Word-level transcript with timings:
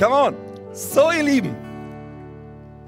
Come 0.00 0.14
on. 0.14 0.34
So, 0.72 1.10
ihr 1.10 1.22
Lieben. 1.22 1.54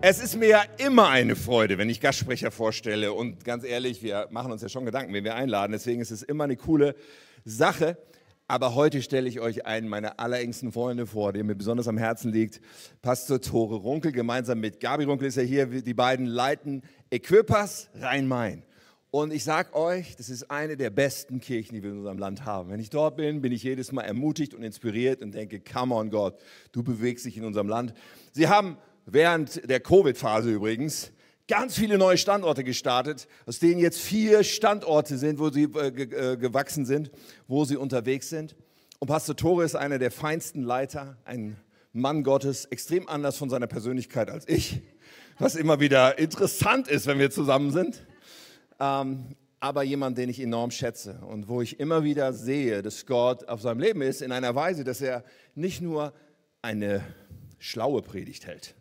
Es 0.00 0.18
ist 0.18 0.34
mir 0.34 0.48
ja 0.48 0.62
immer 0.78 1.10
eine 1.10 1.36
Freude, 1.36 1.76
wenn 1.76 1.90
ich 1.90 2.00
Gastsprecher 2.00 2.50
vorstelle. 2.50 3.12
Und 3.12 3.44
ganz 3.44 3.64
ehrlich, 3.64 4.02
wir 4.02 4.28
machen 4.30 4.50
uns 4.50 4.62
ja 4.62 4.70
schon 4.70 4.86
Gedanken, 4.86 5.12
wen 5.12 5.22
wir 5.22 5.34
einladen. 5.34 5.72
Deswegen 5.72 6.00
ist 6.00 6.10
es 6.10 6.22
immer 6.22 6.44
eine 6.44 6.56
coole 6.56 6.94
Sache. 7.44 7.98
Aber 8.48 8.74
heute 8.74 9.02
stelle 9.02 9.28
ich 9.28 9.40
euch 9.40 9.66
einen 9.66 9.88
meiner 9.90 10.20
allerengsten 10.20 10.72
Freunde 10.72 11.04
vor, 11.04 11.34
der 11.34 11.44
mir 11.44 11.54
besonders 11.54 11.86
am 11.86 11.98
Herzen 11.98 12.32
liegt. 12.32 12.62
Pastor 13.02 13.42
Tore 13.42 13.74
Runkel, 13.74 14.12
gemeinsam 14.12 14.60
mit 14.60 14.80
Gabi 14.80 15.04
Runkel 15.04 15.28
ist 15.28 15.36
er 15.36 15.44
hier. 15.44 15.66
Die 15.66 15.92
beiden 15.92 16.24
leiten 16.24 16.80
Equipas 17.10 17.90
Rhein-Main. 17.94 18.62
Und 19.14 19.30
ich 19.30 19.44
sage 19.44 19.74
euch, 19.74 20.16
das 20.16 20.30
ist 20.30 20.50
eine 20.50 20.74
der 20.78 20.88
besten 20.88 21.38
Kirchen, 21.38 21.74
die 21.74 21.82
wir 21.82 21.90
in 21.90 21.98
unserem 21.98 22.16
Land 22.16 22.46
haben. 22.46 22.70
Wenn 22.70 22.80
ich 22.80 22.88
dort 22.88 23.18
bin, 23.18 23.42
bin 23.42 23.52
ich 23.52 23.62
jedes 23.62 23.92
Mal 23.92 24.04
ermutigt 24.04 24.54
und 24.54 24.62
inspiriert 24.62 25.20
und 25.20 25.34
denke, 25.34 25.60
come 25.60 25.94
on 25.94 26.08
Gott, 26.08 26.40
du 26.72 26.82
bewegst 26.82 27.26
dich 27.26 27.36
in 27.36 27.44
unserem 27.44 27.68
Land. 27.68 27.92
Sie 28.32 28.48
haben 28.48 28.78
während 29.04 29.68
der 29.68 29.80
Covid-Phase 29.80 30.50
übrigens 30.50 31.12
ganz 31.46 31.74
viele 31.74 31.98
neue 31.98 32.16
Standorte 32.16 32.64
gestartet, 32.64 33.28
aus 33.44 33.58
denen 33.58 33.80
jetzt 33.80 34.00
vier 34.00 34.44
Standorte 34.44 35.18
sind, 35.18 35.38
wo 35.38 35.50
sie 35.50 35.64
äh, 35.64 35.88
äh, 35.88 36.36
gewachsen 36.38 36.86
sind, 36.86 37.10
wo 37.48 37.66
sie 37.66 37.76
unterwegs 37.76 38.30
sind. 38.30 38.56
Und 38.98 39.08
Pastor 39.08 39.36
Tore 39.36 39.64
ist 39.64 39.76
einer 39.76 39.98
der 39.98 40.10
feinsten 40.10 40.62
Leiter, 40.62 41.18
ein 41.26 41.58
Mann 41.92 42.24
Gottes, 42.24 42.64
extrem 42.64 43.06
anders 43.10 43.36
von 43.36 43.50
seiner 43.50 43.66
Persönlichkeit 43.66 44.30
als 44.30 44.48
ich, 44.48 44.80
was 45.38 45.54
immer 45.54 45.80
wieder 45.80 46.18
interessant 46.18 46.88
ist, 46.88 47.06
wenn 47.06 47.18
wir 47.18 47.30
zusammen 47.30 47.72
sind. 47.72 48.06
Ähm, 48.80 49.36
aber 49.60 49.82
jemand, 49.84 50.18
den 50.18 50.28
ich 50.28 50.40
enorm 50.40 50.70
schätze 50.70 51.20
und 51.28 51.48
wo 51.48 51.62
ich 51.62 51.78
immer 51.78 52.02
wieder 52.02 52.32
sehe, 52.32 52.82
dass 52.82 53.06
Gott 53.06 53.48
auf 53.48 53.60
seinem 53.60 53.80
Leben 53.80 54.02
ist, 54.02 54.20
in 54.20 54.32
einer 54.32 54.54
Weise, 54.54 54.82
dass 54.82 55.00
er 55.00 55.24
nicht 55.54 55.80
nur 55.80 56.12
eine 56.62 57.02
schlaue 57.58 58.02
Predigt 58.02 58.46
hält, 58.46 58.74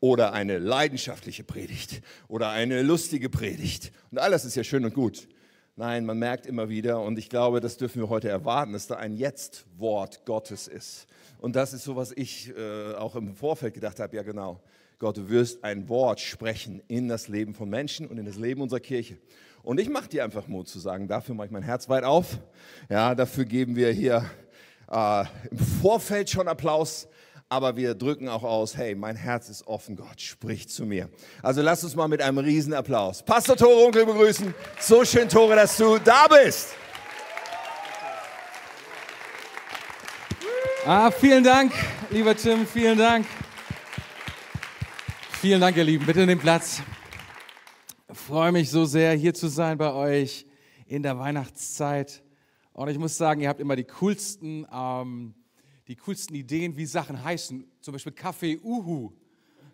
oder 0.00 0.32
eine 0.32 0.58
leidenschaftliche 0.58 1.44
Predigt 1.44 2.02
oder 2.28 2.50
eine 2.50 2.82
lustige 2.82 3.28
Predigt. 3.28 3.92
Und 4.10 4.18
alles 4.18 4.44
ist 4.44 4.56
ja 4.56 4.64
schön 4.64 4.84
und 4.84 4.94
gut. 4.94 5.28
Nein, 5.76 6.04
man 6.04 6.18
merkt 6.18 6.46
immer 6.46 6.68
wieder, 6.68 7.00
und 7.00 7.18
ich 7.18 7.30
glaube, 7.30 7.60
das 7.60 7.78
dürfen 7.78 8.02
wir 8.02 8.10
heute 8.10 8.28
erwarten, 8.28 8.74
dass 8.74 8.86
da 8.86 8.96
ein 8.96 9.14
Jetzt-Wort 9.14 10.26
Gottes 10.26 10.68
ist. 10.68 11.06
Und 11.38 11.56
das 11.56 11.72
ist 11.72 11.84
so, 11.84 11.96
was 11.96 12.12
ich 12.12 12.50
äh, 12.56 12.94
auch 12.94 13.16
im 13.16 13.34
Vorfeld 13.34 13.74
gedacht 13.74 13.98
habe, 13.98 14.14
ja 14.14 14.22
genau, 14.22 14.60
Gott, 15.02 15.16
du 15.16 15.28
wirst 15.28 15.64
ein 15.64 15.88
Wort 15.88 16.20
sprechen 16.20 16.80
in 16.86 17.08
das 17.08 17.26
Leben 17.26 17.54
von 17.54 17.68
Menschen 17.68 18.06
und 18.06 18.18
in 18.18 18.24
das 18.24 18.36
Leben 18.36 18.62
unserer 18.62 18.78
Kirche. 18.78 19.18
Und 19.64 19.80
ich 19.80 19.88
mache 19.88 20.08
dir 20.08 20.22
einfach 20.22 20.46
Mut 20.46 20.68
zu 20.68 20.78
sagen, 20.78 21.08
dafür 21.08 21.34
mache 21.34 21.46
ich 21.46 21.50
mein 21.50 21.64
Herz 21.64 21.88
weit 21.88 22.04
auf. 22.04 22.38
Ja, 22.88 23.16
dafür 23.16 23.44
geben 23.44 23.74
wir 23.74 23.90
hier 23.90 24.24
äh, 24.88 25.24
im 25.50 25.58
Vorfeld 25.58 26.30
schon 26.30 26.46
Applaus 26.46 27.08
aber 27.48 27.76
wir 27.76 27.94
drücken 27.94 28.28
auch 28.28 28.44
aus, 28.44 28.78
hey, 28.78 28.94
mein 28.94 29.14
Herz 29.14 29.50
ist 29.50 29.66
offen, 29.66 29.96
Gott 29.96 30.20
spricht 30.20 30.70
zu 30.70 30.86
mir. 30.86 31.10
Also 31.42 31.60
lass 31.60 31.84
uns 31.84 31.94
mal 31.96 32.08
mit 32.08 32.22
einem 32.22 32.38
Riesenapplaus 32.38 33.24
Pastor 33.24 33.56
Tore 33.56 33.84
Onkel 33.84 34.06
begrüßen. 34.06 34.54
So 34.78 35.04
schön, 35.04 35.28
Tore, 35.28 35.56
dass 35.56 35.76
du 35.76 35.98
da 35.98 36.28
bist. 36.28 36.68
Ah, 40.86 41.10
vielen 41.10 41.42
Dank, 41.42 41.72
lieber 42.08 42.36
Tim, 42.36 42.66
vielen 42.66 42.96
Dank. 42.96 43.26
Vielen 45.42 45.60
Dank, 45.60 45.76
ihr 45.76 45.82
Lieben. 45.82 46.06
Bitte 46.06 46.24
nehmt 46.24 46.40
Platz. 46.40 46.84
Ich 48.08 48.16
freue 48.16 48.52
mich 48.52 48.70
so 48.70 48.84
sehr, 48.84 49.12
hier 49.14 49.34
zu 49.34 49.48
sein 49.48 49.76
bei 49.76 49.92
euch 49.92 50.46
in 50.86 51.02
der 51.02 51.18
Weihnachtszeit. 51.18 52.22
Und 52.72 52.86
ich 52.86 52.96
muss 52.96 53.16
sagen, 53.16 53.40
ihr 53.40 53.48
habt 53.48 53.58
immer 53.58 53.74
die 53.74 53.82
coolsten 53.82 54.64
ähm, 54.72 55.34
die 55.88 55.96
coolsten 55.96 56.36
Ideen, 56.36 56.76
wie 56.76 56.86
Sachen 56.86 57.24
heißen. 57.24 57.68
Zum 57.80 57.90
Beispiel 57.90 58.12
Kaffee 58.12 58.56
Uhu. 58.62 59.10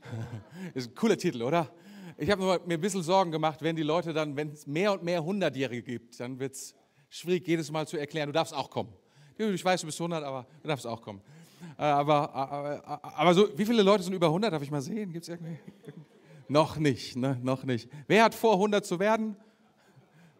ist 0.75 0.89
ein 0.89 0.95
cooler 0.95 1.19
Titel, 1.19 1.43
oder? 1.43 1.71
Ich 2.17 2.31
habe 2.31 2.63
mir 2.65 2.75
ein 2.75 2.81
bisschen 2.81 3.03
Sorgen 3.03 3.31
gemacht, 3.31 3.61
wenn 3.61 3.77
die 3.77 3.83
Leute 3.83 4.15
dann, 4.15 4.35
wenn 4.37 4.53
es 4.53 4.67
mehr 4.67 4.95
und 4.95 5.03
mehr 5.03 5.23
Hundertjährige 5.23 5.83
gibt, 5.83 6.19
dann 6.19 6.39
wird 6.39 6.55
es 6.55 6.75
schwierig, 7.11 7.47
jedes 7.47 7.71
Mal 7.71 7.87
zu 7.87 7.99
erklären, 7.99 8.29
du 8.29 8.33
darfst 8.33 8.55
auch 8.55 8.71
kommen. 8.71 8.95
Ich 9.37 9.63
weiß, 9.63 9.83
du 9.83 9.87
bist 9.87 10.01
100, 10.01 10.25
aber 10.25 10.47
du 10.63 10.69
darfst 10.69 10.87
auch 10.87 11.03
kommen. 11.03 11.21
Äh, 11.79 11.83
aber, 11.83 12.35
aber, 12.35 13.01
aber 13.03 13.35
so, 13.35 13.49
wie 13.57 13.65
viele 13.65 13.83
Leute 13.83 14.03
sind 14.03 14.13
über 14.13 14.27
100? 14.27 14.53
Darf 14.53 14.63
ich 14.63 14.71
mal 14.71 14.81
sehen? 14.81 15.13
Gibt 15.13 15.25
es 15.25 15.29
irgendwie? 15.29 15.59
noch 16.49 16.77
nicht, 16.77 17.17
ne? 17.17 17.39
noch 17.43 17.65
nicht. 17.65 17.89
Wer 18.07 18.25
hat 18.25 18.35
vor, 18.35 18.55
100 18.55 18.85
zu 18.85 18.99
werden? 18.99 19.37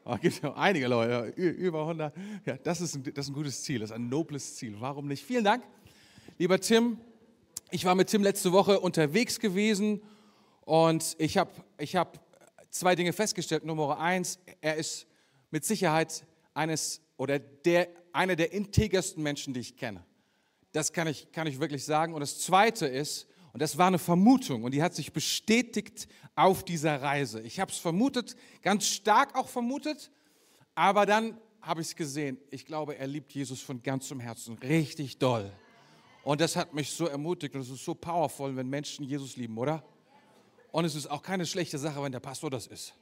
Oh, 0.05 0.17
gibt 0.17 0.43
ja 0.43 0.55
einige 0.55 0.89
Leute, 0.89 1.29
über 1.37 1.83
100. 1.83 2.15
Ja, 2.47 2.57
das 2.57 2.81
ist, 2.81 2.95
ein, 2.95 3.03
das 3.03 3.27
ist 3.27 3.31
ein 3.31 3.35
gutes 3.35 3.63
Ziel, 3.63 3.81
das 3.81 3.91
ist 3.91 3.97
ein 3.97 4.09
nobles 4.09 4.57
Ziel. 4.57 4.75
Warum 4.79 5.07
nicht? 5.07 5.23
Vielen 5.23 5.45
Dank, 5.45 5.65
lieber 6.39 6.59
Tim. 6.59 6.99
Ich 7.71 7.85
war 7.85 7.95
mit 7.95 8.09
Tim 8.09 8.23
letzte 8.23 8.53
Woche 8.53 8.81
unterwegs 8.81 9.39
gewesen 9.39 10.01
und 10.63 11.15
ich 11.19 11.37
habe 11.37 11.51
ich 11.77 11.95
hab 11.95 12.19
zwei 12.71 12.95
Dinge 12.95 13.13
festgestellt. 13.13 13.67
Nummer 13.67 13.99
eins, 13.99 14.39
er 14.63 14.77
ist 14.77 15.07
mit 15.51 15.67
Sicherheit 15.67 16.25
eines 16.55 17.03
oder 17.19 17.39
der, 17.39 17.89
einer 18.13 18.37
der 18.37 18.53
integersten 18.53 19.23
Menschen, 19.23 19.53
die 19.53 19.61
ich 19.61 19.77
kenne. 19.77 20.03
Das 20.73 20.93
kann 20.93 21.07
ich, 21.07 21.31
kann 21.33 21.47
ich 21.47 21.61
wirklich 21.61 21.85
sagen. 21.85 22.15
Und 22.15 22.21
das 22.21 22.41
Zweite 22.41 22.87
ist, 22.87 23.27
und 23.53 23.63
das 23.63 23.79
war 23.79 23.87
eine 23.87 23.99
Vermutung 23.99 24.65
und 24.65 24.73
die 24.73 24.83
hat 24.83 24.95
sich 24.95 25.13
bestätigt 25.13 26.07
auf 26.35 26.65
dieser 26.65 27.01
Reise. 27.01 27.41
Ich 27.41 27.59
habe 27.59 27.73
es 27.73 27.79
vermutet, 27.79 28.37
ganz 28.63 28.87
stark 28.87 29.35
auch 29.35 29.49
vermutet, 29.49 30.11
aber 30.75 31.07
dann 31.07 31.39
habe 31.61 31.81
ich 31.81 31.89
es 31.89 31.97
gesehen. 31.97 32.39
Ich 32.51 32.67
glaube, 32.67 32.97
er 32.97 33.07
liebt 33.07 33.33
Jesus 33.33 33.61
von 33.61 33.83
ganzem 33.83 34.21
Herzen, 34.21 34.59
richtig 34.59 35.19
doll. 35.19 35.51
Und 36.23 36.41
das 36.41 36.57
hat 36.57 36.75
mich 36.75 36.91
so 36.91 37.07
ermutigt 37.07 37.55
und 37.55 37.63
es 37.63 37.71
ist 37.71 37.85
so 37.85 37.95
powerful, 37.95 38.55
wenn 38.55 38.69
Menschen 38.69 39.05
Jesus 39.05 39.37
lieben, 39.37 39.57
oder? 39.57 39.83
Und 40.71 40.85
es 40.85 40.95
ist 40.95 41.07
auch 41.07 41.23
keine 41.23 41.47
schlechte 41.47 41.79
Sache, 41.79 42.03
wenn 42.03 42.13
der 42.13 42.21
Pastor 42.21 42.51
das 42.51 42.67
ist. 42.67 42.95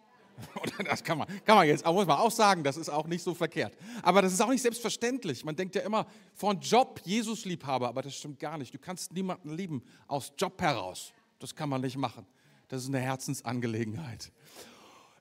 Das 0.85 1.03
kann 1.03 1.19
man, 1.19 1.27
kann 1.45 1.57
man 1.57 1.67
jetzt, 1.67 1.85
muss 1.85 2.07
man 2.07 2.19
auch 2.19 2.31
sagen, 2.31 2.63
das 2.63 2.77
ist 2.77 2.89
auch 2.89 3.07
nicht 3.07 3.23
so 3.23 3.35
verkehrt. 3.35 3.77
Aber 4.03 4.23
das 4.23 4.33
ist 4.33 4.41
auch 4.41 4.51
nicht 4.51 4.63
selbstverständlich. 4.63 5.45
Man 5.45 5.57
denkt 5.57 5.75
ja 5.75 5.83
immer 5.83 6.07
von 6.35 6.61
Job 6.61 7.01
Jesus-Liebhaber, 7.05 7.89
aber 7.89 8.03
das 8.03 8.17
stimmt 8.17 8.39
gar 8.39 8.59
nicht. 8.59 8.75
Du 8.75 8.79
kannst 8.79 9.13
niemanden 9.13 9.55
lieben 9.55 9.83
aus 10.07 10.33
Job 10.39 10.61
heraus. 10.61 11.13
Das 11.39 11.55
kann 11.55 11.69
man 11.69 11.81
nicht 11.81 11.97
machen. 11.97 12.27
Das 12.69 12.83
ist 12.83 12.89
eine 12.89 13.01
Herzensangelegenheit. 13.01 14.33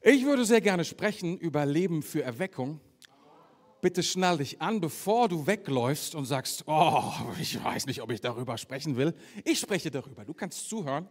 Ich 0.02 0.26
würde 0.26 0.46
sehr 0.46 0.62
gerne 0.62 0.86
sprechen 0.86 1.38
über 1.38 1.66
Leben 1.66 2.04
für 2.04 2.24
Erweckung. 2.24 2.80
Bitte 3.82 4.02
schnall 4.04 4.38
dich 4.38 4.62
an, 4.62 4.82
bevor 4.82 5.30
du 5.30 5.46
wegläufst 5.46 6.16
und 6.16 6.26
sagst, 6.26 6.64
oh, 6.68 7.12
ich 7.40 7.64
weiß 7.64 7.86
nicht, 7.86 8.02
ob 8.02 8.12
ich 8.12 8.22
darüber 8.22 8.58
sprechen 8.58 8.98
will. 8.98 9.14
Ich 9.44 9.60
spreche 9.60 9.92
darüber. 9.92 10.26
Du 10.26 10.34
kannst 10.34 10.70
zuhören. 10.70 11.08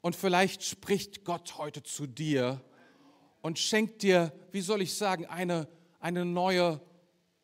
Und 0.00 0.16
vielleicht 0.16 0.62
spricht 0.64 1.24
Gott 1.24 1.56
heute 1.56 1.82
zu 1.82 2.06
dir 2.06 2.60
und 3.44 3.58
schenkt 3.58 4.02
dir, 4.02 4.32
wie 4.52 4.62
soll 4.62 4.80
ich 4.80 4.94
sagen, 4.94 5.26
eine, 5.26 5.68
eine 6.00 6.24
neue 6.24 6.80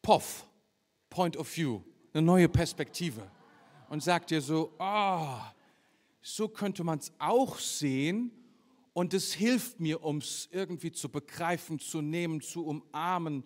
POV, 0.00 0.46
Point 1.10 1.36
of 1.36 1.54
View, 1.54 1.82
eine 2.14 2.22
neue 2.22 2.48
Perspektive. 2.48 3.30
Und 3.90 4.02
sagt 4.02 4.30
dir 4.30 4.40
so, 4.40 4.72
oh, 4.78 5.36
so 6.22 6.48
könnte 6.48 6.84
man 6.84 7.00
es 7.00 7.12
auch 7.18 7.58
sehen 7.58 8.32
und 8.94 9.12
es 9.12 9.34
hilft 9.34 9.78
mir, 9.78 10.02
um 10.02 10.18
es 10.18 10.48
irgendwie 10.50 10.90
zu 10.90 11.10
begreifen, 11.10 11.78
zu 11.78 12.00
nehmen, 12.00 12.40
zu 12.40 12.64
umarmen 12.64 13.44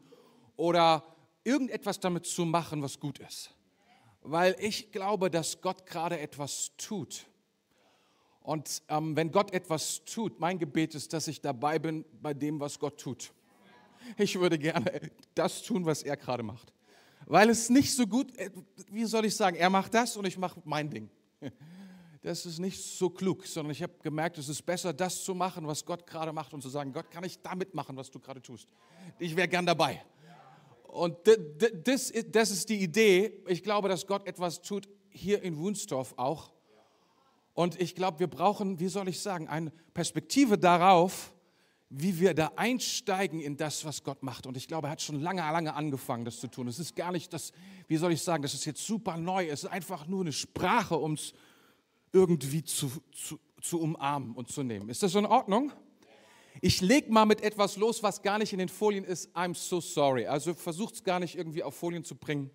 oder 0.54 1.02
irgendetwas 1.42 1.98
damit 1.98 2.24
zu 2.24 2.44
machen, 2.44 2.82
was 2.82 3.00
gut 3.00 3.18
ist. 3.18 3.52
Weil 4.22 4.54
ich 4.60 4.92
glaube, 4.92 5.28
dass 5.28 5.60
Gott 5.60 5.86
gerade 5.86 6.20
etwas 6.20 6.70
tut. 6.76 7.26
Und 8.44 8.82
ähm, 8.88 9.16
wenn 9.16 9.32
Gott 9.32 9.54
etwas 9.54 10.04
tut, 10.04 10.38
mein 10.38 10.58
Gebet 10.58 10.94
ist, 10.94 11.14
dass 11.14 11.28
ich 11.28 11.40
dabei 11.40 11.78
bin 11.78 12.04
bei 12.20 12.34
dem, 12.34 12.60
was 12.60 12.78
Gott 12.78 13.00
tut. 13.00 13.32
Ich 14.18 14.38
würde 14.38 14.58
gerne 14.58 15.00
das 15.34 15.62
tun, 15.62 15.86
was 15.86 16.02
er 16.02 16.18
gerade 16.18 16.42
macht. 16.42 16.70
Weil 17.24 17.48
es 17.48 17.70
nicht 17.70 17.94
so 17.94 18.06
gut, 18.06 18.36
äh, 18.36 18.50
wie 18.90 19.06
soll 19.06 19.24
ich 19.24 19.34
sagen, 19.34 19.56
er 19.56 19.70
macht 19.70 19.94
das 19.94 20.18
und 20.18 20.26
ich 20.26 20.36
mache 20.36 20.60
mein 20.64 20.90
Ding. 20.90 21.08
Das 22.20 22.46
ist 22.46 22.58
nicht 22.58 22.82
so 22.82 23.10
klug, 23.10 23.46
sondern 23.46 23.72
ich 23.72 23.82
habe 23.82 23.92
gemerkt, 24.02 24.38
es 24.38 24.48
ist 24.48 24.62
besser, 24.62 24.94
das 24.94 25.24
zu 25.24 25.34
machen, 25.34 25.66
was 25.66 25.84
Gott 25.84 26.06
gerade 26.06 26.32
macht 26.32 26.54
und 26.54 26.62
zu 26.62 26.70
sagen, 26.70 26.90
Gott, 26.90 27.10
kann 27.10 27.22
ich 27.22 27.38
damit 27.42 27.74
machen, 27.74 27.98
was 27.98 28.10
du 28.10 28.18
gerade 28.18 28.40
tust? 28.40 28.66
Ich 29.18 29.36
wäre 29.36 29.46
gern 29.46 29.66
dabei. 29.66 30.02
Und 30.84 31.18
das, 31.84 32.10
ist 32.10 32.68
die 32.70 32.82
Idee. 32.82 33.42
Ich 33.46 33.62
glaube, 33.62 33.90
dass 33.90 34.06
Gott 34.06 34.26
etwas 34.26 34.62
tut, 34.62 34.88
hier 35.10 35.42
in 35.42 35.58
Wunstorf 35.58 36.14
auch 36.16 36.53
und 37.54 37.80
ich 37.80 37.94
glaube, 37.94 38.18
wir 38.18 38.26
brauchen, 38.26 38.80
wie 38.80 38.88
soll 38.88 39.08
ich 39.08 39.20
sagen, 39.20 39.48
eine 39.48 39.70
Perspektive 39.94 40.58
darauf, 40.58 41.32
wie 41.88 42.18
wir 42.18 42.34
da 42.34 42.50
einsteigen 42.56 43.40
in 43.40 43.56
das, 43.56 43.84
was 43.84 44.02
Gott 44.02 44.24
macht. 44.24 44.46
Und 44.46 44.56
ich 44.56 44.66
glaube, 44.66 44.88
er 44.88 44.90
hat 44.90 45.02
schon 45.02 45.20
lange, 45.20 45.40
lange 45.40 45.74
angefangen, 45.74 46.24
das 46.24 46.40
zu 46.40 46.48
tun. 46.48 46.66
Es 46.66 46.80
ist 46.80 46.96
gar 46.96 47.12
nicht 47.12 47.32
das, 47.32 47.52
wie 47.86 47.96
soll 47.96 48.12
ich 48.12 48.22
sagen, 48.22 48.42
das 48.42 48.54
ist 48.54 48.64
jetzt 48.64 48.84
super 48.84 49.16
neu. 49.16 49.46
Es 49.46 49.62
ist 49.62 49.70
einfach 49.70 50.08
nur 50.08 50.22
eine 50.22 50.32
Sprache, 50.32 50.96
um 50.96 51.12
es 51.12 51.32
irgendwie 52.12 52.64
zu, 52.64 52.90
zu, 53.12 53.38
zu 53.60 53.80
umarmen 53.80 54.34
und 54.34 54.50
zu 54.50 54.64
nehmen. 54.64 54.88
Ist 54.88 55.04
das 55.04 55.14
in 55.14 55.26
Ordnung? 55.26 55.72
Ich 56.60 56.80
lege 56.80 57.12
mal 57.12 57.26
mit 57.26 57.40
etwas 57.42 57.76
los, 57.76 58.02
was 58.02 58.22
gar 58.22 58.38
nicht 58.38 58.52
in 58.52 58.58
den 58.58 58.68
Folien 58.68 59.04
ist. 59.04 59.34
I'm 59.36 59.54
so 59.54 59.80
sorry. 59.80 60.26
Also 60.26 60.54
versucht 60.54 60.94
es 60.94 61.04
gar 61.04 61.20
nicht 61.20 61.36
irgendwie 61.36 61.62
auf 61.62 61.76
Folien 61.76 62.02
zu 62.02 62.16
bringen. 62.16 62.50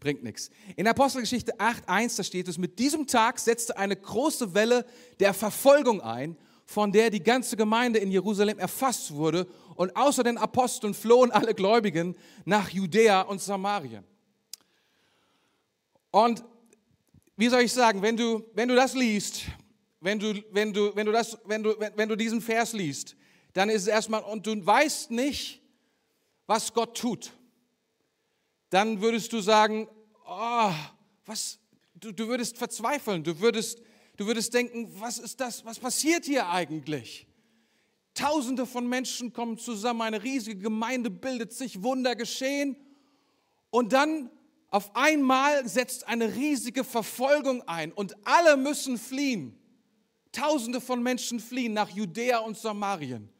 Bringt 0.00 0.22
nichts. 0.22 0.50
In 0.76 0.86
Apostelgeschichte 0.86 1.56
8.1, 1.58 2.16
da 2.16 2.22
steht 2.22 2.48
es, 2.48 2.58
mit 2.58 2.78
diesem 2.78 3.06
Tag 3.06 3.38
setzte 3.38 3.76
eine 3.76 3.96
große 3.96 4.54
Welle 4.54 4.84
der 5.20 5.34
Verfolgung 5.34 6.00
ein, 6.00 6.36
von 6.64 6.92
der 6.92 7.10
die 7.10 7.22
ganze 7.22 7.56
Gemeinde 7.56 8.00
in 8.00 8.10
Jerusalem 8.10 8.58
erfasst 8.58 9.14
wurde 9.14 9.46
und 9.76 9.96
außer 9.96 10.24
den 10.24 10.36
Aposteln 10.36 10.94
flohen 10.94 11.30
alle 11.30 11.54
Gläubigen 11.54 12.16
nach 12.44 12.70
Judäa 12.70 13.22
und 13.22 13.40
Samarien. 13.40 14.04
Und 16.10 16.44
wie 17.36 17.48
soll 17.48 17.62
ich 17.62 17.72
sagen, 17.72 18.02
wenn 18.02 18.16
du, 18.16 18.44
wenn 18.54 18.68
du 18.68 18.74
das 18.74 18.94
liest, 18.94 19.42
wenn 20.00 20.18
du, 20.18 20.34
wenn 20.50 20.72
du, 20.72 20.94
wenn 20.96 21.06
du, 21.06 21.12
das, 21.12 21.38
wenn 21.44 21.62
du, 21.62 21.78
wenn, 21.78 21.92
wenn 21.96 22.08
du 22.08 22.16
diesen 22.16 22.40
Vers 22.40 22.72
liest, 22.72 23.16
dann 23.52 23.68
ist 23.68 23.82
es 23.82 23.88
erstmal, 23.88 24.22
und 24.22 24.46
du 24.46 24.64
weißt 24.64 25.10
nicht, 25.10 25.62
was 26.46 26.72
Gott 26.72 26.96
tut, 26.96 27.32
dann 28.70 29.00
würdest 29.00 29.32
du 29.32 29.40
sagen, 29.40 29.88
oh, 30.26 30.72
was, 31.24 31.58
du, 31.94 32.12
du 32.12 32.28
würdest 32.28 32.58
verzweifeln, 32.58 33.22
du 33.22 33.40
würdest, 33.40 33.80
du 34.16 34.26
würdest 34.26 34.54
denken, 34.54 34.90
was 34.98 35.18
ist 35.18 35.40
das, 35.40 35.64
was 35.64 35.78
passiert 35.78 36.24
hier 36.24 36.48
eigentlich? 36.48 37.26
Tausende 38.14 38.66
von 38.66 38.88
Menschen 38.88 39.32
kommen 39.32 39.58
zusammen, 39.58 40.02
eine 40.02 40.22
riesige 40.22 40.60
Gemeinde 40.60 41.10
bildet 41.10 41.52
sich, 41.52 41.82
Wunder 41.82 42.16
geschehen 42.16 42.76
und 43.70 43.92
dann 43.92 44.30
auf 44.70 44.94
einmal 44.96 45.68
setzt 45.68 46.08
eine 46.08 46.34
riesige 46.34 46.82
Verfolgung 46.82 47.62
ein 47.68 47.92
und 47.92 48.16
alle 48.26 48.56
müssen 48.56 48.98
fliehen. 48.98 49.58
Tausende 50.32 50.80
von 50.80 51.02
Menschen 51.02 51.40
fliehen 51.40 51.72
nach 51.72 51.88
Judäa 51.88 52.38
und 52.38 52.58
Samarien. 52.58 53.30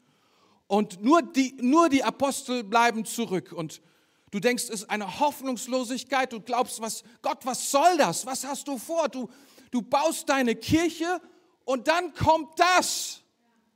Und 0.66 1.02
nur 1.02 1.22
die, 1.22 1.54
nur 1.60 1.88
die 1.88 2.02
Apostel 2.02 2.64
bleiben 2.64 3.04
zurück. 3.04 3.52
Und 3.52 3.82
du 4.30 4.40
denkst, 4.40 4.64
es 4.64 4.70
ist 4.70 4.90
eine 4.90 5.20
Hoffnungslosigkeit. 5.20 6.32
Du 6.32 6.40
glaubst, 6.40 6.80
was, 6.80 7.02
Gott, 7.22 7.44
was 7.44 7.70
soll 7.70 7.96
das? 7.98 8.26
Was 8.26 8.44
hast 8.44 8.68
du 8.68 8.78
vor? 8.78 9.08
Du, 9.08 9.28
du 9.70 9.82
baust 9.82 10.28
deine 10.28 10.54
Kirche 10.54 11.20
und 11.64 11.88
dann 11.88 12.14
kommt 12.14 12.58
das. 12.58 13.22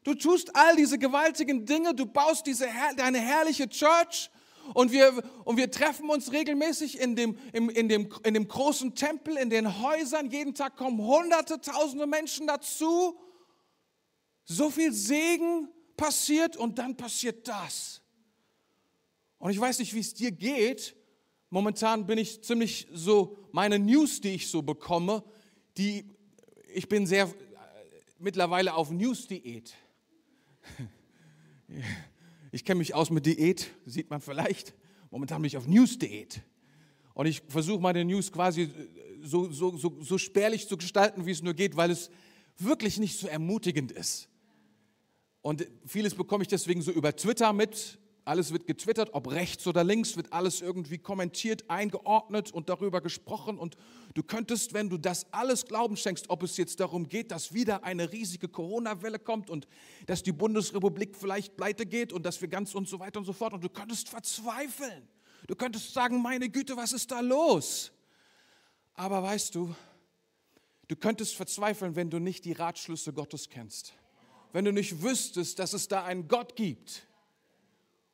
Du 0.02 0.14
tust 0.14 0.56
all 0.56 0.76
diese 0.76 0.98
gewaltigen 0.98 1.66
Dinge. 1.66 1.94
Du 1.94 2.06
baust 2.06 2.46
diese, 2.46 2.66
deine 2.96 3.18
herrliche 3.18 3.68
Church 3.68 4.30
und 4.74 4.92
wir, 4.92 5.22
und 5.44 5.56
wir 5.56 5.70
treffen 5.70 6.08
uns 6.08 6.32
regelmäßig 6.32 7.00
in 7.00 7.16
dem, 7.16 7.36
in, 7.52 7.68
in, 7.70 7.88
dem, 7.88 8.08
in 8.24 8.34
dem 8.34 8.46
großen 8.48 8.94
Tempel, 8.94 9.36
in 9.36 9.50
den 9.50 9.80
Häusern. 9.80 10.30
Jeden 10.30 10.54
Tag 10.54 10.76
kommen 10.76 11.00
hunderte, 11.00 11.60
tausende 11.60 12.06
Menschen 12.06 12.46
dazu. 12.46 13.18
So 14.44 14.70
viel 14.70 14.92
Segen 14.92 15.68
passiert 15.96 16.56
und 16.56 16.78
dann 16.78 16.96
passiert 16.96 17.46
das. 17.46 18.00
Und 19.40 19.50
ich 19.50 19.58
weiß 19.58 19.78
nicht, 19.80 19.94
wie 19.94 20.00
es 20.00 20.14
dir 20.14 20.30
geht. 20.30 20.94
Momentan 21.48 22.06
bin 22.06 22.18
ich 22.18 22.42
ziemlich 22.42 22.86
so, 22.92 23.38
meine 23.52 23.78
News, 23.78 24.20
die 24.20 24.34
ich 24.34 24.48
so 24.48 24.62
bekomme, 24.62 25.24
die, 25.76 26.04
ich 26.72 26.88
bin 26.88 27.06
sehr 27.06 27.24
äh, 27.24 27.30
mittlerweile 28.20 28.74
auf 28.74 28.92
News-Diät. 28.92 29.74
Ich 32.52 32.64
kenne 32.64 32.78
mich 32.78 32.96
aus 32.96 33.10
mit 33.10 33.26
Diät, 33.26 33.70
sieht 33.86 34.10
man 34.10 34.20
vielleicht. 34.20 34.74
Momentan 35.12 35.40
bin 35.40 35.46
ich 35.46 35.56
auf 35.56 35.68
News-Diät. 35.68 36.40
Und 37.14 37.26
ich 37.26 37.42
versuche 37.46 37.80
meine 37.80 38.04
News 38.04 38.32
quasi 38.32 38.62
äh, 38.62 38.70
so, 39.22 39.52
so, 39.52 39.76
so, 39.76 39.96
so 40.00 40.18
spärlich 40.18 40.66
zu 40.66 40.76
gestalten, 40.76 41.26
wie 41.26 41.30
es 41.30 41.42
nur 41.42 41.54
geht, 41.54 41.76
weil 41.76 41.92
es 41.92 42.10
wirklich 42.58 42.98
nicht 42.98 43.16
so 43.20 43.28
ermutigend 43.28 43.92
ist. 43.92 44.28
Und 45.42 45.64
vieles 45.86 46.16
bekomme 46.16 46.42
ich 46.42 46.48
deswegen 46.48 46.82
so 46.82 46.90
über 46.90 47.14
Twitter 47.14 47.52
mit. 47.52 47.99
Alles 48.24 48.52
wird 48.52 48.66
getwittert, 48.66 49.10
ob 49.14 49.30
rechts 49.30 49.66
oder 49.66 49.82
links, 49.82 50.16
wird 50.16 50.32
alles 50.32 50.60
irgendwie 50.60 50.98
kommentiert, 50.98 51.68
eingeordnet 51.68 52.52
und 52.52 52.68
darüber 52.68 53.00
gesprochen. 53.00 53.58
Und 53.58 53.76
du 54.14 54.22
könntest, 54.22 54.74
wenn 54.74 54.90
du 54.90 54.98
das 54.98 55.32
alles 55.32 55.64
Glauben 55.64 55.96
schenkst, 55.96 56.28
ob 56.28 56.42
es 56.42 56.56
jetzt 56.56 56.80
darum 56.80 57.08
geht, 57.08 57.30
dass 57.30 57.54
wieder 57.54 57.82
eine 57.84 58.12
riesige 58.12 58.48
Corona-Welle 58.48 59.18
kommt 59.18 59.48
und 59.48 59.66
dass 60.06 60.22
die 60.22 60.32
Bundesrepublik 60.32 61.16
vielleicht 61.16 61.56
pleite 61.56 61.86
geht 61.86 62.12
und 62.12 62.24
dass 62.26 62.40
wir 62.40 62.48
ganz 62.48 62.74
und 62.74 62.88
so 62.88 63.00
weiter 63.00 63.18
und 63.20 63.24
so 63.24 63.32
fort. 63.32 63.54
Und 63.54 63.64
du 63.64 63.70
könntest 63.70 64.08
verzweifeln. 64.08 65.08
Du 65.46 65.56
könntest 65.56 65.94
sagen, 65.94 66.20
meine 66.20 66.50
Güte, 66.50 66.76
was 66.76 66.92
ist 66.92 67.10
da 67.10 67.20
los? 67.20 67.90
Aber 68.94 69.22
weißt 69.22 69.54
du, 69.54 69.74
du 70.88 70.96
könntest 70.96 71.34
verzweifeln, 71.34 71.96
wenn 71.96 72.10
du 72.10 72.18
nicht 72.18 72.44
die 72.44 72.52
Ratschlüsse 72.52 73.14
Gottes 73.14 73.48
kennst. 73.48 73.94
Wenn 74.52 74.66
du 74.66 74.72
nicht 74.72 75.02
wüsstest, 75.02 75.58
dass 75.58 75.72
es 75.72 75.88
da 75.88 76.04
einen 76.04 76.28
Gott 76.28 76.54
gibt 76.54 77.06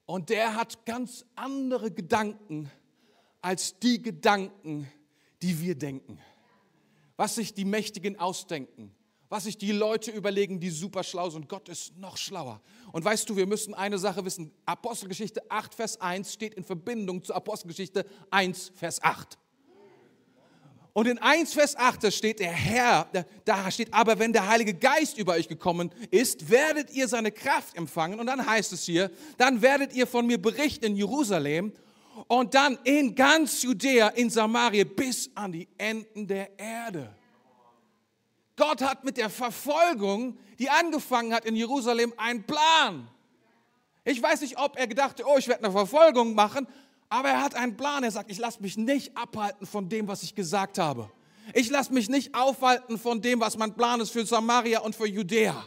und 0.07 0.31
der 0.31 0.55
hat 0.55 0.87
ganz 0.87 1.25
andere 1.35 1.91
Gedanken 1.91 2.71
als 3.41 3.79
die 3.79 4.03
Gedanken, 4.03 4.91
die 5.43 5.61
wir 5.61 5.77
denken. 5.77 6.19
Was 7.17 7.35
sich 7.37 7.55
die 7.55 7.65
Mächtigen 7.65 8.19
ausdenken, 8.19 8.95
was 9.29 9.45
sich 9.45 9.59
die 9.59 9.73
Leute 9.73 10.11
überlegen, 10.11 10.61
die 10.61 10.71
super 10.71 11.03
schlau 11.03 11.31
sind. 11.31 11.49
Gott 11.49 11.69
ist 11.69 11.97
noch 11.97 12.17
schlauer. 12.17 12.61
Und 12.93 13.05
weißt 13.05 13.29
du, 13.29 13.37
wir 13.37 13.47
müssen 13.47 13.75
eine 13.75 13.99
Sache 13.99 14.25
wissen. 14.25 14.53
Apostelgeschichte 14.65 15.51
8, 15.51 15.75
Vers 15.75 16.01
1 16.01 16.33
steht 16.33 16.55
in 16.55 16.65
Verbindung 16.65 17.23
zu 17.25 17.35
Apostelgeschichte 17.35 18.07
1, 18.31 18.73
Vers 18.75 19.03
8. 19.03 19.39
Und 20.97 21.07
in 21.07 21.19
1 21.19 21.53
Vers 21.53 21.77
8, 21.77 22.05
da 22.05 22.11
steht 22.11 22.41
der 22.41 22.53
Herr, 22.53 23.07
da 23.45 23.71
steht 23.71 23.93
aber, 23.93 24.19
wenn 24.19 24.33
der 24.33 24.49
Heilige 24.49 24.73
Geist 24.73 25.19
über 25.19 25.35
euch 25.35 25.47
gekommen 25.47 25.91
ist, 26.11 26.49
werdet 26.49 26.91
ihr 26.91 27.07
seine 27.07 27.33
Kraft 27.33 27.77
empfangen. 27.77 28.19
Und 28.19 28.25
dann 28.25 28.47
heißt 28.47 28.73
es 28.73 28.85
hier, 28.85 29.11
dann 29.37 29.61
werdet 29.61 29.93
ihr 29.93 30.07
von 30.07 30.27
mir 30.27 30.41
berichten 30.41 30.87
in 30.87 30.97
Jerusalem 30.97 31.75
und 32.29 32.55
dann 32.55 32.79
in 32.85 33.15
ganz 33.15 33.61
Judäa, 33.61 34.09
in 34.09 34.31
Samaria 34.31 34.85
bis 34.85 35.31
an 35.35 35.53
die 35.53 35.69
Enden 35.77 36.27
der 36.27 36.59
Erde. 36.59 37.15
Gott 38.57 38.81
hat 38.81 39.05
mit 39.05 39.19
der 39.19 39.29
Verfolgung, 39.29 40.39
die 40.59 40.71
angefangen 40.71 41.35
hat 41.35 41.45
in 41.45 41.57
Jerusalem, 41.57 42.15
einen 42.17 42.45
Plan. 42.45 43.07
Ich 44.03 44.23
weiß 44.23 44.41
nicht, 44.41 44.59
ob 44.59 44.79
er 44.79 44.87
gedachte, 44.87 45.25
oh, 45.27 45.37
ich 45.37 45.47
werde 45.47 45.65
eine 45.65 45.73
Verfolgung 45.73 46.35
machen, 46.35 46.67
aber 47.09 47.29
er 47.29 47.43
hat 47.43 47.55
einen 47.55 47.77
Plan. 47.77 48.05
Er 48.05 48.11
sagt, 48.11 48.31
ich 48.31 48.39
lasse 48.39 48.61
mich 48.61 48.77
nicht 48.77 49.17
abhalten 49.17 49.67
von 49.67 49.89
dem, 49.89 50.09
was 50.09 50.23
ich 50.23 50.35
gesagt 50.35 50.79
habe. 50.79 51.11
Ich 51.55 51.71
lasse 51.71 51.93
mich 51.93 52.09
nicht 52.09 52.35
aufhalten 52.35 52.99
von 52.99 53.23
dem, 53.23 53.41
was 53.41 53.57
mein 53.57 53.75
Plan 53.75 54.01
ist 54.01 54.11
für 54.11 54.27
Samaria 54.27 54.81
und 54.81 54.97
für 54.97 55.07
Judäa. 55.07 55.65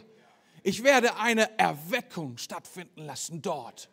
Ich 0.62 0.82
werde 0.84 1.16
eine 1.16 1.58
Erweckung 1.58 2.36
stattfinden 2.36 3.06
lassen 3.06 3.40
dort. 3.40 3.88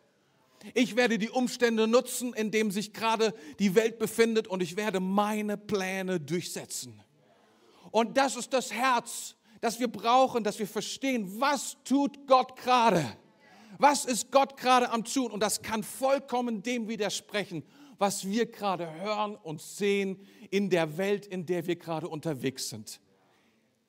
Ich 0.74 0.96
werde 0.96 1.18
die 1.18 1.30
Umstände 1.30 1.86
nutzen, 1.86 2.34
in 2.34 2.50
denen 2.50 2.70
sich 2.70 2.92
gerade 2.92 3.32
die 3.58 3.74
Welt 3.74 3.98
befindet 3.98 4.48
und 4.48 4.62
ich 4.62 4.76
werde 4.76 5.00
meine 5.00 5.56
Pläne 5.56 6.20
durchsetzen. 6.20 7.00
Und 7.90 8.18
das 8.18 8.36
ist 8.36 8.52
das 8.52 8.72
Herz, 8.72 9.34
das 9.60 9.80
wir 9.80 9.88
brauchen, 9.88 10.44
dass 10.44 10.58
wir 10.58 10.66
verstehen, 10.66 11.40
was 11.40 11.76
tut 11.84 12.26
Gott 12.26 12.56
gerade. 12.56 13.04
Was 13.78 14.04
ist 14.04 14.30
Gott 14.32 14.56
gerade 14.56 14.90
am 14.90 15.04
tun? 15.04 15.30
Und 15.30 15.40
das 15.40 15.62
kann 15.62 15.82
vollkommen 15.82 16.62
dem 16.62 16.88
widersprechen, 16.88 17.62
was 17.98 18.26
wir 18.26 18.46
gerade 18.46 18.92
hören 19.00 19.36
und 19.36 19.60
sehen 19.60 20.18
in 20.50 20.70
der 20.70 20.98
Welt, 20.98 21.26
in 21.26 21.46
der 21.46 21.66
wir 21.66 21.76
gerade 21.76 22.08
unterwegs 22.08 22.68
sind. 22.68 23.00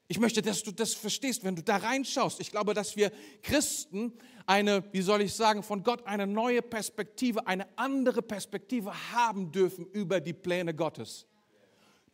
Ich 0.08 0.20
möchte, 0.20 0.42
dass 0.42 0.64
du 0.64 0.72
das 0.72 0.96
verstehst, 0.96 1.44
wenn 1.44 1.56
du 1.56 1.62
da 1.62 1.78
reinschaust. 1.78 2.40
Ich 2.40 2.50
glaube, 2.50 2.74
dass 2.74 2.96
wir 2.96 3.12
Christen 3.44 4.14
eine, 4.48 4.84
wie 4.92 5.04
soll 5.04 5.22
ich 5.22 5.36
sagen, 5.36 5.62
von 5.62 5.84
Gott 5.84 6.08
eine 6.08 6.26
neue 6.26 6.64
Perspektive, 6.64 7.46
eine 7.46 7.68
andere 7.78 8.24
Perspektive 8.24 8.92
haben 9.12 9.52
dürfen 9.52 9.86
über 9.86 10.20
die 10.20 10.34
Pläne 10.34 10.74
Gottes. 10.74 11.28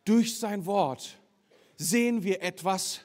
Durch 0.04 0.38
sein 0.38 0.66
Wort 0.66 1.18
sehen 1.78 2.22
wir 2.22 2.42
etwas, 2.42 3.00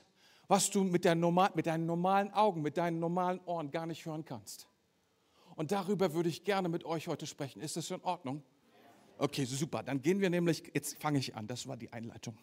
was 0.51 0.70
du 0.70 0.84
mit, 0.84 1.05
normal, 1.05 1.50
mit 1.55 1.65
deinen 1.65 1.86
normalen 1.86 2.29
Augen, 2.34 2.62
mit 2.62 2.75
deinen 2.75 3.00
normalen 3.00 3.39
Ohren 3.46 3.72
gar 3.72 3.86
nicht 3.86 4.05
hören 4.05 4.25
kannst. 4.25 4.67
Und 5.55 5.72
darüber 5.72 6.13
würde 6.13 6.27
ich 6.27 6.43
gerne 6.43 6.67
mit 6.67 6.84
euch 6.84 7.08
heute 7.08 7.25
sprechen. 7.25 7.62
Ist 7.62 7.77
das 7.77 7.89
in 7.89 8.03
Ordnung? 8.03 8.43
Okay, 9.17 9.46
super. 9.46 9.81
Dann 9.81 10.01
gehen 10.01 10.20
wir 10.20 10.29
nämlich, 10.29 10.70
jetzt 10.74 11.01
fange 11.01 11.20
ich 11.20 11.38
an. 11.38 11.48
Das 11.48 11.67
war 11.70 11.77
die 11.77 11.93
Einleitung. 11.93 12.38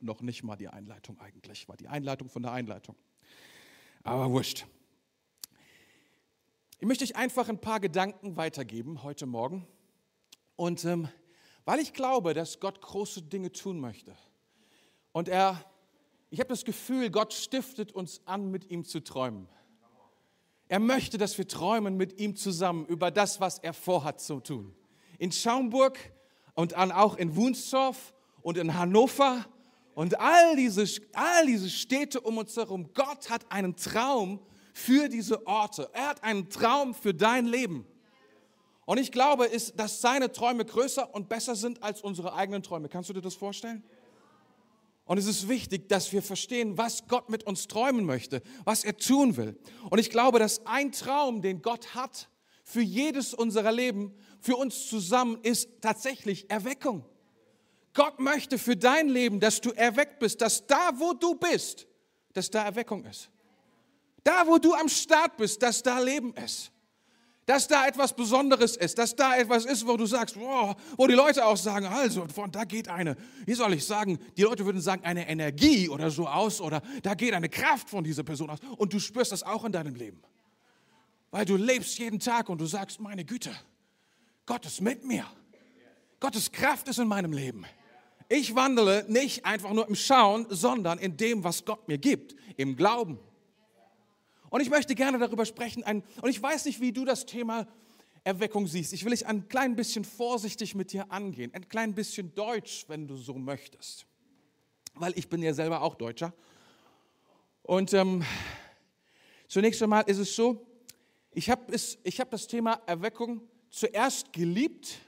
Noch 0.00 0.22
nicht 0.22 0.42
mal 0.42 0.56
die 0.56 0.68
Einleitung 0.68 1.20
eigentlich, 1.20 1.68
war 1.68 1.76
die 1.76 1.86
Einleitung 1.86 2.30
von 2.30 2.42
der 2.42 2.52
Einleitung. 2.52 2.96
Aber 4.04 4.30
wurscht. 4.30 4.64
Ich 6.78 6.86
möchte 6.86 7.04
euch 7.04 7.14
einfach 7.14 7.50
ein 7.50 7.60
paar 7.60 7.78
Gedanken 7.78 8.38
weitergeben 8.38 9.02
heute 9.02 9.26
Morgen. 9.26 9.66
Und 10.56 10.86
ähm, 10.86 11.10
weil 11.66 11.78
ich 11.78 11.92
glaube, 11.92 12.32
dass 12.32 12.58
Gott 12.58 12.80
große 12.80 13.20
Dinge 13.20 13.52
tun 13.52 13.80
möchte 13.80 14.16
und 15.12 15.28
er 15.28 15.62
ich 16.30 16.38
habe 16.38 16.48
das 16.48 16.64
Gefühl, 16.64 17.10
Gott 17.10 17.32
stiftet 17.32 17.92
uns 17.92 18.20
an, 18.24 18.50
mit 18.50 18.70
ihm 18.70 18.84
zu 18.84 19.00
träumen. 19.00 19.48
Er 20.68 20.78
möchte, 20.78 21.18
dass 21.18 21.36
wir 21.36 21.48
träumen 21.48 21.96
mit 21.96 22.20
ihm 22.20 22.36
zusammen 22.36 22.86
über 22.86 23.10
das, 23.10 23.40
was 23.40 23.58
er 23.58 23.72
vorhat 23.72 24.20
zu 24.20 24.38
tun. 24.38 24.72
In 25.18 25.32
Schaumburg 25.32 25.98
und 26.54 26.76
auch 26.76 27.16
in 27.16 27.34
Wunsdorf 27.34 28.14
und 28.42 28.56
in 28.56 28.78
Hannover 28.78 29.44
und 29.94 30.20
all 30.20 30.54
diese, 30.54 30.84
all 31.12 31.46
diese 31.46 31.68
Städte 31.68 32.20
um 32.20 32.38
uns 32.38 32.56
herum. 32.56 32.90
Gott 32.94 33.28
hat 33.28 33.50
einen 33.50 33.74
Traum 33.74 34.38
für 34.72 35.08
diese 35.08 35.44
Orte. 35.46 35.90
Er 35.92 36.10
hat 36.10 36.22
einen 36.22 36.48
Traum 36.48 36.94
für 36.94 37.12
dein 37.12 37.46
Leben. 37.46 37.84
Und 38.84 38.98
ich 38.98 39.10
glaube, 39.10 39.46
ist, 39.46 39.78
dass 39.78 40.00
seine 40.00 40.30
Träume 40.30 40.64
größer 40.64 41.12
und 41.14 41.28
besser 41.28 41.56
sind 41.56 41.82
als 41.82 42.00
unsere 42.00 42.34
eigenen 42.34 42.62
Träume. 42.62 42.88
Kannst 42.88 43.08
du 43.08 43.12
dir 43.12 43.20
das 43.20 43.34
vorstellen? 43.34 43.82
Und 45.10 45.18
es 45.18 45.26
ist 45.26 45.48
wichtig, 45.48 45.88
dass 45.88 46.12
wir 46.12 46.22
verstehen, 46.22 46.78
was 46.78 47.08
Gott 47.08 47.30
mit 47.30 47.42
uns 47.42 47.66
träumen 47.66 48.04
möchte, 48.04 48.42
was 48.62 48.84
er 48.84 48.96
tun 48.96 49.36
will. 49.36 49.58
Und 49.90 49.98
ich 49.98 50.08
glaube, 50.08 50.38
dass 50.38 50.64
ein 50.66 50.92
Traum, 50.92 51.42
den 51.42 51.62
Gott 51.62 51.96
hat 51.96 52.28
für 52.62 52.80
jedes 52.80 53.34
unserer 53.34 53.72
Leben, 53.72 54.14
für 54.40 54.54
uns 54.54 54.86
zusammen, 54.86 55.40
ist 55.42 55.68
tatsächlich 55.80 56.48
Erweckung. 56.48 57.04
Gott 57.92 58.20
möchte 58.20 58.56
für 58.56 58.76
dein 58.76 59.08
Leben, 59.08 59.40
dass 59.40 59.60
du 59.60 59.72
erweckt 59.72 60.20
bist, 60.20 60.40
dass 60.42 60.64
da, 60.68 60.92
wo 60.94 61.12
du 61.12 61.34
bist, 61.34 61.88
dass 62.32 62.48
da 62.48 62.62
Erweckung 62.62 63.04
ist. 63.04 63.30
Da, 64.22 64.46
wo 64.46 64.58
du 64.58 64.74
am 64.74 64.88
Start 64.88 65.38
bist, 65.38 65.60
dass 65.60 65.82
da 65.82 65.98
Leben 65.98 66.32
ist. 66.34 66.70
Dass 67.50 67.66
da 67.66 67.84
etwas 67.88 68.14
Besonderes 68.14 68.76
ist, 68.76 68.96
dass 68.96 69.16
da 69.16 69.36
etwas 69.36 69.64
ist, 69.64 69.84
wo 69.84 69.96
du 69.96 70.06
sagst, 70.06 70.38
wow, 70.38 70.76
wo 70.96 71.08
die 71.08 71.14
Leute 71.14 71.44
auch 71.44 71.56
sagen, 71.56 71.84
also, 71.84 72.24
von 72.32 72.48
da 72.52 72.62
geht 72.62 72.86
eine, 72.86 73.16
wie 73.44 73.54
soll 73.54 73.74
ich 73.74 73.84
sagen, 73.84 74.20
die 74.36 74.42
Leute 74.42 74.64
würden 74.64 74.80
sagen, 74.80 75.04
eine 75.04 75.28
Energie 75.28 75.88
oder 75.88 76.12
so 76.12 76.28
aus 76.28 76.60
oder 76.60 76.80
da 77.02 77.14
geht 77.14 77.34
eine 77.34 77.48
Kraft 77.48 77.90
von 77.90 78.04
dieser 78.04 78.22
Person 78.22 78.50
aus 78.50 78.60
und 78.76 78.92
du 78.92 79.00
spürst 79.00 79.32
das 79.32 79.42
auch 79.42 79.64
in 79.64 79.72
deinem 79.72 79.96
Leben. 79.96 80.22
Weil 81.32 81.44
du 81.44 81.56
lebst 81.56 81.98
jeden 81.98 82.20
Tag 82.20 82.48
und 82.50 82.60
du 82.60 82.66
sagst, 82.66 83.00
meine 83.00 83.24
Güte, 83.24 83.50
Gott 84.46 84.64
ist 84.64 84.80
mit 84.80 85.04
mir. 85.04 85.26
Gottes 86.20 86.52
Kraft 86.52 86.86
ist 86.86 87.00
in 87.00 87.08
meinem 87.08 87.32
Leben. 87.32 87.66
Ich 88.28 88.54
wandle 88.54 89.06
nicht 89.08 89.44
einfach 89.44 89.72
nur 89.72 89.88
im 89.88 89.96
Schauen, 89.96 90.46
sondern 90.50 91.00
in 91.00 91.16
dem, 91.16 91.42
was 91.42 91.64
Gott 91.64 91.88
mir 91.88 91.98
gibt, 91.98 92.36
im 92.56 92.76
Glauben. 92.76 93.18
Und 94.50 94.60
ich 94.60 94.68
möchte 94.68 94.94
gerne 94.94 95.18
darüber 95.18 95.46
sprechen, 95.46 95.84
ein, 95.84 96.02
und 96.20 96.28
ich 96.28 96.42
weiß 96.42 96.64
nicht, 96.66 96.80
wie 96.80 96.92
du 96.92 97.04
das 97.04 97.24
Thema 97.24 97.66
Erweckung 98.24 98.66
siehst. 98.66 98.92
Ich 98.92 99.04
will 99.04 99.12
es 99.12 99.22
ein 99.22 99.48
klein 99.48 99.76
bisschen 99.76 100.04
vorsichtig 100.04 100.74
mit 100.74 100.92
dir 100.92 101.10
angehen, 101.10 101.54
ein 101.54 101.68
klein 101.68 101.94
bisschen 101.94 102.34
deutsch, 102.34 102.84
wenn 102.88 103.06
du 103.06 103.16
so 103.16 103.34
möchtest. 103.34 104.06
Weil 104.94 105.16
ich 105.16 105.28
bin 105.28 105.42
ja 105.42 105.54
selber 105.54 105.82
auch 105.82 105.94
Deutscher. 105.94 106.34
Und 107.62 107.94
ähm, 107.94 108.24
zunächst 109.48 109.82
einmal 109.82 110.04
ist 110.06 110.18
es 110.18 110.34
so, 110.34 110.66
ich 111.30 111.48
habe 111.48 111.72
hab 111.72 112.30
das 112.30 112.46
Thema 112.48 112.82
Erweckung 112.86 113.40
zuerst 113.70 114.32
geliebt 114.32 114.98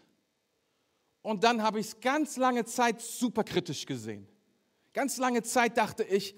und 1.20 1.42
dann 1.42 1.62
habe 1.62 1.80
ich 1.80 1.86
es 1.86 2.00
ganz 2.00 2.36
lange 2.36 2.64
Zeit 2.64 3.00
super 3.00 3.42
kritisch 3.42 3.84
gesehen. 3.86 4.28
Ganz 4.92 5.16
lange 5.16 5.42
Zeit 5.42 5.76
dachte 5.78 6.04
ich, 6.04 6.34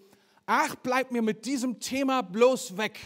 ach, 0.46 0.74
bleib 0.76 1.10
mir 1.10 1.22
mit 1.22 1.46
diesem 1.46 1.80
Thema 1.80 2.22
bloß 2.22 2.76
weg, 2.76 3.00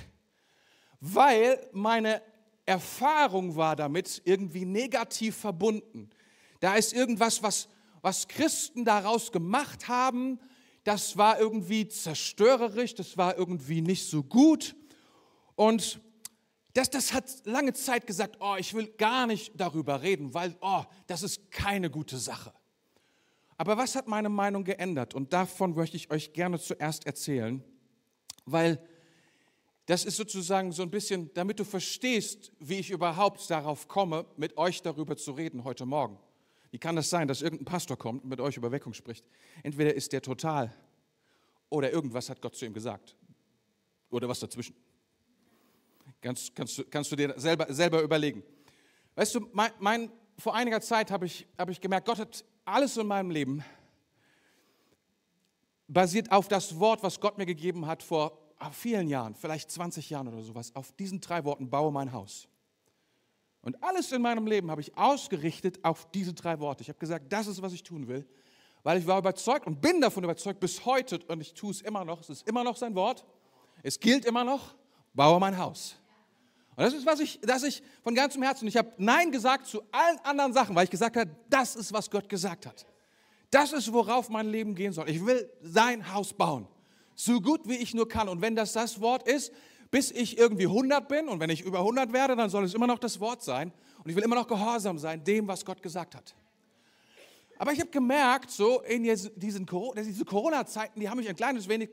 weil 1.01 1.69
meine 1.73 2.23
Erfahrung 2.67 3.57
war 3.57 3.77
damit 3.77 4.21
irgendwie 4.25 4.65
negativ 4.65 5.37
verbunden. 5.37 6.11
Da 6.61 6.75
ist 6.75 6.93
irgendwas, 6.93 7.43
was, 7.43 7.69
was 8.03 8.29
Christen 8.29 8.85
daraus 8.85 9.33
gemacht 9.33 9.89
haben, 9.89 10.39
das 10.85 11.17
war 11.17 11.39
irgendwie 11.39 11.89
zerstörerisch, 11.89 12.95
das 12.95 13.17
war 13.17 13.37
irgendwie 13.37 13.81
nicht 13.83 14.09
so 14.09 14.23
gut. 14.23 14.75
Und 15.55 16.01
das, 16.73 16.91
das 16.91 17.13
hat 17.13 17.25
lange 17.45 17.73
Zeit 17.75 18.07
gesagt, 18.07 18.37
oh, 18.41 18.57
ich 18.59 18.73
will 18.75 18.87
gar 18.87 19.27
nicht 19.27 19.53
darüber 19.55 20.03
reden, 20.03 20.33
weil, 20.33 20.57
oh, 20.61 20.85
das 21.07 21.23
ist 21.23 21.51
keine 21.51 21.91
gute 21.91 22.19
Sache. 22.19 22.53
Aber 23.59 23.77
was 23.77 23.97
hat 23.97 24.07
meine 24.07 24.29
Meinung 24.29 24.65
geändert? 24.65 25.15
Und 25.15 25.33
davon 25.33 25.75
möchte 25.75 25.97
ich 25.97 26.11
euch 26.11 26.33
gerne 26.33 26.61
zuerst 26.61 27.07
erzählen, 27.07 27.63
weil 28.47 28.81
das 29.87 30.05
ist 30.05 30.17
sozusagen 30.17 30.71
so 30.71 30.83
ein 30.83 30.91
bisschen, 30.91 31.33
damit 31.35 31.59
du 31.59 31.65
verstehst, 31.65 32.53
wie 32.61 32.77
ich 32.79 32.91
überhaupt 32.91 33.51
darauf 33.51 33.89
komme, 33.89 34.27
mit 34.37 34.57
euch 34.57 34.81
darüber 34.83 35.17
zu 35.17 35.33
reden 35.33 35.65
heute 35.65 35.87
Morgen. 35.87 36.19
Wie 36.71 36.79
kann 36.79 36.95
das 36.95 37.11
sein, 37.11 37.27
dass 37.27 37.43
irgendein 37.43 37.65
Pastor 37.65 37.97
kommt 37.97 38.23
und 38.23 38.31
mit 38.31 38.41
euch 38.41 38.57
über 38.57 38.71
Weckung 38.71 38.95
spricht? 38.95 39.25
Entweder 39.63 39.93
ist 39.95 40.13
der 40.13 40.23
total 40.23 40.73
oder 41.69 41.93
irgendwas 41.93 42.31
hat 42.31 42.41
Gott 42.41 42.55
zu 42.55 42.65
ihm 42.65 42.75
gesagt. 42.75 43.17
Oder 44.11 44.29
was 44.29 44.41
dazwischen. 44.41 44.77
Kannst, 46.21 46.55
kannst, 46.55 46.79
du, 46.79 46.85
kannst 46.85 47.11
du 47.11 47.17
dir 47.17 47.35
selber, 47.37 47.73
selber 47.73 48.03
überlegen. 48.03 48.43
Weißt 49.15 49.35
du, 49.35 49.49
mein, 49.53 49.71
mein, 49.79 50.13
vor 50.39 50.55
einiger 50.55 50.81
Zeit 50.81 51.11
habe 51.11 51.27
ich, 51.27 51.47
hab 51.57 51.69
ich 51.71 51.81
gemerkt, 51.81 52.07
Gott 52.07 52.19
hat 52.19 52.45
alles 52.69 52.97
in 52.97 53.07
meinem 53.07 53.31
Leben 53.31 53.65
basiert 55.89 56.31
auf 56.31 56.49
das 56.49 56.79
Wort, 56.79 57.03
was 57.03 57.21
Gott 57.21 57.39
mir 57.39 57.47
gegeben 57.47 57.87
hat 57.87 58.03
vor 58.03 58.39
vielen 58.73 59.09
Jahren, 59.09 59.35
vielleicht 59.35 59.71
20 59.71 60.11
Jahren 60.11 60.29
oder 60.29 60.43
sowas. 60.43 60.75
Auf 60.75 60.93
diesen 60.93 61.21
drei 61.21 61.45
Worten 61.45 61.71
baue 61.71 61.93
mein 61.93 62.13
Haus. 62.13 62.49
Und 63.63 63.83
alles 63.83 64.13
in 64.13 64.23
meinem 64.23 64.47
Leben 64.47 64.71
habe 64.71 64.81
ich 64.81 64.97
ausgerichtet 64.97 65.85
auf 65.85 66.11
diese 66.13 66.33
drei 66.33 66.59
Worte. 66.61 66.83
Ich 66.83 66.89
habe 66.89 66.99
gesagt, 66.99 67.33
das 67.33 67.47
ist, 67.47 67.61
was 67.61 67.73
ich 67.73 67.83
tun 67.83 68.07
will, 68.07 68.27
weil 68.83 68.99
ich 68.99 69.07
war 69.07 69.19
überzeugt 69.19 69.67
und 69.67 69.81
bin 69.81 70.01
davon 70.01 70.25
überzeugt 70.25 70.61
bis 70.61 70.85
heute 70.85 71.19
und 71.27 71.41
ich 71.41 71.55
tue 71.55 71.71
es 71.71 71.81
immer 71.81 72.05
noch. 72.05 72.21
Es 72.21 72.31
ist 72.31 72.49
immer 72.49 72.65
noch 72.65 72.77
sein 72.77 72.95
Wort. 72.95 73.27
Es 73.83 73.99
gilt 73.99 74.25
immer 74.25 74.45
noch. 74.45 74.75
Baue 75.15 75.41
mein 75.41 75.59
Haus. 75.59 75.98
Und 76.79 76.85
das 76.85 76.95
ist, 76.95 77.07
was 77.07 77.19
ich, 77.19 77.41
dass 77.41 77.65
ich 77.65 77.83
von 78.05 78.15
ganzem 78.15 78.41
Herzen, 78.41 78.69
ich 78.69 78.77
habe 78.77 78.93
Nein 78.99 79.33
gesagt 79.33 79.67
zu 79.67 79.83
allen 79.91 80.17
anderen 80.23 80.53
Sachen, 80.53 80.77
weil 80.77 80.85
ich 80.85 80.91
gesagt 80.91 81.17
habe, 81.17 81.29
das 81.51 81.75
ist, 81.75 81.93
was 81.93 82.09
Gott 82.09 82.29
gesagt 82.29 82.67
hat. 82.67 82.87
Das 83.51 83.73
ist, 83.73 83.93
worauf 83.93 84.29
mein 84.29 84.47
Leben 84.47 84.77
gehen 84.77 84.93
soll. 84.93 85.11
Ich 85.11 85.27
will 85.27 85.51
sein 85.61 86.15
Haus 86.15 86.33
bauen, 86.33 86.69
so 87.17 87.41
gut 87.41 87.69
wie 87.69 87.75
ich 87.75 87.95
nur 87.95 88.09
kann. 88.09 88.29
Und 88.29 88.43
wenn 88.43 88.55
das 88.55 88.75
das 88.75 89.01
Wort 89.01 89.27
ist, 89.27 89.53
bis 89.91 90.13
ich 90.13 90.39
irgendwie 90.39 90.67
100 90.67 91.09
bin 91.09 91.29
und 91.29 91.41
wenn 91.41 91.51
ich 91.51 91.63
über 91.63 91.81
100 91.81 92.13
werde, 92.13 92.37
dann 92.37 92.49
soll 92.49 92.63
es 92.63 92.75
immer 92.75 92.87
noch 92.87 93.01
das 93.01 93.19
Wort 93.19 93.43
sein. 93.43 93.73
Und 94.05 94.11
ich 94.11 94.15
will 94.15 94.23
immer 94.23 94.37
noch 94.37 94.47
gehorsam 94.47 95.01
sein, 95.01 95.25
dem, 95.25 95.49
was 95.49 95.65
Gott 95.65 95.83
gesagt 95.83 96.15
hat. 96.15 96.37
Aber 97.59 97.73
ich 97.73 97.81
habe 97.81 97.91
gemerkt, 97.91 98.53
so 98.53 98.83
in 98.83 99.03
diesen 99.03 99.33
diese 99.37 100.25
Corona-Zeiten, 100.25 101.01
die 101.01 101.09
haben 101.09 101.19
mich 101.19 101.29
ein 101.29 101.35
kleines 101.35 101.69
wenig 101.69 101.91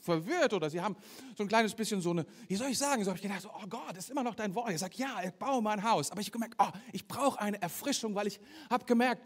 verwirrt 0.00 0.52
oder 0.52 0.70
sie 0.70 0.80
haben 0.80 0.96
so 1.36 1.42
ein 1.42 1.48
kleines 1.48 1.74
bisschen 1.74 2.00
so 2.00 2.10
eine, 2.10 2.24
wie 2.46 2.54
soll 2.54 2.68
ich 2.68 2.78
sagen, 2.78 3.02
so 3.02 3.10
habe 3.10 3.18
ich 3.18 3.22
gedacht, 3.22 3.48
oh 3.52 3.66
Gott, 3.68 3.96
ist 3.96 4.10
immer 4.10 4.22
noch 4.22 4.36
dein 4.36 4.54
Wort. 4.54 4.70
Ich 4.70 4.78
sage, 4.78 4.94
ja, 4.96 5.20
ich 5.24 5.32
baue 5.32 5.60
mein 5.60 5.82
Haus. 5.82 6.12
Aber 6.12 6.20
ich 6.20 6.28
habe 6.28 6.34
gemerkt, 6.34 6.54
oh, 6.58 6.70
ich 6.92 7.06
brauche 7.08 7.40
eine 7.40 7.60
Erfrischung, 7.60 8.14
weil 8.14 8.28
ich 8.28 8.38
habe 8.70 8.84
gemerkt, 8.84 9.22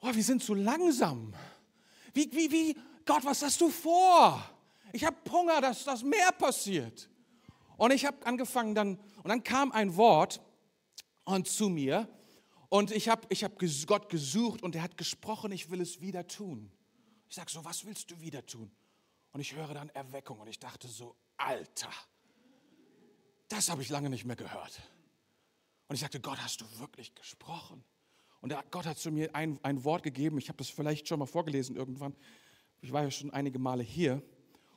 oh, 0.00 0.14
wir 0.14 0.22
sind 0.22 0.42
zu 0.42 0.54
langsam. 0.54 1.34
Wie, 2.14 2.30
wie, 2.32 2.52
wie, 2.52 2.76
Gott, 3.04 3.24
was 3.24 3.42
hast 3.42 3.60
du 3.60 3.68
vor? 3.68 4.40
Ich 4.92 5.04
habe 5.04 5.16
Hunger, 5.30 5.60
dass 5.60 5.84
das 5.84 6.04
mehr 6.04 6.30
passiert. 6.30 7.08
Und 7.76 7.92
ich 7.92 8.06
habe 8.06 8.24
angefangen 8.24 8.74
dann, 8.74 8.98
und 9.22 9.28
dann 9.28 9.42
kam 9.42 9.72
ein 9.72 9.96
Wort 9.96 10.40
und 11.24 11.48
zu 11.48 11.68
mir, 11.68 12.08
und 12.68 12.90
ich 12.90 13.08
habe 13.08 13.26
ich 13.28 13.44
hab 13.44 13.58
Gott 13.86 14.08
gesucht 14.08 14.62
und 14.62 14.74
er 14.74 14.82
hat 14.82 14.96
gesprochen, 14.96 15.52
ich 15.52 15.70
will 15.70 15.80
es 15.80 16.00
wieder 16.00 16.26
tun. 16.26 16.70
Ich 17.28 17.36
sage 17.36 17.50
so, 17.50 17.64
was 17.64 17.84
willst 17.84 18.10
du 18.10 18.20
wieder 18.20 18.44
tun? 18.44 18.70
Und 19.32 19.40
ich 19.40 19.54
höre 19.54 19.74
dann 19.74 19.90
Erweckung 19.90 20.40
und 20.40 20.48
ich 20.48 20.58
dachte 20.58 20.88
so, 20.88 21.16
Alter, 21.36 21.90
das 23.48 23.68
habe 23.68 23.82
ich 23.82 23.88
lange 23.88 24.10
nicht 24.10 24.24
mehr 24.24 24.36
gehört. 24.36 24.80
Und 25.88 25.94
ich 25.94 26.00
sagte, 26.00 26.20
Gott, 26.20 26.38
hast 26.42 26.60
du 26.60 26.64
wirklich 26.78 27.14
gesprochen? 27.14 27.84
Und 28.40 28.54
Gott 28.70 28.86
hat 28.86 28.98
zu 28.98 29.10
mir 29.10 29.34
ein, 29.34 29.58
ein 29.62 29.84
Wort 29.84 30.02
gegeben, 30.02 30.38
ich 30.38 30.48
habe 30.48 30.58
das 30.58 30.68
vielleicht 30.68 31.08
schon 31.08 31.18
mal 31.18 31.26
vorgelesen 31.26 31.76
irgendwann. 31.76 32.14
Ich 32.80 32.92
war 32.92 33.02
ja 33.02 33.10
schon 33.10 33.30
einige 33.30 33.58
Male 33.58 33.82
hier 33.82 34.22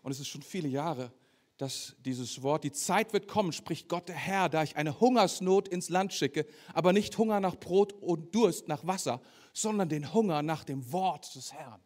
und 0.01 0.12
es 0.12 0.19
ist 0.19 0.27
schon 0.27 0.41
viele 0.41 0.67
Jahre 0.67 1.12
dass 1.60 1.98
dieses 2.06 2.42
Wort, 2.42 2.63
die 2.63 2.72
Zeit 2.72 3.12
wird 3.12 3.28
kommen, 3.28 3.51
spricht 3.51 3.89
Gott 3.89 4.08
der 4.08 4.16
Herr, 4.16 4.48
da 4.48 4.63
ich 4.63 4.78
eine 4.78 5.01
Hungersnot 5.01 5.68
ins 5.68 5.89
Land 5.89 6.13
schicke, 6.13 6.46
aber 6.74 6.94
nicht 6.94 7.18
Hunger 7.18 7.42
nach 7.42 7.58
Brot 7.58 7.92
und 8.01 8.34
Durst 8.34 8.70
nach 8.70 8.88
Wasser, 8.88 9.22
sondern 9.51 9.89
den 9.89 10.13
Hunger 10.13 10.42
nach 10.42 10.63
dem 10.63 10.89
Wort 10.94 11.36
des 11.36 11.51
Herrn. 11.51 11.82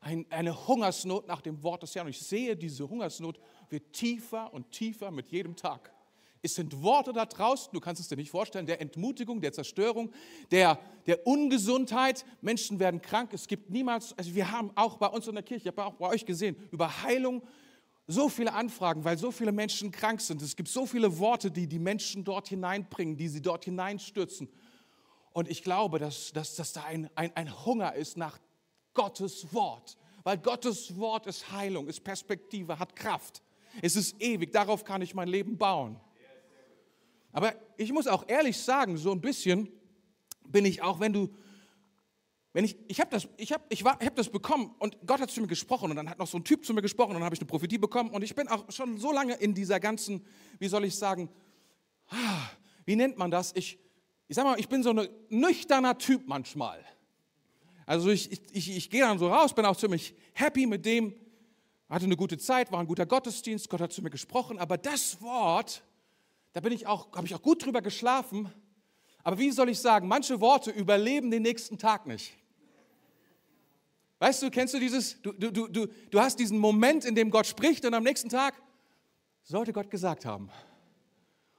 Ein, 0.00 0.26
eine 0.30 0.66
Hungersnot 0.66 1.28
nach 1.28 1.40
dem 1.40 1.62
Wort 1.62 1.84
des 1.84 1.94
Herrn. 1.94 2.06
Und 2.06 2.10
ich 2.10 2.20
sehe, 2.20 2.56
diese 2.56 2.88
Hungersnot 2.88 3.38
wird 3.70 3.92
tiefer 3.92 4.52
und 4.52 4.72
tiefer 4.72 5.12
mit 5.12 5.28
jedem 5.28 5.54
Tag. 5.54 5.92
Es 6.44 6.56
sind 6.56 6.82
Worte 6.82 7.12
da 7.12 7.24
draußen, 7.24 7.72
du 7.72 7.78
kannst 7.78 8.02
es 8.02 8.08
dir 8.08 8.16
nicht 8.16 8.32
vorstellen, 8.32 8.66
der 8.66 8.80
Entmutigung, 8.80 9.40
der 9.40 9.52
Zerstörung, 9.52 10.10
der, 10.50 10.80
der 11.06 11.24
Ungesundheit. 11.28 12.24
Menschen 12.40 12.80
werden 12.80 13.00
krank. 13.00 13.32
Es 13.32 13.46
gibt 13.46 13.70
niemals, 13.70 14.18
also 14.18 14.34
wir 14.34 14.50
haben 14.50 14.72
auch 14.74 14.96
bei 14.96 15.06
uns 15.06 15.28
in 15.28 15.34
der 15.34 15.44
Kirche, 15.44 15.68
ich 15.68 15.68
habe 15.68 15.84
auch 15.84 15.94
bei 15.94 16.08
euch 16.08 16.26
gesehen, 16.26 16.56
über 16.72 17.04
Heilung 17.04 17.42
so 18.06 18.28
viele 18.28 18.52
Anfragen, 18.52 19.04
weil 19.04 19.16
so 19.16 19.30
viele 19.30 19.52
Menschen 19.52 19.90
krank 19.90 20.20
sind. 20.20 20.42
Es 20.42 20.56
gibt 20.56 20.68
so 20.68 20.86
viele 20.86 21.18
Worte, 21.18 21.50
die 21.50 21.66
die 21.66 21.78
Menschen 21.78 22.24
dort 22.24 22.48
hineinbringen, 22.48 23.16
die 23.16 23.28
sie 23.28 23.40
dort 23.40 23.64
hineinstürzen. 23.64 24.48
Und 25.32 25.48
ich 25.48 25.62
glaube, 25.62 25.98
dass, 25.98 26.32
dass, 26.32 26.56
dass 26.56 26.72
da 26.72 26.84
ein, 26.84 27.08
ein, 27.14 27.34
ein 27.36 27.64
Hunger 27.64 27.94
ist 27.94 28.16
nach 28.16 28.38
Gottes 28.92 29.52
Wort. 29.54 29.96
Weil 30.24 30.38
Gottes 30.38 30.96
Wort 30.98 31.26
ist 31.26 31.50
Heilung, 31.50 31.88
ist 31.88 32.04
Perspektive, 32.04 32.78
hat 32.78 32.94
Kraft. 32.94 33.42
Es 33.80 33.96
ist 33.96 34.20
ewig, 34.20 34.52
darauf 34.52 34.84
kann 34.84 35.02
ich 35.02 35.14
mein 35.14 35.28
Leben 35.28 35.56
bauen. 35.56 35.98
Aber 37.32 37.54
ich 37.78 37.92
muss 37.92 38.06
auch 38.06 38.28
ehrlich 38.28 38.58
sagen, 38.58 38.98
so 38.98 39.10
ein 39.10 39.20
bisschen 39.20 39.68
bin 40.46 40.66
ich 40.66 40.82
auch, 40.82 41.00
wenn 41.00 41.14
du 41.14 41.34
wenn 42.52 42.66
ich, 42.66 42.76
ich 42.86 43.00
habe 43.00 43.10
das, 43.10 43.26
ich 43.38 43.52
hab, 43.52 43.72
ich 43.72 43.82
hab 43.82 44.14
das 44.14 44.28
bekommen 44.28 44.74
und 44.78 44.98
Gott 45.06 45.20
hat 45.20 45.30
zu 45.30 45.40
mir 45.40 45.46
gesprochen 45.46 45.90
und 45.90 45.96
dann 45.96 46.10
hat 46.10 46.18
noch 46.18 46.26
so 46.26 46.36
ein 46.36 46.44
Typ 46.44 46.66
zu 46.66 46.74
mir 46.74 46.82
gesprochen 46.82 47.10
und 47.10 47.16
dann 47.16 47.24
habe 47.24 47.34
ich 47.34 47.40
eine 47.40 47.46
Prophetie 47.46 47.78
bekommen 47.78 48.10
und 48.10 48.22
ich 48.22 48.34
bin 48.34 48.46
auch 48.48 48.70
schon 48.70 48.98
so 48.98 49.10
lange 49.10 49.34
in 49.34 49.54
dieser 49.54 49.80
ganzen, 49.80 50.24
wie 50.58 50.68
soll 50.68 50.84
ich 50.84 50.94
sagen, 50.94 51.30
ah, 52.08 52.50
wie 52.84 52.94
nennt 52.94 53.16
man 53.16 53.30
das? 53.30 53.52
Ich, 53.56 53.78
ich 54.28 54.36
sag 54.36 54.44
mal, 54.44 54.60
ich 54.60 54.68
bin 54.68 54.82
so 54.82 54.90
ein 54.90 55.08
nüchterner 55.30 55.96
Typ 55.96 56.24
manchmal. 56.26 56.84
Also 57.86 58.10
ich, 58.10 58.30
ich, 58.52 58.76
ich, 58.76 58.90
gehe 58.90 59.00
dann 59.00 59.18
so 59.18 59.28
raus, 59.28 59.54
bin 59.54 59.64
auch 59.64 59.76
ziemlich 59.76 60.14
happy 60.34 60.66
mit 60.66 60.84
dem, 60.84 61.14
hatte 61.88 62.04
eine 62.04 62.16
gute 62.16 62.36
Zeit, 62.36 62.70
war 62.70 62.80
ein 62.80 62.86
guter 62.86 63.06
Gottesdienst, 63.06 63.68
Gott 63.70 63.80
hat 63.80 63.92
zu 63.92 64.02
mir 64.02 64.10
gesprochen, 64.10 64.58
aber 64.58 64.76
das 64.76 65.20
Wort, 65.22 65.82
da 66.52 66.60
bin 66.60 66.72
ich 66.72 66.86
auch, 66.86 67.10
habe 67.16 67.26
ich 67.26 67.34
auch 67.34 67.42
gut 67.42 67.64
drüber 67.64 67.80
geschlafen. 67.80 68.52
Aber 69.24 69.38
wie 69.38 69.50
soll 69.52 69.68
ich 69.68 69.78
sagen, 69.78 70.06
manche 70.06 70.40
Worte 70.40 70.70
überleben 70.70 71.30
den 71.30 71.42
nächsten 71.42 71.78
Tag 71.78 72.06
nicht. 72.06 72.36
Weißt 74.22 74.40
du, 74.40 74.52
kennst 74.52 74.72
du 74.72 74.78
dieses, 74.78 75.20
du, 75.20 75.32
du, 75.32 75.66
du, 75.66 75.88
du 75.88 76.20
hast 76.20 76.38
diesen 76.38 76.56
Moment, 76.56 77.04
in 77.04 77.16
dem 77.16 77.28
Gott 77.28 77.44
spricht 77.44 77.84
und 77.84 77.92
am 77.92 78.04
nächsten 78.04 78.28
Tag 78.28 78.54
sollte 79.42 79.72
Gott 79.72 79.90
gesagt 79.90 80.24
haben. 80.24 80.48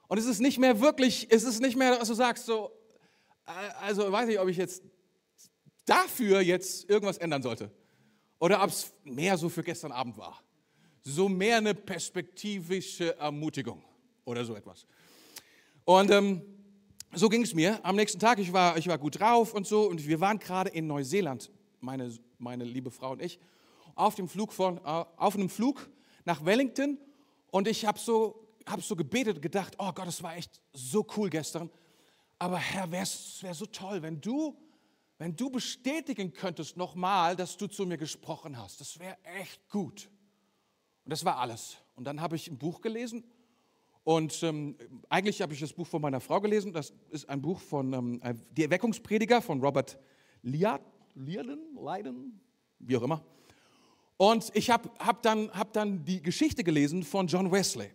Und 0.08 0.18
es 0.18 0.26
ist 0.26 0.40
nicht 0.40 0.60
mehr 0.60 0.80
wirklich, 0.80 1.28
es 1.30 1.44
ist 1.44 1.60
nicht 1.60 1.76
mehr, 1.76 1.98
dass 1.98 2.08
du 2.08 2.14
sagst, 2.14 2.46
so, 2.46 2.72
äh, 3.48 3.52
also 3.82 4.10
weiß 4.10 4.30
ich, 4.30 4.40
ob 4.40 4.48
ich 4.48 4.56
jetzt 4.56 4.82
dafür 5.84 6.40
jetzt 6.40 6.90
irgendwas 6.90 7.18
ändern 7.18 7.42
sollte. 7.42 7.70
Oder 8.40 8.64
ob 8.64 8.70
es 8.70 8.94
mehr 9.04 9.38
so 9.38 9.50
für 9.50 9.62
gestern 9.62 9.92
Abend 9.92 10.18
war. 10.18 10.42
So 11.02 11.28
mehr 11.28 11.58
eine 11.58 11.76
perspektivische 11.76 13.18
Ermutigung 13.18 13.84
oder 14.24 14.46
so 14.46 14.56
etwas. 14.56 14.88
Und 15.84 16.12
ähm, 16.12 16.42
so 17.14 17.28
ging 17.28 17.42
es 17.42 17.54
mir. 17.54 17.84
Am 17.84 17.98
nächsten 17.98 18.20
Tag, 18.20 18.40
ich 18.40 18.54
war, 18.54 18.78
ich 18.78 18.88
war 18.88 18.98
gut 18.98 19.20
drauf 19.20 19.54
und 19.54 19.68
so. 19.68 19.82
Und 19.82 20.08
wir 20.08 20.22
waren 20.22 20.40
gerade 20.40 20.70
in 20.70 20.88
Neuseeland, 20.88 21.52
meine, 21.82 22.10
meine 22.44 22.64
liebe 22.64 22.92
Frau 22.92 23.12
und 23.12 23.22
ich, 23.22 23.40
auf 23.96 24.16
dem 24.16 24.28
Flug 24.28 24.54
von, 24.54 24.78
äh, 24.78 25.06
auf 25.18 25.36
einem 25.36 25.50
Flug 25.50 25.90
nach 26.26 26.46
Wellington. 26.46 26.98
Und 27.52 27.68
ich 27.68 27.86
habe 27.86 28.00
so, 28.00 28.48
hab 28.68 28.82
so 28.82 28.96
gebetet 28.96 29.38
und 29.38 29.42
gedacht, 29.42 29.76
oh 29.78 29.92
Gott, 29.92 30.08
es 30.08 30.22
war 30.22 30.36
echt 30.36 30.62
so 30.74 31.06
cool 31.18 31.30
gestern. 31.30 31.70
Aber 32.40 32.58
Herr, 32.58 32.92
wäre 32.92 33.04
es 33.04 33.42
wär 33.42 33.54
so 33.54 33.66
toll, 33.66 34.02
wenn 34.02 34.20
du 34.20 34.58
wenn 35.24 35.36
du 35.38 35.50
bestätigen 35.50 36.34
könntest 36.34 36.76
nochmal, 36.76 37.36
dass 37.38 37.56
du 37.56 37.68
zu 37.68 37.86
mir 37.86 37.98
gesprochen 37.98 38.58
hast. 38.58 38.82
Das 38.82 39.00
wäre 39.00 39.16
echt 39.24 39.70
gut. 39.70 40.10
Und 41.06 41.12
das 41.12 41.24
war 41.24 41.38
alles. 41.38 41.78
Und 41.96 42.06
dann 42.06 42.20
habe 42.20 42.36
ich 42.36 42.50
ein 42.50 42.58
Buch 42.58 42.82
gelesen. 42.82 43.24
Und 44.04 44.44
ähm, 44.44 44.76
eigentlich 45.08 45.42
habe 45.42 45.54
ich 45.54 45.62
das 45.62 45.72
Buch 45.72 45.88
von 45.88 46.02
meiner 46.02 46.20
Frau 46.20 46.42
gelesen. 46.42 46.74
Das 46.74 46.94
ist 47.10 47.30
ein 47.30 47.42
Buch 47.42 47.62
von 47.62 47.94
ähm, 47.94 48.22
Die 48.52 48.64
Erweckungsprediger 48.64 49.42
von 49.42 49.62
Robert 49.62 49.98
Liard, 50.42 50.82
Liarden, 51.16 51.60
Leiden, 51.76 52.40
wie 52.80 52.98
auch 52.98 53.04
immer. 53.04 53.24
Und 54.18 54.52
ich 54.54 54.70
habe 54.70 54.90
hab 55.00 55.22
dann, 55.22 55.52
hab 55.52 55.74
dann 55.74 56.06
die 56.06 56.22
Geschichte 56.22 56.64
gelesen 56.64 57.04
von 57.04 57.28
John 57.28 57.52
Wesley. 57.52 57.92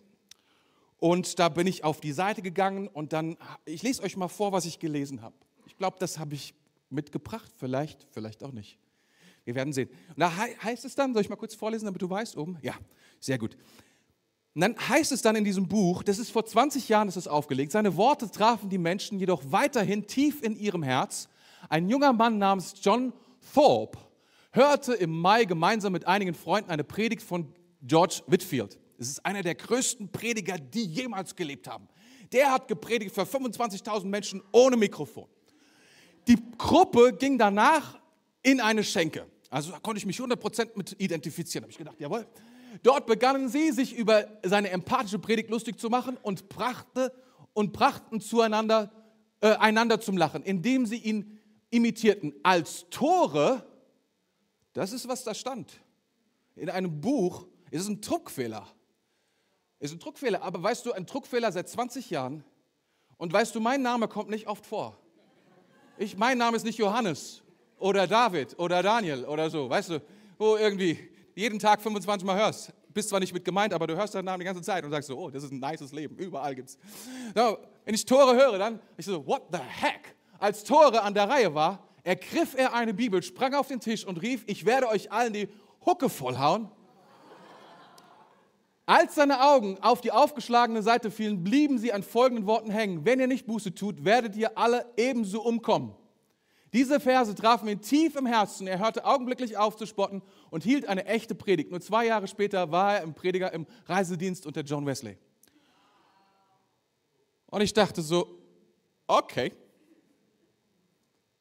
Und 0.97 1.39
da 1.39 1.49
bin 1.49 1.65
ich 1.65 1.83
auf 1.83 2.01
die 2.01 2.11
Seite 2.11 2.41
gegangen 2.41 2.87
und 2.87 3.13
dann, 3.13 3.37
ich 3.65 3.83
lese 3.83 4.03
euch 4.03 4.17
mal 4.17 4.27
vor, 4.27 4.51
was 4.51 4.65
ich 4.65 4.79
gelesen 4.79 5.21
habe. 5.21 5.35
Ich 5.65 5.77
glaube, 5.77 5.97
das 5.99 6.19
habe 6.19 6.35
ich 6.35 6.53
mitgebracht, 6.89 7.51
vielleicht, 7.57 8.05
vielleicht 8.11 8.43
auch 8.43 8.51
nicht. 8.51 8.77
Wir 9.45 9.55
werden 9.55 9.71
sehen. 9.71 9.89
Und 10.09 10.19
da 10.19 10.35
heißt 10.35 10.83
es 10.83 10.95
dann, 10.95 11.13
soll 11.13 11.21
ich 11.21 11.29
mal 11.29 11.37
kurz 11.37 11.55
vorlesen, 11.55 11.85
damit 11.85 12.01
du 12.01 12.09
weißt, 12.09 12.35
oben? 12.37 12.57
Ja, 12.61 12.75
sehr 13.19 13.37
gut. 13.37 13.55
Und 14.55 14.61
dann 14.61 14.75
heißt 14.89 15.11
es 15.11 15.21
dann 15.21 15.35
in 15.35 15.45
diesem 15.45 15.67
Buch, 15.67 16.03
das 16.03 16.19
ist 16.19 16.31
vor 16.31 16.45
20 16.45 16.89
Jahren 16.89 17.07
ist 17.07 17.15
es 17.15 17.27
aufgelegt, 17.27 17.71
seine 17.71 17.95
Worte 17.95 18.29
trafen 18.29 18.69
die 18.69 18.77
Menschen 18.77 19.19
jedoch 19.19 19.41
weiterhin 19.45 20.05
tief 20.05 20.43
in 20.43 20.55
ihrem 20.57 20.83
Herz. 20.83 21.29
Ein 21.67 21.89
junger 21.89 22.13
Mann 22.13 22.37
namens 22.37 22.75
John 22.81 23.11
Thorpe 23.53 23.97
hörte 24.51 24.93
im 24.93 25.19
Mai 25.19 25.45
gemeinsam 25.45 25.93
mit 25.93 26.07
einigen 26.07 26.33
Freunden 26.33 26.71
eine 26.71 26.83
Predigt 26.83 27.21
von 27.21 27.53
George 27.81 28.21
Whitfield. 28.27 28.79
Es 28.97 29.09
ist 29.09 29.25
einer 29.25 29.41
der 29.41 29.55
größten 29.55 30.11
Prediger, 30.11 30.57
die 30.57 30.85
jemals 30.85 31.35
gelebt 31.35 31.67
haben. 31.67 31.87
Der 32.31 32.51
hat 32.51 32.67
gepredigt 32.67 33.13
für 33.13 33.21
25.000 33.21 34.05
Menschen 34.05 34.41
ohne 34.51 34.77
Mikrofon. 34.77 35.27
Die 36.27 36.37
Gruppe 36.57 37.13
ging 37.13 37.37
danach 37.37 37.99
in 38.43 38.61
eine 38.61 38.83
Schenke. 38.83 39.25
Also 39.49 39.71
da 39.71 39.79
konnte 39.79 39.97
ich 39.97 40.05
mich 40.05 40.19
100% 40.19 40.69
mit 40.75 40.95
identifizieren. 40.99 41.63
Da 41.63 41.65
habe 41.65 41.71
ich 41.71 41.77
gedacht, 41.77 41.99
jawohl. 41.99 42.27
Dort 42.83 43.07
begannen 43.07 43.49
sie, 43.49 43.71
sich 43.71 43.95
über 43.95 44.27
seine 44.43 44.69
empathische 44.69 45.17
Predigt 45.17 45.49
lustig 45.49 45.79
zu 45.79 45.89
machen 45.89 46.17
und, 46.21 46.49
brachte, 46.49 47.11
und 47.53 47.73
brachten 47.73 48.21
zueinander, 48.21 48.91
äh, 49.41 49.55
einander 49.55 49.99
zum 49.99 50.17
Lachen, 50.17 50.43
indem 50.43 50.85
sie 50.85 50.97
ihn 50.97 51.38
imitierten. 51.69 52.33
Als 52.43 52.89
Tore, 52.89 53.65
das 54.73 54.91
ist, 54.91 55.07
was 55.07 55.23
da 55.23 55.33
stand. 55.33 55.71
In 56.55 56.69
einem 56.69 56.99
Buch 56.99 57.47
ist 57.71 57.81
es 57.83 57.87
ein 57.87 58.01
Druckfehler. 58.01 58.67
Ist 59.79 59.93
ein 59.93 59.99
Druckfehler, 59.99 60.41
aber 60.41 60.61
weißt 60.61 60.85
du, 60.85 60.91
ein 60.91 61.05
Druckfehler 61.05 61.51
seit 61.51 61.69
20 61.69 62.09
Jahren 62.09 62.43
und 63.17 63.31
weißt 63.31 63.55
du, 63.55 63.59
mein 63.59 63.81
Name 63.81 64.07
kommt 64.07 64.29
nicht 64.29 64.47
oft 64.47 64.65
vor. 64.65 64.97
Ich, 65.97 66.17
mein 66.17 66.37
Name 66.37 66.57
ist 66.57 66.63
nicht 66.63 66.77
Johannes 66.77 67.41
oder 67.77 68.07
David 68.07 68.57
oder 68.59 68.83
Daniel 68.83 69.25
oder 69.25 69.49
so, 69.49 69.69
weißt 69.69 69.89
du, 69.89 70.01
wo 70.37 70.57
irgendwie 70.57 70.97
jeden 71.35 71.59
Tag 71.59 71.81
25 71.81 72.25
Mal 72.25 72.37
hörst. 72.37 72.73
Bist 72.93 73.09
zwar 73.09 73.19
nicht 73.19 73.33
mit 73.33 73.45
gemeint, 73.45 73.73
aber 73.73 73.87
du 73.87 73.95
hörst 73.95 74.15
deinen 74.15 74.25
Namen 74.25 74.39
die 74.39 74.45
ganze 74.45 74.61
Zeit 74.61 74.83
und 74.83 74.91
sagst 74.91 75.07
so, 75.07 75.17
oh, 75.17 75.29
das 75.29 75.43
ist 75.43 75.51
ein 75.51 75.59
nices 75.59 75.91
Leben, 75.93 76.17
überall 76.17 76.55
gibt's. 76.55 76.77
So, 77.35 77.59
wenn 77.85 77.93
ich 77.93 78.05
Tore 78.05 78.35
höre, 78.35 78.57
dann, 78.57 78.79
ich 78.97 79.05
so, 79.05 79.25
what 79.25 79.43
the 79.51 79.59
heck? 79.59 80.15
Als 80.39 80.63
Tore 80.63 81.01
an 81.01 81.13
der 81.13 81.29
Reihe 81.29 81.53
war, 81.53 81.83
ergriff 82.03 82.55
er 82.55 82.73
eine 82.73 82.93
Bibel, 82.93 83.21
sprang 83.21 83.53
auf 83.53 83.67
den 83.67 83.79
Tisch 83.79 84.05
und 84.05 84.21
rief, 84.21 84.43
ich 84.47 84.65
werde 84.65 84.87
euch 84.87 85.11
allen 85.11 85.33
die 85.33 85.49
Hucke 85.85 86.09
vollhauen. 86.09 86.69
Als 88.85 89.13
seine 89.13 89.41
Augen 89.43 89.77
auf 89.81 90.01
die 90.01 90.11
aufgeschlagene 90.11 90.81
Seite 90.81 91.11
fielen, 91.11 91.43
blieben 91.43 91.77
sie 91.77 91.93
an 91.93 92.01
folgenden 92.01 92.47
Worten 92.47 92.71
hängen. 92.71 93.05
Wenn 93.05 93.19
ihr 93.19 93.27
nicht 93.27 93.45
Buße 93.45 93.75
tut, 93.75 94.03
werdet 94.03 94.35
ihr 94.35 94.57
alle 94.57 94.91
ebenso 94.97 95.43
umkommen. 95.43 95.93
Diese 96.73 96.99
Verse 96.99 97.35
trafen 97.35 97.67
ihn 97.67 97.81
tief 97.81 98.15
im 98.15 98.25
Herzen. 98.25 98.65
Er 98.65 98.79
hörte 98.79 99.05
augenblicklich 99.05 99.57
auf 99.57 99.75
zu 99.75 99.85
spotten 99.85 100.21
und 100.49 100.63
hielt 100.63 100.87
eine 100.87 101.05
echte 101.05 101.35
Predigt. 101.35 101.69
Nur 101.69 101.81
zwei 101.81 102.05
Jahre 102.05 102.27
später 102.27 102.71
war 102.71 102.95
er 102.95 103.03
im 103.03 103.13
Prediger 103.13 103.51
im 103.53 103.67
Reisedienst 103.85 104.45
unter 104.45 104.61
John 104.61 104.85
Wesley. 104.85 105.17
Und 107.47 107.61
ich 107.61 107.73
dachte 107.73 108.01
so, 108.01 108.39
okay, 109.07 109.51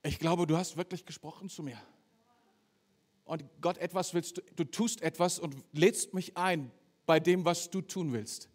ich 0.03 0.19
glaube, 0.19 0.47
du 0.47 0.57
hast 0.57 0.77
wirklich 0.77 1.05
gesprochen 1.05 1.49
zu 1.49 1.63
mir. 1.63 1.81
Und 3.25 3.45
Gott, 3.61 3.79
etwas 3.79 4.15
willst 4.15 4.39
du, 4.39 4.43
du 4.57 4.65
tust 4.65 5.03
etwas 5.03 5.39
und 5.39 5.57
lädst 5.73 6.15
mich 6.15 6.37
ein, 6.37 6.71
bei 7.05 7.21
dem, 7.21 7.45
was 7.45 7.71
du 7.71 7.81
tun 7.81 8.13
willst, 8.13 8.49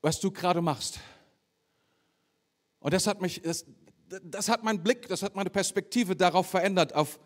was 0.00 0.20
du 0.20 0.30
gerade 0.30 0.62
machst. 0.62 1.00
Und 2.80 2.94
das 2.94 3.06
hat 3.06 3.20
mich, 3.20 3.42
das, 3.42 3.66
das 4.22 4.48
hat 4.48 4.62
meinen 4.62 4.82
Blick, 4.82 5.08
das 5.08 5.22
hat 5.22 5.34
meine 5.34 5.50
Perspektive 5.50 6.14
darauf 6.16 6.46
verändert, 6.46 6.94
auf, 6.94 7.18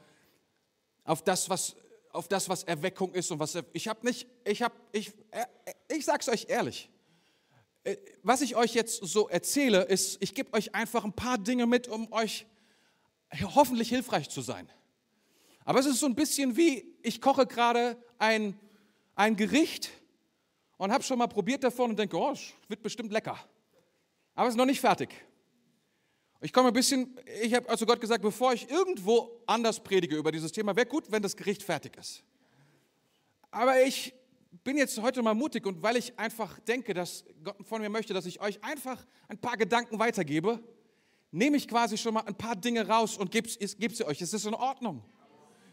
auf 1.05 1.23
das, 1.23 1.49
was 1.51 1.77
auf 2.13 2.29
das, 2.29 2.49
was 2.49 2.65
Erweckung 2.65 3.13
ist 3.13 3.31
und 3.31 3.39
was 3.39 3.57
ich 3.73 3.89
habe 3.89 4.07
nicht, 4.07 4.27
ich 4.45 4.63
habe, 4.63 4.75
ich, 4.93 5.13
äh, 5.31 5.45
ich 5.89 6.05
sag's 6.05 6.29
euch 6.29 6.47
ehrlich, 6.49 6.91
äh, 6.91 6.98
was 8.23 8.41
ich 8.41 8.57
euch 8.57 8.75
jetzt 8.75 9.03
so 9.03 9.29
erzähle, 9.29 9.83
ist, 9.85 10.19
ich 10.21 10.35
gebe 10.35 10.53
euch 10.53 10.75
einfach 10.75 11.05
ein 11.05 11.13
paar 11.13 11.39
Dinge 11.39 11.67
mit, 11.67 11.89
um 11.89 12.13
euch 12.13 12.47
hoffentlich 13.43 13.89
hilfreich 13.89 14.29
zu 14.29 14.43
sein. 14.43 14.71
Aber 15.65 15.81
es 15.81 15.87
ist 15.87 16.01
so 16.01 16.07
ein 16.07 16.15
bisschen 16.15 16.57
wie, 16.57 16.97
ich 17.03 17.21
koche 17.21 17.47
gerade 17.47 17.97
ein 18.19 18.59
ein 19.19 19.35
Gericht 19.35 19.91
und 20.77 20.93
habe 20.93 21.03
schon 21.03 21.19
mal 21.19 21.27
probiert 21.27 21.65
davon 21.65 21.91
und 21.91 21.99
denke, 21.99 22.17
oh, 22.17 22.31
es 22.31 22.53
wird 22.69 22.83
bestimmt 22.83 23.11
lecker. 23.11 23.37
Aber 24.37 24.47
es 24.47 24.55
ist 24.55 24.59
noch 24.59 24.65
nicht 24.65 24.81
fertig. 24.81 25.11
Ich 26.41 26.53
komme 26.53 26.69
ein 26.69 26.73
bisschen, 26.73 27.19
ich 27.43 27.53
habe 27.53 27.69
also 27.69 27.85
Gott 27.85 28.01
gesagt, 28.01 28.23
bevor 28.23 28.53
ich 28.53 28.71
irgendwo 28.71 29.43
anders 29.45 29.83
predige 29.83 30.15
über 30.15 30.31
dieses 30.31 30.53
Thema, 30.53 30.77
wäre 30.77 30.87
gut, 30.87 31.11
wenn 31.11 31.21
das 31.21 31.37
Gericht 31.37 31.65
fertig 31.65 31.97
ist. 31.97 32.23
Aber 33.51 33.83
ich 33.83 34.15
bin 34.51 34.77
jetzt 34.77 35.01
heute 35.01 35.23
mal 35.23 35.35
mutig 35.35 35.67
und 35.67 35.83
weil 35.83 35.97
ich 35.97 36.19
einfach 36.19 36.59
denke, 36.61 36.95
dass 36.95 37.25
Gott 37.45 37.57
von 37.67 37.81
mir 37.81 37.91
möchte, 37.91 38.15
dass 38.15 38.27
ich 38.27 38.41
euch 38.41 38.63
einfach 38.65 39.07
ein 39.29 39.39
paar 39.39 39.57
Gedanken 39.57 39.99
weitergebe, 39.99 40.61
nehme 41.31 41.57
ich 41.57 41.69
quasi 41.69 41.99
schon 41.99 42.15
mal 42.15 42.23
ein 42.23 42.35
paar 42.35 42.57
Dinge 42.57 42.87
raus 42.87 43.19
und 43.19 43.31
gebe 43.31 43.49
sie 43.49 44.05
euch. 44.05 44.23
Es 44.23 44.33
ist 44.33 44.47
in 44.47 44.55
Ordnung. 44.55 45.03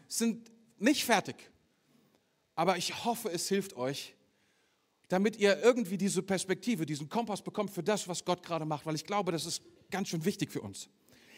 Es 0.08 0.18
sind 0.18 0.50
nicht 0.78 1.04
fertig. 1.04 1.36
Aber 2.54 2.76
ich 2.76 3.04
hoffe, 3.04 3.30
es 3.30 3.48
hilft 3.48 3.76
euch, 3.76 4.14
damit 5.08 5.36
ihr 5.36 5.62
irgendwie 5.62 5.96
diese 5.96 6.22
Perspektive, 6.22 6.84
diesen 6.84 7.08
Kompass 7.08 7.42
bekommt 7.42 7.70
für 7.70 7.82
das, 7.82 8.08
was 8.08 8.24
Gott 8.24 8.42
gerade 8.42 8.64
macht, 8.64 8.86
weil 8.86 8.94
ich 8.94 9.04
glaube, 9.04 9.32
das 9.32 9.46
ist 9.46 9.62
ganz 9.90 10.08
schön 10.08 10.24
wichtig 10.24 10.50
für 10.50 10.60
uns. 10.60 10.88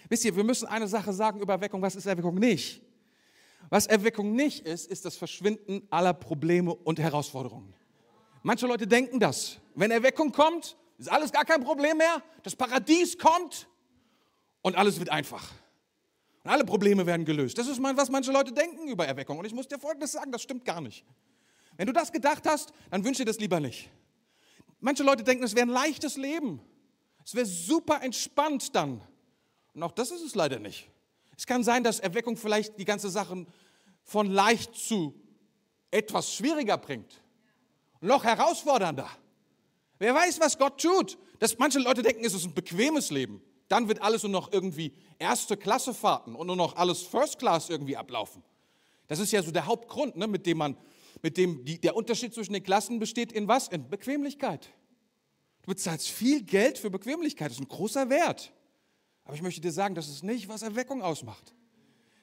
Wisst 0.09 0.25
ihr, 0.25 0.35
wir 0.35 0.45
müssen 0.45 0.67
eine 0.67 0.89
Sache 0.89 1.13
sagen 1.13 1.41
über 1.41 1.55
Erweckung. 1.55 1.83
Was 1.83 1.95
ist 1.95 2.07
Erweckung 2.07 2.37
nicht? 2.37 2.83
Was 3.71 3.87
Erweckung 3.87 4.33
nicht 4.33 4.67
ist, 4.67 4.87
ist 4.87 5.05
das 5.05 5.17
Verschwinden 5.17 5.87
aller 5.91 6.15
Probleme 6.15 6.75
und 6.75 6.99
Herausforderungen. 6.99 7.75
Manche 8.43 8.67
Leute 8.67 8.87
denken 8.87 9.21
das. 9.21 9.59
Wenn 9.75 9.91
Erweckung 9.91 10.33
kommt, 10.33 10.77
ist 10.97 11.11
alles 11.11 11.33
gar 11.33 11.45
kein 11.45 11.63
Problem 11.63 11.99
mehr. 11.99 12.23
Das 12.43 12.57
Paradies 12.57 13.19
kommt 13.19 13.69
und 14.63 14.77
alles 14.77 14.99
wird 14.99 15.11
einfach. 15.11 15.53
Und 16.45 16.51
alle 16.51 16.65
Probleme 16.65 17.05
werden 17.05 17.27
gelöst. 17.27 17.59
Das 17.59 17.67
ist, 17.67 17.83
was 17.83 18.11
manche 18.11 18.33
Leute 18.33 18.53
denken 18.53 18.89
über 18.89 19.07
Erweckung. 19.07 19.39
Und 19.39 19.45
ich 19.45 19.53
muss 19.53 19.69
dir 19.69 19.79
Folgendes 19.79 20.13
sagen, 20.13 20.33
das 20.33 20.43
stimmt 20.43 20.65
gar 20.65 20.81
nicht. 20.81 21.05
Wenn 21.77 21.87
du 21.87 21.93
das 21.93 22.11
gedacht 22.11 22.47
hast, 22.47 22.73
dann 22.91 23.05
wünsche 23.05 23.23
dir 23.23 23.27
das 23.27 23.39
lieber 23.39 23.61
nicht. 23.61 23.91
Manche 24.81 25.03
Leute 25.03 25.25
denken, 25.25 25.45
es 25.45 25.55
wäre 25.55 25.67
ein 25.67 25.73
leichtes 25.73 26.17
Leben. 26.17 26.61
Es 27.25 27.35
wäre 27.35 27.47
super 27.47 28.03
entspannt 28.03 28.75
dann. 28.75 29.03
Und 29.75 29.83
auch 29.83 29.93
das 29.93 30.11
ist 30.11 30.23
es 30.23 30.35
leider 30.35 30.59
nicht. 30.59 30.89
Es 31.39 31.47
kann 31.47 31.63
sein, 31.63 31.85
dass 31.85 32.01
Erweckung 32.01 32.37
vielleicht 32.37 32.79
die 32.79 32.85
ganze 32.85 33.09
Sache 33.09 33.47
von 34.03 34.29
leicht 34.29 34.75
zu 34.75 35.15
etwas 35.93 36.35
schwieriger 36.35 36.77
bringt. 36.77 37.23
Noch 38.01 38.25
herausfordernder. 38.25 39.09
Wer 40.01 40.15
weiß, 40.15 40.41
was 40.41 40.59
Gott 40.59 40.83
tut. 40.83 41.17
Dass 41.39 41.57
manche 41.57 41.79
Leute 41.79 42.03
denken, 42.03 42.25
es 42.25 42.35
ist 42.35 42.45
ein 42.45 42.55
bequemes 42.55 43.11
Leben. 43.11 43.41
Dann 43.69 43.87
wird 43.87 44.03
alles 44.03 44.25
nur 44.25 44.33
noch 44.33 44.53
irgendwie 44.53 44.93
erste 45.21 45.57
Klasse 45.57 45.95
Fahrten 45.95 46.35
und 46.35 46.49
nur 46.49 46.57
noch 46.57 46.75
alles 46.75 47.03
First 47.03 47.39
Class 47.39 47.71
irgendwie 47.71 47.97
ablaufen. 47.97 48.43
Das 49.07 49.21
ist 49.21 49.31
ja 49.31 49.41
so 49.41 49.53
der 49.53 49.67
Hauptgrund, 49.67 50.17
ne, 50.17 50.27
mit 50.27 50.45
dem 50.45 50.59
man, 50.59 50.77
mit 51.23 51.37
dem 51.37 51.65
die, 51.65 51.81
der 51.81 51.95
Unterschied 51.95 52.35
zwischen 52.35 52.53
den 52.53 52.65
Klassen 52.65 52.99
besteht 52.99 53.31
in 53.31 53.47
was? 53.47 53.69
In 53.69 53.89
Bequemlichkeit. 53.89 54.71
Du 55.63 55.69
bezahlst 55.69 56.09
viel 56.09 56.43
Geld 56.43 56.79
für 56.79 56.91
Bequemlichkeit. 56.91 57.51
Das 57.51 57.59
ist 57.59 57.63
ein 57.63 57.69
großer 57.69 58.11
Wert. 58.11 58.53
Aber 59.29 59.37
ich 59.37 59.43
möchte 59.43 59.61
dir 59.61 59.73
sagen, 59.73 59.95
das 59.95 60.09
ist 60.09 60.25
nicht, 60.25 60.49
was 60.49 60.63
Erweckung 60.63 61.03
ausmacht. 61.03 61.53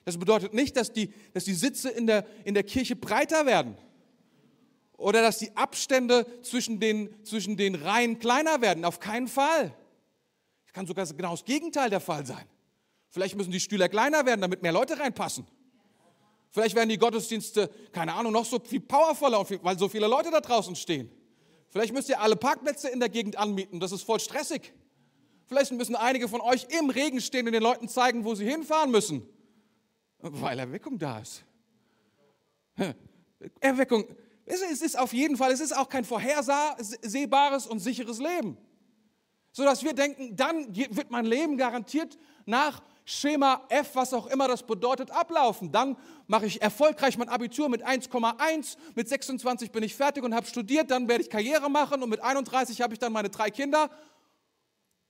Das 0.04 0.18
bedeutet 0.18 0.54
nicht, 0.54 0.76
dass 0.76 0.92
die, 0.92 1.14
dass 1.34 1.44
die 1.44 1.54
Sitze 1.54 1.88
in 1.88 2.08
der, 2.08 2.26
in 2.44 2.52
der 2.52 2.64
Kirche 2.64 2.96
breiter 2.96 3.46
werden 3.46 3.78
oder 4.96 5.22
dass 5.22 5.38
die 5.38 5.56
Abstände 5.56 6.26
zwischen 6.42 6.80
den, 6.80 7.24
zwischen 7.24 7.56
den 7.56 7.76
Reihen 7.76 8.18
kleiner 8.18 8.60
werden. 8.60 8.84
Auf 8.84 8.98
keinen 8.98 9.28
Fall. 9.28 9.72
Es 10.66 10.72
kann 10.72 10.84
sogar 10.88 11.06
genau 11.06 11.30
das 11.30 11.44
Gegenteil 11.44 11.90
der 11.90 12.00
Fall 12.00 12.26
sein. 12.26 12.44
Vielleicht 13.10 13.36
müssen 13.36 13.52
die 13.52 13.60
Stühle 13.60 13.88
kleiner 13.88 14.26
werden, 14.26 14.40
damit 14.40 14.62
mehr 14.62 14.72
Leute 14.72 14.98
reinpassen. 14.98 15.46
Vielleicht 16.50 16.74
werden 16.74 16.88
die 16.88 16.98
Gottesdienste, 16.98 17.70
keine 17.92 18.14
Ahnung, 18.14 18.32
noch 18.32 18.46
so 18.46 18.58
viel 18.58 18.80
powervoller, 18.80 19.46
weil 19.62 19.78
so 19.78 19.88
viele 19.88 20.08
Leute 20.08 20.32
da 20.32 20.40
draußen 20.40 20.74
stehen. 20.74 21.08
Vielleicht 21.68 21.94
müsst 21.94 22.08
ihr 22.08 22.20
alle 22.20 22.34
Parkplätze 22.34 22.88
in 22.88 22.98
der 22.98 23.10
Gegend 23.10 23.36
anmieten, 23.36 23.78
das 23.78 23.92
ist 23.92 24.02
voll 24.02 24.18
stressig. 24.18 24.72
Vielleicht 25.46 25.72
müssen 25.72 25.94
einige 25.94 26.28
von 26.28 26.40
euch 26.40 26.66
im 26.78 26.90
Regen 26.90 27.20
stehen 27.20 27.46
und 27.46 27.52
den 27.52 27.62
Leuten 27.62 27.88
zeigen, 27.88 28.24
wo 28.24 28.34
sie 28.34 28.48
hinfahren 28.48 28.90
müssen, 28.90 29.22
weil 30.18 30.58
Erweckung 30.58 30.98
da 30.98 31.20
ist. 31.20 31.44
Erweckung, 33.60 34.04
es 34.44 34.60
ist 34.82 34.98
auf 34.98 35.12
jeden 35.12 35.36
Fall, 35.36 35.52
es 35.52 35.60
ist 35.60 35.76
auch 35.76 35.88
kein 35.88 36.04
vorhersehbares 36.04 37.66
und 37.66 37.78
sicheres 37.78 38.18
Leben. 38.18 38.56
Sodass 39.52 39.82
wir 39.82 39.94
denken, 39.94 40.36
dann 40.36 40.74
wird 40.76 41.10
mein 41.10 41.24
Leben 41.24 41.56
garantiert 41.56 42.18
nach 42.44 42.82
Schema 43.04 43.64
F, 43.68 43.94
was 43.94 44.12
auch 44.12 44.26
immer 44.26 44.48
das 44.48 44.64
bedeutet, 44.64 45.10
ablaufen. 45.10 45.72
Dann 45.72 45.96
mache 46.26 46.46
ich 46.46 46.60
erfolgreich 46.60 47.16
mein 47.16 47.28
Abitur 47.28 47.68
mit 47.68 47.86
1,1, 47.86 48.76
mit 48.94 49.08
26 49.08 49.70
bin 49.70 49.82
ich 49.82 49.94
fertig 49.94 50.24
und 50.24 50.34
habe 50.34 50.46
studiert, 50.46 50.90
dann 50.90 51.08
werde 51.08 51.22
ich 51.22 51.30
Karriere 51.30 51.70
machen 51.70 52.02
und 52.02 52.10
mit 52.10 52.20
31 52.22 52.82
habe 52.82 52.92
ich 52.92 52.98
dann 52.98 53.12
meine 53.12 53.30
drei 53.30 53.50
Kinder 53.50 53.88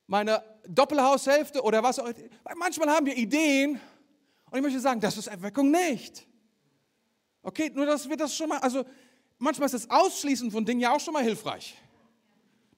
meine 0.07 0.41
Doppelhaushälfte 0.67 1.61
oder 1.61 1.83
was 1.83 1.99
auch 1.99 2.07
immer. 2.07 2.15
Manchmal 2.55 2.89
haben 2.89 3.05
wir 3.05 3.15
Ideen 3.15 3.79
und 4.49 4.57
ich 4.57 4.63
möchte 4.63 4.79
sagen, 4.79 4.99
das 4.99 5.17
ist 5.17 5.27
Erweckung 5.27 5.69
nicht. 5.69 6.25
Okay, 7.43 7.69
nur 7.73 7.85
dass 7.85 8.09
wir 8.09 8.17
das 8.17 8.35
schon 8.35 8.49
mal, 8.49 8.59
also 8.59 8.85
manchmal 9.37 9.67
ist 9.67 9.73
das 9.73 9.89
Ausschließen 9.89 10.49
von 10.49 10.65
Dingen 10.65 10.79
ja 10.79 10.95
auch 10.95 10.99
schon 10.99 11.13
mal 11.13 11.23
hilfreich. 11.23 11.75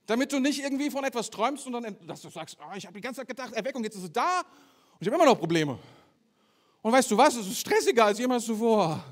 Damit 0.05 0.31
du 0.33 0.39
nicht 0.39 0.63
irgendwie 0.63 0.89
von 0.89 1.03
etwas 1.03 1.29
träumst 1.29 1.67
und 1.67 1.73
dann 1.73 1.95
dass 2.07 2.21
du 2.21 2.29
sagst, 2.29 2.57
oh, 2.59 2.75
ich 2.75 2.85
habe 2.85 2.95
die 2.95 3.01
ganze 3.01 3.21
Zeit 3.21 3.27
gedacht, 3.27 3.53
Erweckung, 3.53 3.83
jetzt 3.83 3.95
ist 3.95 4.03
es 4.03 4.11
da 4.11 4.39
und 4.39 5.01
ich 5.01 5.07
habe 5.07 5.15
immer 5.15 5.25
noch 5.25 5.37
Probleme. 5.37 5.77
Und 6.81 6.91
weißt 6.91 7.11
du 7.11 7.17
was, 7.17 7.35
es 7.35 7.47
ist 7.47 7.59
stressiger 7.59 8.05
als 8.05 8.17
jemals 8.17 8.45
zuvor. 8.45 9.03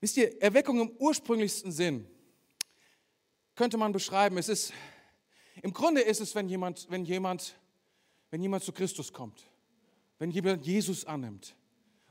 Wisst 0.00 0.16
ihr, 0.16 0.40
Erweckung 0.42 0.80
im 0.80 0.90
ursprünglichsten 0.98 1.70
Sinn 1.70 2.08
könnte 3.56 3.78
man 3.78 3.92
beschreiben. 3.92 4.38
Es 4.38 4.48
ist, 4.48 4.72
im 5.62 5.72
Grunde 5.72 6.02
ist 6.02 6.20
es, 6.20 6.34
wenn 6.34 6.48
jemand, 6.48 6.86
wenn 6.90 7.04
jemand, 7.04 7.56
wenn 8.30 8.42
jemand 8.42 8.62
zu 8.62 8.72
Christus 8.72 9.12
kommt, 9.12 9.42
wenn 10.18 10.30
jemand 10.30 10.64
Jesus 10.64 11.04
annimmt. 11.04 11.56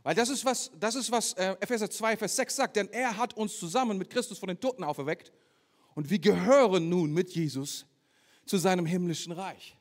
Weil 0.03 0.15
das 0.15 0.29
ist 0.29 0.43
was, 0.43 0.71
das 0.79 0.95
ist 0.95 1.11
was 1.11 1.33
äh, 1.33 1.55
Epheser 1.59 1.89
2, 1.89 2.17
Vers 2.17 2.35
6 2.35 2.55
sagt, 2.55 2.75
denn 2.75 2.89
er 2.89 3.15
hat 3.17 3.35
uns 3.35 3.57
zusammen 3.57 3.97
mit 3.97 4.09
Christus 4.09 4.37
von 4.37 4.47
den 4.47 4.59
Toten 4.59 4.83
auferweckt 4.83 5.31
und 5.93 6.09
wir 6.09 6.19
gehören 6.19 6.89
nun 6.89 7.13
mit 7.13 7.31
Jesus 7.31 7.85
zu 8.45 8.57
seinem 8.57 8.85
himmlischen 8.85 9.31
Reich. 9.31 9.77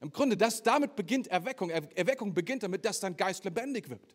Im 0.00 0.10
Grunde, 0.10 0.36
das, 0.36 0.62
damit 0.62 0.94
beginnt 0.96 1.28
Erweckung. 1.28 1.70
Erweckung 1.70 2.34
beginnt 2.34 2.62
damit, 2.62 2.84
dass 2.84 3.00
dein 3.00 3.16
Geist 3.16 3.42
lebendig 3.44 3.88
wird. 3.88 4.14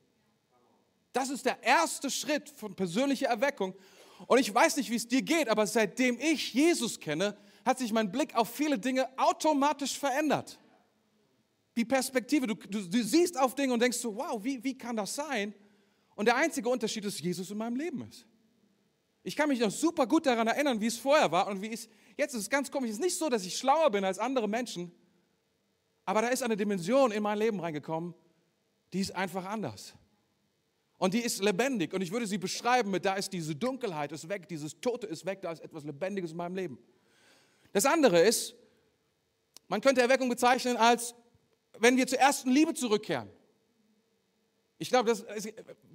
Das 1.11 1.29
ist 1.29 1.45
der 1.45 1.61
erste 1.63 2.11
Schritt 2.11 2.49
von 2.49 2.75
persönlicher 2.75 3.27
Erweckung. 3.27 3.73
Und 4.27 4.39
ich 4.39 4.53
weiß 4.53 4.77
nicht, 4.77 4.89
wie 4.89 4.95
es 4.95 5.07
dir 5.07 5.21
geht, 5.21 5.49
aber 5.49 5.65
seitdem 5.65 6.19
ich 6.19 6.53
Jesus 6.53 6.99
kenne, 6.99 7.37
hat 7.65 7.77
sich 7.77 7.91
mein 7.91 8.11
Blick 8.11 8.35
auf 8.35 8.49
viele 8.49 8.77
Dinge 8.77 9.07
automatisch 9.17 9.97
verändert. 9.97 10.59
Die 11.75 11.85
Perspektive, 11.85 12.47
du, 12.47 12.55
du, 12.55 12.81
du 12.87 13.03
siehst 13.03 13.37
auf 13.37 13.55
Dinge 13.55 13.73
und 13.73 13.81
denkst 13.81 13.97
so, 13.97 14.15
wow, 14.15 14.43
wie, 14.43 14.63
wie 14.63 14.77
kann 14.77 14.95
das 14.95 15.15
sein? 15.15 15.53
Und 16.15 16.25
der 16.25 16.35
einzige 16.35 16.67
Unterschied 16.67 17.05
ist, 17.05 17.19
Jesus 17.19 17.49
in 17.51 17.57
meinem 17.57 17.77
Leben 17.77 18.01
ist. 18.01 18.25
Ich 19.23 19.35
kann 19.35 19.49
mich 19.49 19.59
noch 19.59 19.71
super 19.71 20.07
gut 20.07 20.25
daran 20.25 20.47
erinnern, 20.47 20.79
wie 20.81 20.87
es 20.87 20.97
vorher 20.97 21.31
war 21.31 21.47
und 21.47 21.61
wie 21.61 21.71
es 21.71 21.87
jetzt 22.17 22.33
ist. 22.33 22.41
Es 22.41 22.49
ganz 22.49 22.71
komisch. 22.71 22.89
Es 22.89 22.95
ist 22.97 23.01
nicht 23.01 23.17
so, 23.17 23.29
dass 23.29 23.45
ich 23.45 23.57
schlauer 23.57 23.89
bin 23.89 24.03
als 24.03 24.19
andere 24.19 24.47
Menschen, 24.47 24.91
aber 26.05 26.23
da 26.23 26.29
ist 26.29 26.41
eine 26.41 26.57
Dimension 26.57 27.11
in 27.11 27.21
mein 27.21 27.37
Leben 27.37 27.59
reingekommen, 27.59 28.15
die 28.93 28.99
ist 28.99 29.15
einfach 29.15 29.45
anders. 29.45 29.93
Und 30.99 31.13
die 31.13 31.21
ist 31.21 31.41
lebendig. 31.41 31.93
Und 31.93 32.01
ich 32.01 32.11
würde 32.11 32.27
sie 32.27 32.37
beschreiben 32.37 32.91
mit, 32.91 33.05
da 33.05 33.15
ist 33.15 33.31
diese 33.31 33.55
Dunkelheit 33.55 34.11
ist 34.11 34.27
weg, 34.29 34.47
dieses 34.47 34.79
Tote 34.79 35.07
ist 35.07 35.25
weg, 35.25 35.41
da 35.41 35.51
ist 35.51 35.61
etwas 35.61 35.85
Lebendiges 35.85 36.31
in 36.31 36.37
meinem 36.37 36.55
Leben. 36.55 36.77
Das 37.71 37.85
andere 37.85 38.19
ist, 38.19 38.53
man 39.69 39.79
könnte 39.79 40.01
Erweckung 40.01 40.27
bezeichnen 40.27 40.75
als, 40.75 41.15
wenn 41.79 41.95
wir 41.95 42.05
zur 42.05 42.19
ersten 42.19 42.51
Liebe 42.51 42.73
zurückkehren. 42.73 43.29
Ich 44.77 44.89
glaube, 44.89 45.13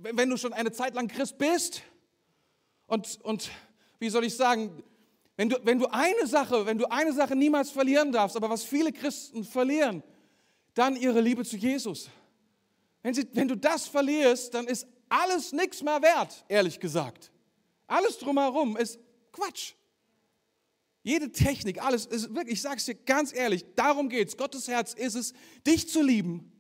wenn 0.01 0.31
du 0.31 0.37
schon 0.39 0.55
eine 0.55 0.73
Zeit 0.73 0.95
lang 0.95 1.09
Christ 1.09 1.37
bist 1.37 1.83
und, 2.87 3.21
und 3.23 3.51
wie 3.99 4.09
soll 4.09 4.25
ich 4.25 4.35
sagen, 4.35 4.83
wenn 5.37 5.51
du, 5.51 5.59
wenn 5.65 5.79
du 5.79 5.87
eine 5.87 6.27
Sache, 6.27 6.65
wenn 6.65 6.79
du 6.79 6.91
eine 6.91 7.13
Sache 7.13 7.37
niemals 7.37 7.71
verlieren 7.71 8.11
darfst, 8.11 8.37
aber 8.37 8.49
was 8.49 8.65
viele 8.65 8.93
Christen 8.93 9.45
verlieren, 9.45 10.03
dann 10.75 10.97
ihre 10.97 11.21
Liebe 11.21 11.45
zu 11.45 11.57
Jesus. 11.57 12.09
Wenn, 13.05 13.13
sie, 13.13 13.29
wenn 13.35 13.47
du 13.47 13.55
das 13.55 13.87
verlierst, 13.87 14.55
dann 14.55 14.67
ist 14.67 14.87
alles 15.11 15.53
nichts 15.53 15.83
mehr 15.83 16.01
wert, 16.01 16.43
ehrlich 16.49 16.81
gesagt. 16.81 17.31
Alles 17.87 18.19
drumherum 18.19 18.79
ist 18.79 18.99
Quatsch. 19.31 19.75
Jede 21.03 21.31
Technik, 21.31 21.85
alles 21.85 22.07
ist 22.07 22.35
wirklich, 22.35 22.55
ich 22.55 22.63
sage 22.63 22.79
es 22.79 22.87
dir 22.87 22.95
ganz 22.95 23.35
ehrlich, 23.35 23.63
darum 23.77 24.09
geht 24.09 24.29
es. 24.29 24.37
Gottes 24.39 24.69
Herz 24.69 24.95
ist 24.95 25.17
es, 25.17 25.35
dich 25.67 25.87
zu 25.87 26.03
lieben. 26.03 26.51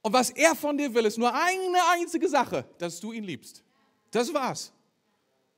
Und 0.00 0.12
was 0.12 0.30
er 0.30 0.54
von 0.54 0.78
dir 0.78 0.94
will, 0.94 1.04
ist 1.06 1.18
nur 1.18 1.34
eine 1.34 1.78
einzige 1.90 2.28
Sache, 2.28 2.64
dass 2.78 3.00
du 3.00 3.10
ihn 3.10 3.24
liebst. 3.24 3.64
Das 4.12 4.32
war's. 4.32 4.72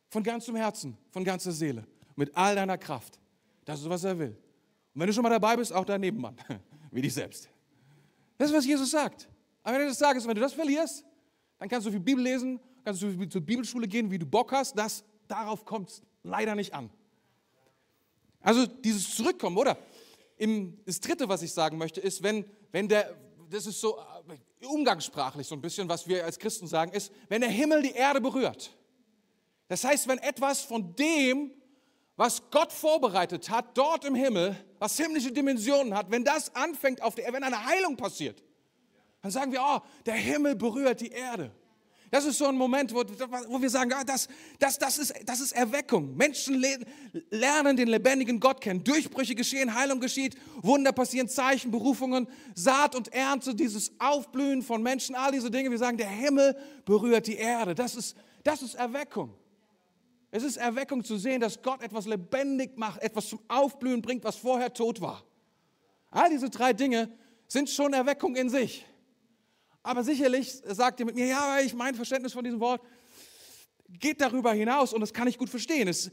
Von 0.09 0.23
ganzem 0.23 0.57
Herzen, 0.57 0.97
von 1.11 1.23
ganzer 1.23 1.53
Seele, 1.53 1.87
mit 2.17 2.35
all 2.35 2.55
deiner 2.55 2.79
Kraft. 2.79 3.21
Das 3.67 3.81
ist, 3.81 3.89
was 3.91 4.03
er 4.03 4.19
will. 4.19 4.35
Und 4.95 5.01
wenn 5.01 5.07
du 5.07 5.13
schon 5.13 5.23
mal 5.23 5.29
dabei 5.29 5.57
bist, 5.57 5.75
auch 5.75 5.85
dein 5.85 6.01
Nebenmann, 6.01 6.37
wie 6.91 7.03
dich 7.03 7.13
selbst. 7.13 7.51
Das 8.39 8.49
ist, 8.49 8.57
was 8.57 8.65
Jesus 8.65 8.91
sagt. 8.91 9.29
Am 9.63 9.75
Ende 9.75 9.89
des 9.89 9.99
Tages, 9.99 10.27
wenn 10.27 10.35
du 10.35 10.41
das 10.41 10.53
verlierst, 10.53 11.05
dann 11.59 11.69
kannst 11.69 11.87
du 11.87 11.91
viel 11.91 12.01
Bibel 12.01 12.25
lesen, 12.25 12.59
kannst 12.85 13.03
du 13.03 13.29
zur 13.29 13.41
Bibelschule 13.41 13.87
gehen, 13.87 14.11
wie 14.11 14.19
du 14.19 14.27
Bock 14.27 14.53
hast. 14.53 14.77
Das, 14.77 15.05
darauf 15.29 15.65
kommt 15.65 15.91
es 15.91 16.03
leider 16.23 16.55
nicht 16.55 16.73
an. 16.73 16.91
Also 18.41 18.67
dieses 18.67 19.15
Zurückkommen, 19.15 19.57
oder? 19.57 19.77
Im, 20.39 20.79
das 20.87 21.01
Dritte, 21.01 21.29
was 21.29 21.43
ich 21.43 21.53
sagen 21.53 21.77
möchte, 21.77 22.01
ist, 22.01 22.23
wenn, 22.23 22.45
wenn 22.73 22.89
der, 22.89 23.15
das 23.51 23.67
ist 23.67 23.81
so 23.81 23.99
äh, 23.99 24.67
umgangssprachlich 24.67 25.47
so 25.47 25.55
ein 25.55 25.61
bisschen, 25.61 25.89
was 25.89 26.09
wir 26.09 26.25
als 26.25 26.39
Christen 26.39 26.67
sagen, 26.67 26.93
ist, 26.93 27.13
wenn 27.29 27.43
der 27.43 27.51
Himmel 27.51 27.83
die 27.83 27.93
Erde 27.93 28.21
berührt. 28.21 28.75
Das 29.69 29.85
heißt, 29.85 30.09
wenn 30.09 30.19
etwas 30.19 30.63
von 30.63 30.97
dem, 30.97 31.53
was 32.17 32.51
Gott 32.51 32.73
vorbereitet 32.73 33.51
hat, 33.51 33.77
dort 33.77 34.05
im 34.07 34.15
Himmel, 34.15 34.57
was 34.79 34.97
himmlische 34.97 35.31
Dimensionen 35.31 35.95
hat, 35.95 36.11
wenn 36.11 36.25
das 36.25 36.55
anfängt 36.55 37.03
auf 37.03 37.15
der 37.15 37.25
Erde, 37.25 37.37
wenn 37.37 37.45
eine 37.45 37.65
Heilung 37.65 37.97
passiert, 37.97 38.43
dann 39.23 39.31
sagen 39.31 39.53
wir, 39.53 39.61
oh, 39.63 39.81
der 40.07 40.15
Himmel 40.15 40.57
berührt 40.57 41.01
die 41.01 41.11
Erde. 41.11 41.53
Das 42.11 42.25
ist 42.25 42.39
so 42.39 42.47
ein 42.47 42.57
Moment, 42.57 42.93
wo, 42.93 43.05
wo 43.49 43.63
wir 43.63 43.71
sagen, 43.71 43.93
ah, 43.93 44.03
das, 44.03 44.27
das, 44.59 44.79
das, 44.79 44.99
ist, 44.99 45.15
das 45.27 45.41
ist 45.41 45.53
Erweckung. 45.53 46.17
Menschen 46.17 46.65
lernen 47.31 47.77
den 47.77 47.87
lebendigen 47.87 48.41
Gott 48.41 48.61
kennen. 48.61 48.83
Durchbrüche 48.83 49.37
geschehen, 49.37 49.73
Heilung 49.75 50.01
geschieht, 50.01 50.37
Wunder 50.61 50.91
passieren, 50.91 51.29
Zeichen, 51.29 51.71
Berufungen, 51.71 52.27
Saat 52.57 52.97
und 52.97 53.13
Ernte, 53.13 53.55
dieses 53.55 53.93
Aufblühen 54.01 54.63
von 54.63 54.83
Menschen, 54.83 55.15
all 55.15 55.31
diese 55.31 55.53
Dinge. 55.53 55.71
Wir 55.71 55.79
sagen, 55.79 55.99
der 55.99 56.09
Himmel 56.09 56.57
berührt 56.85 57.29
die 57.29 57.37
Erde. 57.37 57.77
Das 57.77 57.95
ist, 57.95 58.17
das 58.43 58.63
ist 58.63 58.75
Erweckung. 58.75 59.33
Es 60.33 60.43
ist 60.43 60.57
Erweckung 60.57 61.05
zu 61.05 61.17
sehen, 61.17 61.41
dass 61.41 61.63
Gott 61.63 61.81
etwas 61.81 62.07
lebendig 62.07 62.77
macht, 62.77 63.03
etwas 63.03 63.29
zum 63.29 63.41
Aufblühen 63.47 64.03
bringt, 64.03 64.25
was 64.25 64.37
vorher 64.37 64.73
tot 64.73 65.01
war. 65.01 65.23
All 66.11 66.29
diese 66.31 66.51
drei 66.51 66.73
Dinge 66.73 67.09
sind 67.47 67.71
schon 67.71 67.93
Erweckung 67.93 68.35
in 68.35 68.49
sich. 68.49 68.85
Aber 69.83 70.05
sicherlich 70.05 70.53
sagt 70.67 71.01
ihr 71.01 71.07
mit 71.07 71.15
mir, 71.15 71.27
ja, 71.27 71.61
ich 71.61 71.75
mein 71.75 71.95
Verständnis 71.95 72.33
von 72.33 72.45
diesem 72.45 72.61
Wort 72.61 72.83
geht 73.89 74.21
darüber 74.21 74.53
hinaus 74.53 74.93
und 74.93 75.01
das 75.01 75.13
kann 75.13 75.27
ich 75.27 75.39
gut 75.39 75.49
verstehen. 75.49 75.89
Es, 75.89 76.11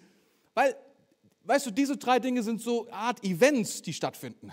weil 0.54 0.76
weißt 1.44 1.66
du, 1.66 1.72
diese 1.72 1.98
drei 1.98 2.20
Dinge 2.20 2.44
sind 2.44 2.62
so 2.62 2.90
Art 2.92 3.24
Events, 3.24 3.82
die 3.82 3.94
stattfinden. 3.94 4.52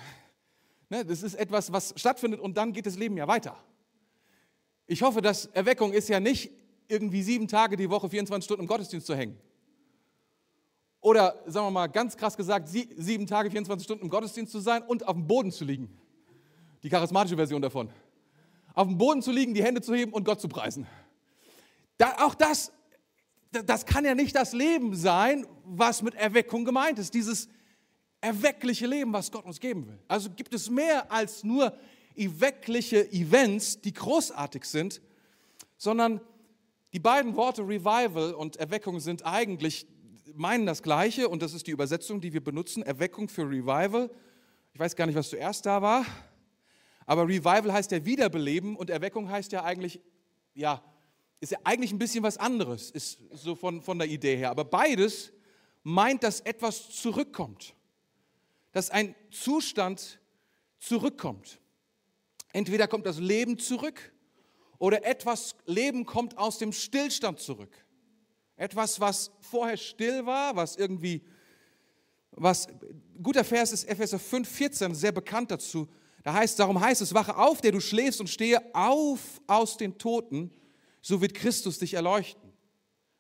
Ne, 0.89 1.05
das 1.05 1.23
ist 1.23 1.35
etwas, 1.35 1.73
was 1.73 1.93
stattfindet 1.97 2.41
und 2.41 2.57
dann 2.57 2.73
geht 2.73 2.87
das 2.87 2.97
Leben 2.97 3.17
ja 3.17 3.27
weiter. 3.27 3.57
Ich 4.87 5.03
hoffe, 5.03 5.23
dass 5.23 5.47
Erweckung 5.47 5.93
ist 5.93 6.09
ja 6.09 6.21
nicht 6.21 6.51
irgendwie 6.89 7.23
sieben 7.23 7.49
Tage 7.49 7.77
die 7.77 7.89
Woche, 7.89 8.09
24 8.09 8.45
Stunden 8.45 8.63
im 8.63 8.69
Gottesdienst 8.69 9.07
zu 9.07 9.17
hängen. 9.17 9.39
Oder 11.01 11.43
sagen 11.47 11.67
wir 11.67 11.71
mal 11.71 11.87
ganz 11.87 12.17
krass 12.17 12.37
gesagt, 12.37 12.69
sieben 12.69 13.27
Tage, 13.27 13.51
24 13.51 13.85
Stunden 13.85 14.05
im 14.05 14.11
Gottesdienst 14.11 14.53
zu 14.53 14.61
sein 14.61 14.83
und 14.83 15.07
auf 15.07 15.15
dem 15.15 15.27
Boden 15.27 15.51
zu 15.51 15.65
liegen. 15.65 15.99
Die 16.83 16.89
charismatische 16.89 17.37
Version 17.37 17.61
davon. 17.61 17.91
Auf 18.75 18.89
dem 18.89 18.99
Boden 18.99 19.23
zu 19.23 19.33
liegen, 19.33 19.55
die 19.55 19.63
Hände 19.63 19.81
zu 19.81 19.95
heben 19.95 20.13
und 20.13 20.25
Gott 20.25 20.41
zu 20.41 20.49
preisen. 20.49 20.87
Da, 21.97 22.17
auch 22.25 22.35
das, 22.35 22.73
das 23.51 23.87
kann 23.87 24.05
ja 24.05 24.15
nicht 24.15 24.35
das 24.35 24.53
Leben 24.53 24.95
sein, 24.95 25.47
was 25.65 26.03
mit 26.03 26.15
Erweckung 26.15 26.65
gemeint 26.65 26.99
ist. 26.99 27.15
Dieses 27.15 27.49
erweckliche 28.21 28.87
Leben, 28.87 29.13
was 29.13 29.31
Gott 29.31 29.45
uns 29.45 29.61
geben 29.61 29.87
will. 29.87 29.99
Also 30.09 30.31
gibt 30.31 30.55
es 30.55 30.71
mehr 30.71 31.11
als 31.13 31.45
nur 31.45 31.77
erweckliche 32.17 33.11
Events, 33.13 33.81
die 33.81 33.93
großartig 33.93 34.65
sind, 34.65 35.01
sondern 35.77 36.21
die 36.93 37.01
beiden 37.01 37.37
Worte 37.37 37.63
Revival 37.63 38.35
und 38.35 38.57
Erweckung 38.57 39.01
sind 39.01 39.27
eigentlich, 39.27 39.87
meinen 40.35 40.65
das 40.65 40.83
Gleiche 40.83 41.29
und 41.29 41.43
das 41.43 41.53
ist 41.53 41.67
die 41.67 41.73
Übersetzung, 41.73 42.21
die 42.21 42.33
wir 42.33 42.43
benutzen, 42.43 42.83
Erweckung 42.83 43.29
für 43.29 43.43
Revival. 43.43 44.11
Ich 44.73 44.81
weiß 44.81 44.97
gar 44.97 45.07
nicht, 45.07 45.17
was 45.17 45.29
zuerst 45.29 45.67
da 45.67 45.83
war, 45.83 46.07
aber 47.07 47.25
Revival 47.25 47.73
heißt 47.73 47.91
ja 47.91 48.05
Wiederbeleben 48.05 48.77
und 48.77 48.91
Erweckung 48.91 49.29
heißt 49.31 49.53
ja 49.53 49.65
eigentlich, 49.65 50.01
ja, 50.55 50.83
ist 51.41 51.53
ja 51.53 51.59
eigentlich 51.65 51.93
ein 51.93 51.99
bisschen 51.99 52.23
was 52.23 52.39
anderes, 52.39 52.91
ist 52.91 53.19
so 53.33 53.55
von, 53.55 53.83
von 53.83 53.99
der 53.99 54.09
Idee 54.09 54.37
her. 54.37 54.51
Aber 54.51 54.65
beides 54.65 55.33
meint, 55.83 56.23
dass 56.23 56.41
etwas 56.41 56.91
zurückkommt 56.91 57.75
dass 58.75 58.91
ein 58.91 59.15
Zustand 59.31 60.21
zurückkommt. 60.79 61.61
Entweder 62.53 62.89
kommt 62.89 63.07
das 63.07 63.19
Leben 63.19 63.57
zurück 63.59 64.13
oder 64.79 65.07
etwas 65.07 65.55
Leben 65.65 66.05
kommt 66.05 66.37
aus 66.37 66.59
dem 66.59 66.73
Stillstand 66.73 67.39
zurück. 67.39 67.73
Etwas, 68.57 68.99
was 68.99 69.31
vorher 69.41 69.77
still 69.77 70.27
war, 70.27 70.57
was 70.57 70.77
irgendwie, 70.77 71.25
was, 72.33 72.67
guter 73.23 73.45
Vers 73.45 73.73
ist 73.73 73.85
Epheser 73.85 74.19
5, 74.19 74.49
14, 74.49 74.95
sehr 74.95 75.13
bekannt 75.13 75.53
dazu. 75.53 75.89
Da 76.25 76.33
heißt, 76.33 76.59
darum 76.59 76.81
heißt 76.81 77.03
es, 77.03 77.13
wache 77.13 77.37
auf, 77.37 77.61
der 77.61 77.71
du 77.71 77.81
schläfst 77.81 78.19
und 78.19 78.29
stehe 78.29 78.75
auf 78.75 79.21
aus 79.47 79.77
den 79.77 79.99
Toten, 79.99 80.51
so 81.03 81.21
wird 81.21 81.35
Christus 81.35 81.79
dich 81.79 81.93
erleuchten. 81.93 82.51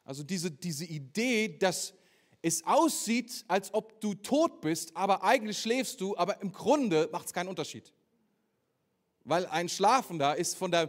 Also 0.04 0.22
diese, 0.22 0.50
diese 0.50 0.86
Idee, 0.86 1.58
dass 1.58 1.92
es 2.40 2.64
aussieht, 2.64 3.44
als 3.46 3.72
ob 3.74 4.00
du 4.00 4.14
tot 4.14 4.62
bist, 4.62 4.96
aber 4.96 5.22
eigentlich 5.22 5.58
schläfst 5.58 6.00
du, 6.00 6.16
aber 6.16 6.40
im 6.40 6.50
Grunde 6.50 7.10
macht 7.12 7.26
es 7.26 7.34
keinen 7.34 7.48
Unterschied. 7.48 7.92
Weil 9.24 9.46
ein 9.46 9.68
Schlafender 9.68 10.36
ist 10.36 10.56
von 10.56 10.70
der, 10.70 10.88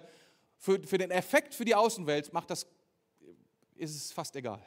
für, 0.58 0.82
für 0.84 0.98
den 0.98 1.12
Effekt 1.12 1.54
für 1.54 1.66
die 1.66 1.76
Außenwelt, 1.76 2.32
macht 2.32 2.50
das, 2.50 2.66
ist 3.76 3.94
es 3.94 4.12
fast 4.14 4.38
egal. 4.38 4.66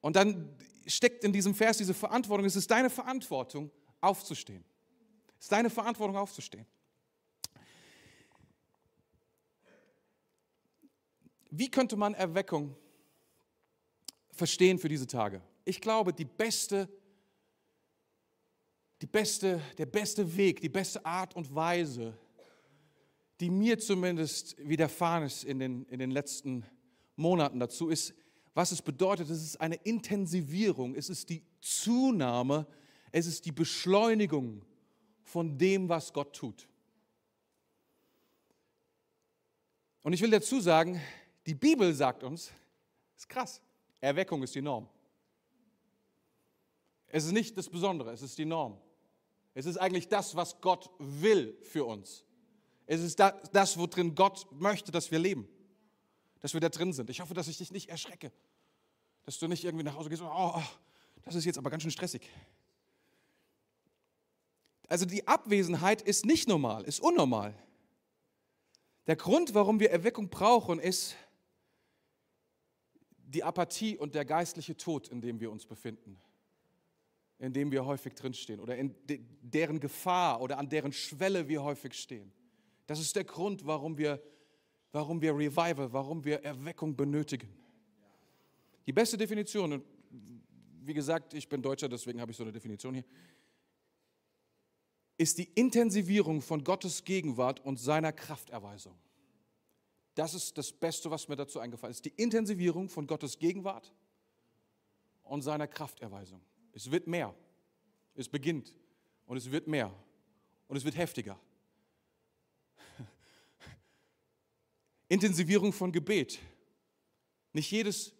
Und 0.00 0.16
dann 0.16 0.52
steckt 0.84 1.22
in 1.22 1.32
diesem 1.32 1.54
Vers 1.54 1.78
diese 1.78 1.94
Verantwortung, 1.94 2.44
es 2.44 2.56
ist 2.56 2.68
deine 2.72 2.90
Verantwortung, 2.90 3.70
aufzustehen. 4.00 4.64
Es 5.42 5.46
ist 5.46 5.52
deine 5.52 5.70
Verantwortung, 5.70 6.16
aufzustehen. 6.16 6.64
Wie 11.50 11.68
könnte 11.68 11.96
man 11.96 12.14
Erweckung 12.14 12.76
verstehen 14.32 14.78
für 14.78 14.88
diese 14.88 15.08
Tage. 15.08 15.42
Ich 15.64 15.80
glaube, 15.80 16.12
die 16.12 16.24
beste, 16.24 16.88
die 19.00 19.06
beste, 19.06 19.60
der 19.78 19.86
beste 19.86 20.36
Weg, 20.36 20.60
die 20.60 20.68
beste 20.68 21.04
Art 21.04 21.34
und 21.34 21.52
Weise, 21.52 22.16
die 23.40 23.50
mir 23.50 23.80
zumindest 23.80 24.56
widerfahren 24.58 25.24
ist 25.24 25.42
in 25.42 25.58
den, 25.58 25.84
in 25.86 25.98
den 25.98 26.12
letzten 26.12 26.64
Monaten 27.16 27.58
dazu, 27.58 27.88
ist, 27.88 28.14
was 28.54 28.70
es 28.70 28.80
bedeutet. 28.80 29.28
Es 29.28 29.42
ist 29.42 29.60
eine 29.60 29.74
Intensivierung, 29.74 30.94
es 30.94 31.08
ist 31.08 31.28
die 31.30 31.42
Zunahme, 31.60 32.68
es 33.10 33.26
ist 33.26 33.44
die 33.44 33.52
Beschleunigung 33.52 34.64
von 35.32 35.56
dem, 35.56 35.88
was 35.88 36.12
Gott 36.12 36.36
tut. 36.36 36.68
Und 40.02 40.12
ich 40.12 40.20
will 40.20 40.30
dazu 40.30 40.60
sagen, 40.60 41.00
die 41.46 41.54
Bibel 41.54 41.94
sagt 41.94 42.22
uns, 42.22 42.52
ist 43.16 43.30
krass, 43.30 43.62
Erweckung 43.98 44.42
ist 44.42 44.54
die 44.54 44.60
Norm. 44.60 44.86
Es 47.06 47.24
ist 47.24 47.32
nicht 47.32 47.56
das 47.56 47.70
Besondere, 47.70 48.12
es 48.12 48.20
ist 48.20 48.36
die 48.36 48.44
Norm. 48.44 48.78
Es 49.54 49.64
ist 49.64 49.78
eigentlich 49.78 50.08
das, 50.08 50.36
was 50.36 50.60
Gott 50.60 50.90
will 50.98 51.56
für 51.62 51.86
uns. 51.86 52.24
Es 52.84 53.00
ist 53.00 53.18
das, 53.18 53.78
worin 53.78 54.14
Gott 54.14 54.46
möchte, 54.52 54.92
dass 54.92 55.10
wir 55.10 55.18
leben. 55.18 55.48
Dass 56.40 56.52
wir 56.52 56.60
da 56.60 56.68
drin 56.68 56.92
sind. 56.92 57.08
Ich 57.08 57.22
hoffe, 57.22 57.32
dass 57.32 57.48
ich 57.48 57.56
dich 57.56 57.70
nicht 57.70 57.88
erschrecke. 57.88 58.32
Dass 59.22 59.38
du 59.38 59.48
nicht 59.48 59.64
irgendwie 59.64 59.84
nach 59.84 59.94
Hause 59.94 60.10
gehst 60.10 60.20
und, 60.20 60.28
oh, 60.28 60.52
oh, 60.56 60.62
das 61.22 61.36
ist 61.36 61.46
jetzt 61.46 61.56
aber 61.56 61.70
ganz 61.70 61.84
schön 61.84 61.90
stressig. 61.90 62.28
Also 64.92 65.06
die 65.06 65.26
Abwesenheit 65.26 66.02
ist 66.02 66.26
nicht 66.26 66.46
normal, 66.46 66.84
ist 66.84 67.00
unnormal. 67.00 67.54
Der 69.06 69.16
Grund, 69.16 69.54
warum 69.54 69.80
wir 69.80 69.90
Erweckung 69.90 70.28
brauchen, 70.28 70.78
ist, 70.78 71.16
die 73.24 73.42
Apathie 73.42 73.96
und 73.96 74.14
der 74.14 74.26
geistliche 74.26 74.76
Tod, 74.76 75.08
in 75.08 75.22
dem 75.22 75.40
wir 75.40 75.50
uns 75.50 75.64
befinden, 75.64 76.18
in 77.38 77.54
dem 77.54 77.72
wir 77.72 77.86
häufig 77.86 78.12
drinstehen 78.12 78.60
oder 78.60 78.76
in 78.76 78.94
de 79.06 79.22
deren 79.40 79.80
Gefahr 79.80 80.42
oder 80.42 80.58
an 80.58 80.68
deren 80.68 80.92
Schwelle 80.92 81.48
wir 81.48 81.62
häufig 81.62 81.94
stehen. 81.94 82.30
Das 82.86 83.00
ist 83.00 83.16
der 83.16 83.24
Grund, 83.24 83.64
warum 83.64 83.96
wir, 83.96 84.22
warum 84.92 85.22
wir 85.22 85.34
Revival, 85.34 85.90
warum 85.90 86.22
wir 86.22 86.44
Erweckung 86.44 86.94
benötigen. 86.94 87.48
Die 88.86 88.92
beste 88.92 89.16
Definition, 89.16 89.72
und 89.72 89.84
wie 90.82 90.92
gesagt, 90.92 91.32
ich 91.32 91.48
bin 91.48 91.62
Deutscher, 91.62 91.88
deswegen 91.88 92.20
habe 92.20 92.30
ich 92.30 92.36
so 92.36 92.42
eine 92.42 92.52
Definition 92.52 92.92
hier, 92.92 93.04
ist 95.22 95.38
die 95.38 95.48
Intensivierung 95.54 96.42
von 96.42 96.64
Gottes 96.64 97.04
Gegenwart 97.04 97.60
und 97.60 97.78
seiner 97.78 98.12
Krafterweisung. 98.12 98.98
Das 100.14 100.34
ist 100.34 100.58
das 100.58 100.72
Beste, 100.72 101.10
was 101.10 101.28
mir 101.28 101.36
dazu 101.36 101.60
eingefallen 101.60 101.92
ist. 101.92 102.04
Die 102.04 102.12
Intensivierung 102.16 102.88
von 102.88 103.06
Gottes 103.06 103.38
Gegenwart 103.38 103.94
und 105.22 105.42
seiner 105.42 105.68
Krafterweisung. 105.68 106.42
Es 106.72 106.90
wird 106.90 107.06
mehr. 107.06 107.34
Es 108.14 108.28
beginnt 108.28 108.74
und 109.26 109.36
es 109.36 109.50
wird 109.50 109.68
mehr 109.68 109.94
und 110.68 110.76
es 110.76 110.84
wird 110.84 110.96
heftiger. 110.96 111.38
Intensivierung 115.08 115.72
von 115.72 115.92
Gebet. 115.92 116.40
Nicht 117.52 117.70
jedes 117.70 118.12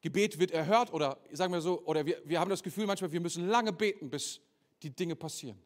Gebet 0.00 0.38
wird 0.38 0.50
erhört 0.50 0.92
oder 0.92 1.20
sagen 1.32 1.52
wir 1.52 1.60
so, 1.60 1.84
oder 1.84 2.04
wir, 2.06 2.20
wir 2.24 2.40
haben 2.40 2.50
das 2.50 2.62
Gefühl 2.62 2.86
manchmal, 2.86 3.12
wir 3.12 3.20
müssen 3.20 3.46
lange 3.46 3.72
beten, 3.72 4.10
bis 4.10 4.40
die 4.82 4.90
Dinge 4.90 5.14
passieren. 5.14 5.60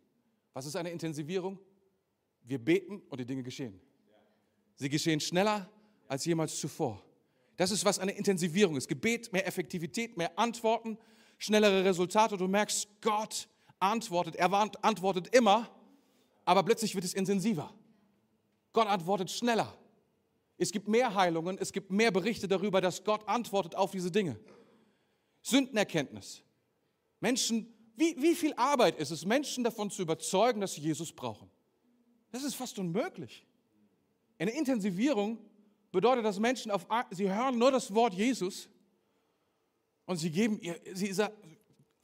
Was 0.55 0.67
ist 0.67 0.77
eine 0.77 0.91
Intensivierung? 0.91 1.59
Wir 2.43 2.59
beten 2.59 3.03
und 3.11 3.21
die 3.21 3.27
Dinge 3.27 3.43
geschehen. 3.43 3.79
Sie 4.77 4.89
geschehen 4.89 5.21
schneller 5.21 5.69
als 6.09 6.25
jemals 6.25 6.59
zuvor. 6.59 7.03
Das 7.57 7.71
ist, 7.71 7.85
was 7.85 7.99
eine 7.99 8.13
Intensivierung 8.13 8.77
ist. 8.77 8.89
Gebet, 8.89 9.33
mehr 9.33 9.47
Effektivität, 9.47 10.17
mehr 10.17 10.37
Antworten, 10.39 10.99
schnellere 11.39 11.85
Resultate. 11.85 12.37
Du 12.37 12.49
merkst, 12.49 12.89
Gott 13.01 13.49
antwortet. 13.79 14.37
Er 14.37 14.53
antwortet 14.83 15.35
immer, 15.35 15.71
aber 16.45 16.63
plötzlich 16.63 16.95
wird 16.95 17.05
es 17.05 17.15
intensiver. 17.15 17.73
Gott 18.73 18.89
antwortet 18.89 19.31
schneller. 19.31 19.77
Es 20.57 20.71
gibt 20.71 20.89
mehr 20.89 21.15
Heilungen, 21.15 21.59
es 21.59 21.73
gibt 21.73 21.91
mehr 21.91 22.11
Berichte 22.11 22.47
darüber, 22.47 22.81
dass 22.81 23.03
Gott 23.05 23.27
antwortet 23.29 23.75
auf 23.75 23.91
diese 23.91 24.11
Dinge. 24.11 24.39
Sündenerkenntnis. 25.43 26.43
Menschen, 27.21 27.73
wie, 27.97 28.21
wie 28.21 28.35
viel 28.35 28.53
Arbeit 28.55 28.99
ist 28.99 29.11
es, 29.11 29.25
Menschen 29.25 29.65
davon 29.65 29.91
zu 29.91 30.03
überzeugen, 30.03 30.61
dass 30.61 30.75
sie 30.75 30.81
Jesus 30.81 31.13
brauchen? 31.13 31.51
Das 32.33 32.43
ist 32.43 32.55
fast 32.55 32.79
unmöglich. 32.79 33.47
Eine 34.39 34.51
Intensivierung 34.51 35.39
bedeutet, 35.93 36.25
dass 36.25 36.41
Menschen 36.41 36.73
auf, 36.73 36.87
sie 37.11 37.33
hören 37.33 37.57
nur 37.57 37.71
das 37.71 37.95
Wort 37.95 38.15
Jesus 38.15 38.69
und 40.07 40.17
sie 40.17 40.31
geben 40.31 40.59
ihr, 40.61 40.79
sie 40.93 41.13
sagt, 41.13 41.37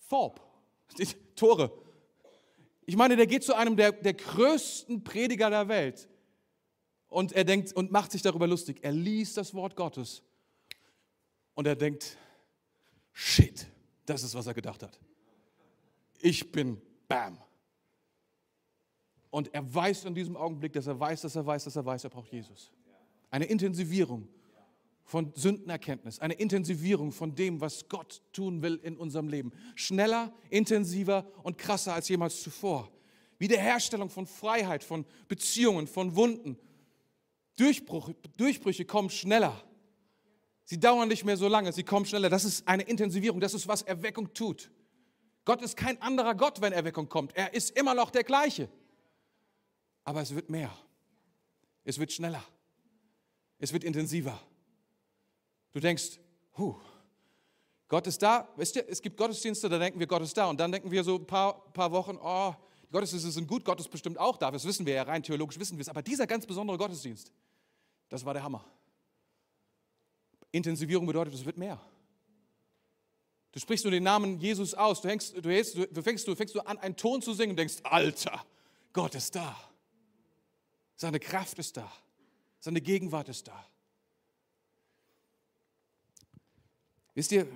Thorpe, 0.09 0.40
Tore. 1.35 1.72
Ich 2.87 2.96
meine, 2.96 3.16
der 3.16 3.26
geht 3.26 3.42
zu 3.42 3.55
einem 3.55 3.76
der, 3.76 3.92
der 3.92 4.14
größten 4.14 5.03
Prediger 5.03 5.50
der 5.50 5.68
Welt 5.68 6.09
und 7.09 7.33
er 7.33 7.44
denkt 7.44 7.72
und 7.72 7.90
macht 7.90 8.12
sich 8.12 8.22
darüber 8.22 8.46
lustig. 8.46 8.79
Er 8.83 8.92
liest 8.92 9.37
das 9.37 9.55
Wort 9.55 9.74
Gottes 9.74 10.22
und 11.55 11.66
er 11.66 11.76
denkt, 11.76 12.16
shit, 13.12 13.66
das 14.07 14.22
ist, 14.22 14.35
was 14.35 14.46
er 14.46 14.55
gedacht 14.55 14.83
hat. 14.83 14.98
Ich 16.22 16.52
bin 16.52 16.80
Bam. 17.09 17.38
Und 19.30 19.54
er 19.54 19.74
weiß 19.74 20.04
in 20.04 20.14
diesem 20.14 20.37
Augenblick, 20.37 20.72
dass 20.72 20.87
er 20.87 20.98
weiß, 20.98 21.22
dass 21.22 21.37
er 21.37 21.46
weiß, 21.46 21.64
dass 21.64 21.76
er 21.76 21.87
weiß, 21.87 22.04
er 22.04 22.11
braucht 22.11 22.33
Jesus. 22.33 22.72
Eine 23.30 23.44
Intensivierung 23.44 24.28
von 25.04 25.33
Sündenerkenntnis, 25.35 26.18
eine 26.18 26.35
Intensivierung 26.35 27.12
von 27.12 27.35
dem, 27.35 27.61
was 27.61 27.88
Gott 27.88 28.22
tun 28.33 28.62
will 28.62 28.80
in 28.83 28.96
unserem 28.96 29.28
Leben. 29.28 29.52
Schneller, 29.74 30.33
intensiver 30.50 31.26
und 31.42 31.59
krasser 31.59 31.94
als 31.94 32.09
jemals 32.09 32.42
zuvor. 32.42 32.90
Wiederherstellung 33.38 34.11
von 34.11 34.26
Freiheit, 34.26 34.85
von 34.85 35.04
Beziehungen, 35.26 35.87
von 35.87 36.14
Wunden. 36.14 36.59
Durchbruch, 37.56 38.11
Durchbrüche 38.37 38.85
kommen 38.85 39.11
schneller. 39.11 39.64
Sie 40.64 40.78
dauern 40.78 41.09
nicht 41.09 41.24
mehr 41.24 41.37
so 41.37 41.48
lange, 41.48 41.72
sie 41.72 41.83
kommen 41.83 42.06
schneller. 42.06 42.28
Das 42.28 42.44
ist 42.44 42.66
eine 42.68 42.83
Intensivierung, 42.85 43.40
das 43.40 43.54
ist, 43.54 43.66
was 43.66 43.83
Erweckung 43.83 44.33
tut. 44.35 44.70
Gott 45.44 45.62
ist 45.62 45.76
kein 45.76 46.00
anderer 46.03 46.35
Gott, 46.35 46.61
wenn 46.61 46.72
Erweckung 46.72 47.09
kommt. 47.09 47.35
Er 47.37 47.55
ist 47.55 47.70
immer 47.70 47.94
noch 47.94 48.11
der 48.11 48.24
gleiche. 48.24 48.68
Aber 50.05 50.20
es 50.20 50.35
wird 50.35 50.50
mehr. 50.50 50.72
Es 51.85 51.98
wird 51.98 52.12
schneller. 52.12 52.44
Es 53.59 53.72
wird 53.72 53.85
intensiver. 53.85 54.40
Du 55.72 55.81
denkst, 55.81 56.18
huh, 56.57 56.76
Gott 57.88 58.07
ist 58.07 58.22
da. 58.22 58.48
Wisst 58.57 58.76
ihr, 58.76 58.88
es 58.88 59.03
gibt 59.03 59.16
Gottesdienste, 59.16 59.68
da 59.68 59.79
denken 59.79 59.98
wir, 59.98 60.07
Gott 60.07 60.22
ist 60.22 60.37
da. 60.37 60.46
Und 60.46 60.61
dann 60.61 60.70
denken 60.70 60.90
wir 60.90 61.03
so 61.03 61.16
ein 61.16 61.26
paar, 61.26 61.72
paar 61.72 61.90
Wochen, 61.90 62.18
oh, 62.22 62.55
die 62.83 62.92
Gottesdienste 62.92 63.31
sind 63.31 63.48
gut, 63.48 63.64
Gott 63.64 63.81
ist 63.81 63.90
bestimmt 63.90 64.18
auch 64.18 64.37
da. 64.37 64.50
Das 64.50 64.64
wissen 64.64 64.87
wir 64.87 64.94
ja, 64.94 65.03
rein 65.03 65.22
theologisch 65.22 65.59
wissen 65.59 65.76
wir 65.76 65.83
es. 65.83 65.88
Aber 65.88 66.03
dieser 66.03 66.26
ganz 66.26 66.46
besondere 66.46 66.79
Gottesdienst, 66.79 67.33
das 68.09 68.24
war 68.24 68.35
der 68.35 68.42
Hammer. 68.42 68.64
Intensivierung 70.53 71.07
bedeutet, 71.07 71.35
es 71.35 71.44
wird 71.44 71.57
mehr. 71.57 71.81
Du 73.53 73.59
sprichst 73.59 73.85
nur 73.85 73.91
den 73.91 74.05
Namen 74.05 74.39
Jesus 74.39 74.75
aus. 74.75 75.01
Du, 75.01 75.09
hängst, 75.09 75.35
du, 75.37 75.51
hängst, 75.51 75.77
du, 75.77 76.03
fängst, 76.03 76.29
du 76.29 76.35
fängst 76.37 76.55
du 76.55 76.61
an, 76.61 76.79
einen 76.79 76.97
Ton 76.97 77.21
zu 77.21 77.35
singen 77.35 77.51
und 77.51 77.57
denkst, 77.57 77.79
Alter, 77.83 78.45
Gott 78.93 79.15
ist 79.15 79.35
da. 79.35 79.57
Seine 80.97 81.19
Kraft 81.19 81.59
ist 81.59 81.77
da. 81.77 81.91
Seine 82.61 82.81
Gegenwart 82.81 83.29
ist 83.29 83.49
da. 83.49 83.67
Wisst 87.15 87.33
ihr, 87.33 87.49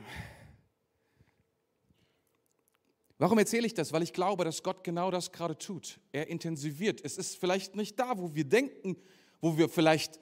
warum 3.19 3.39
erzähle 3.39 3.67
ich 3.67 3.75
das? 3.75 3.93
Weil 3.93 4.03
ich 4.03 4.13
glaube, 4.13 4.45
dass 4.45 4.63
Gott 4.63 4.83
genau 4.83 5.11
das 5.11 5.31
gerade 5.31 5.57
tut. 5.57 6.01
Er 6.11 6.27
intensiviert. 6.27 7.01
Es 7.05 7.19
ist 7.19 7.37
vielleicht 7.37 7.77
nicht 7.77 7.99
da, 8.01 8.19
wo 8.19 8.35
wir 8.35 8.45
denken, 8.45 8.97
wo 9.41 9.57
wir 9.57 9.69
vielleicht 9.69 10.19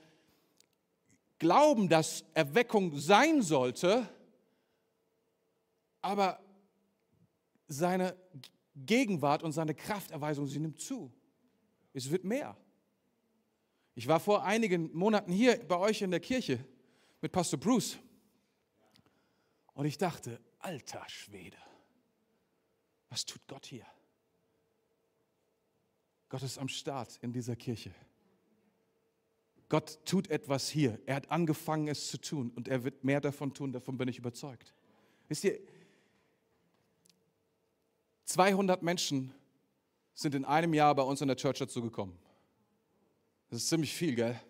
glauben, 1.39 1.89
dass 1.89 2.25
Erweckung 2.35 2.99
sein 2.99 3.43
sollte, 3.43 4.09
aber 6.03 6.41
seine 7.69 8.17
Gegenwart 8.75 9.43
und 9.43 9.53
seine 9.53 9.75
Krafterweisung, 9.75 10.47
sie 10.47 10.59
nimmt 10.59 10.81
zu. 10.81 11.13
Es 11.93 12.11
wird 12.11 12.25
mehr. 12.25 12.57
Ich 13.95 14.09
war 14.09 14.21
vor 14.21 14.45
einigen 14.45 14.95
Monaten 14.97 15.33
hier 15.33 15.59
bei 15.67 15.77
euch 15.77 16.03
in 16.03 16.11
der 16.11 16.21
Kirche 16.21 16.65
mit 17.21 17.33
Pastor 17.33 17.59
Bruce. 17.59 17.99
Und 19.75 19.87
ich 19.87 19.99
dachte, 19.99 20.41
alter 20.59 21.05
Schwede, 21.09 21.59
was 23.09 23.25
tut 23.25 23.47
Gott 23.47 23.67
hier? 23.67 23.87
Gott 26.29 26.43
ist 26.43 26.59
am 26.59 26.69
Start 26.69 27.19
in 27.21 27.33
dieser 27.33 27.57
Kirche. 27.57 27.95
Gott 29.69 30.05
tut 30.05 30.29
etwas 30.29 30.69
hier. 30.69 30.99
Er 31.07 31.17
hat 31.17 31.31
angefangen, 31.31 31.89
es 31.89 32.09
zu 32.09 32.19
tun 32.19 32.51
und 32.55 32.69
er 32.69 32.85
wird 32.85 33.05
mehr 33.05 33.21
davon 33.21 33.55
tun, 33.55 33.73
davon 33.73 33.97
bin 33.97 34.09
ich 34.09 34.19
überzeugt. 34.19 34.75
Wisst 35.29 35.45
ihr, 35.45 35.61
200 38.33 38.83
Menschen 38.83 39.35
sind 40.15 40.35
in 40.35 40.47
einem 40.47 40.73
Jahr 40.73 40.95
bei 40.95 41.03
uns 41.03 41.21
in 41.21 41.29
der 41.29 41.37
Church 41.37 41.59
dazu 41.59 41.83
gekommen. 41.83 42.19
Das 43.51 43.61
ist 43.61 43.69
ziemlich 43.69 43.95
viel, 43.95 44.15
gell? 44.15 44.41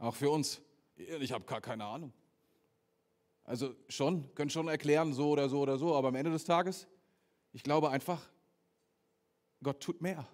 Auch 0.00 0.16
für 0.16 0.28
uns. 0.28 0.60
Ich 0.96 1.30
habe 1.30 1.44
gar 1.44 1.60
keine 1.60 1.84
Ahnung. 1.84 2.12
Also 3.44 3.76
schon, 3.88 4.34
können 4.34 4.50
schon 4.50 4.66
erklären, 4.66 5.12
so 5.12 5.30
oder 5.30 5.48
so 5.48 5.60
oder 5.60 5.78
so, 5.78 5.94
aber 5.94 6.08
am 6.08 6.16
Ende 6.16 6.32
des 6.32 6.44
Tages, 6.44 6.88
ich 7.52 7.62
glaube 7.62 7.90
einfach, 7.90 8.20
Gott 9.62 9.80
tut 9.80 10.02
mehr. 10.02 10.26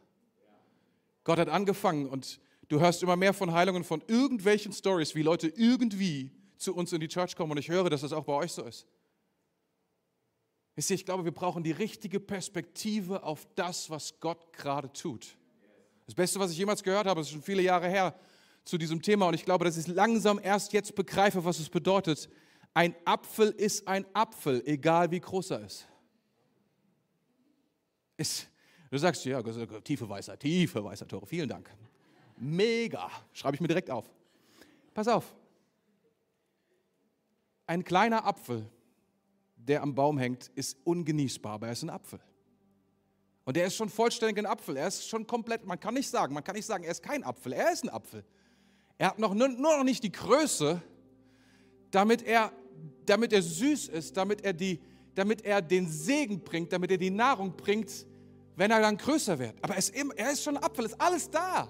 Gott 1.24 1.38
hat 1.38 1.50
angefangen 1.50 2.08
und 2.08 2.40
du 2.68 2.80
hörst 2.80 3.02
immer 3.02 3.16
mehr 3.16 3.34
von 3.34 3.52
Heilungen 3.52 3.84
von 3.84 4.02
irgendwelchen 4.08 4.72
Stories, 4.72 5.14
wie 5.14 5.22
Leute 5.22 5.48
irgendwie 5.48 6.32
zu 6.56 6.74
uns 6.74 6.90
in 6.94 7.00
die 7.00 7.08
Church 7.08 7.36
kommen 7.36 7.52
und 7.52 7.58
ich 7.58 7.68
höre, 7.68 7.90
dass 7.90 8.00
das 8.00 8.14
auch 8.14 8.24
bei 8.24 8.32
euch 8.32 8.52
so 8.52 8.62
ist. 8.62 8.86
Wisst 10.74 10.90
ihr, 10.90 10.94
ich 10.94 11.04
glaube, 11.04 11.24
wir 11.24 11.32
brauchen 11.32 11.62
die 11.62 11.72
richtige 11.72 12.18
Perspektive 12.18 13.22
auf 13.22 13.46
das, 13.54 13.90
was 13.90 14.18
Gott 14.18 14.52
gerade 14.52 14.92
tut. 14.92 15.36
Das 16.06 16.14
Beste, 16.14 16.38
was 16.40 16.50
ich 16.50 16.58
jemals 16.58 16.82
gehört 16.82 17.06
habe, 17.06 17.20
ist 17.20 17.30
schon 17.30 17.42
viele 17.42 17.62
Jahre 17.62 17.88
her 17.88 18.14
zu 18.64 18.76
diesem 18.78 19.00
Thema 19.00 19.28
und 19.28 19.34
ich 19.34 19.44
glaube, 19.44 19.64
dass 19.64 19.76
ich 19.76 19.86
langsam 19.86 20.40
erst 20.42 20.72
jetzt 20.72 20.94
begreife, 20.94 21.44
was 21.44 21.58
es 21.58 21.68
bedeutet, 21.68 22.28
ein 22.72 22.94
Apfel 23.04 23.50
ist 23.50 23.86
ein 23.86 24.04
Apfel, 24.14 24.62
egal 24.66 25.10
wie 25.10 25.20
groß 25.20 25.52
er 25.52 25.60
ist. 25.64 25.86
ist 28.16 28.48
du 28.90 28.98
sagst, 28.98 29.24
ja, 29.24 29.42
tiefe 29.80 30.08
Weisheit, 30.08 30.40
tiefe 30.40 30.82
Weisheit, 30.82 31.08
Tore, 31.08 31.26
vielen 31.26 31.48
Dank. 31.48 31.70
Mega, 32.36 33.10
schreibe 33.32 33.54
ich 33.54 33.60
mir 33.60 33.68
direkt 33.68 33.90
auf. 33.90 34.10
Pass 34.92 35.08
auf. 35.08 35.34
Ein 37.66 37.84
kleiner 37.84 38.26
Apfel, 38.26 38.66
der 39.66 39.82
am 39.82 39.94
Baum 39.94 40.18
hängt, 40.18 40.50
ist 40.54 40.76
ungenießbar, 40.84 41.54
aber 41.54 41.66
er 41.66 41.72
ist 41.72 41.82
ein 41.82 41.90
Apfel. 41.90 42.20
Und 43.44 43.56
er 43.56 43.66
ist 43.66 43.76
schon 43.76 43.88
vollständig 43.88 44.38
ein 44.38 44.46
Apfel. 44.46 44.76
Er 44.76 44.88
ist 44.88 45.08
schon 45.08 45.26
komplett, 45.26 45.66
man 45.66 45.78
kann 45.78 45.94
nicht 45.94 46.08
sagen, 46.08 46.34
man 46.34 46.42
kann 46.42 46.56
nicht 46.56 46.66
sagen, 46.66 46.84
er 46.84 46.92
ist 46.92 47.02
kein 47.02 47.24
Apfel, 47.24 47.52
er 47.52 47.72
ist 47.72 47.84
ein 47.84 47.90
Apfel. 47.90 48.24
Er 48.96 49.08
hat 49.08 49.18
noch, 49.18 49.34
nur 49.34 49.48
noch 49.48 49.84
nicht 49.84 50.02
die 50.02 50.12
Größe, 50.12 50.80
damit 51.90 52.22
er 52.22 52.52
damit 53.06 53.32
er 53.32 53.42
süß 53.42 53.88
ist, 53.88 54.16
damit 54.16 54.44
er, 54.44 54.52
die, 54.52 54.80
damit 55.14 55.44
er 55.44 55.62
den 55.62 55.88
Segen 55.88 56.40
bringt, 56.40 56.72
damit 56.72 56.90
er 56.90 56.98
die 56.98 57.10
Nahrung 57.10 57.56
bringt, 57.56 58.06
wenn 58.56 58.70
er 58.70 58.80
dann 58.80 58.96
größer 58.96 59.38
wird. 59.38 59.54
Aber 59.62 59.74
er 59.74 59.78
ist, 59.78 59.94
er 59.94 60.32
ist 60.32 60.42
schon 60.42 60.56
ein 60.56 60.62
Apfel, 60.62 60.86
ist 60.86 61.00
alles 61.00 61.28
da. 61.30 61.68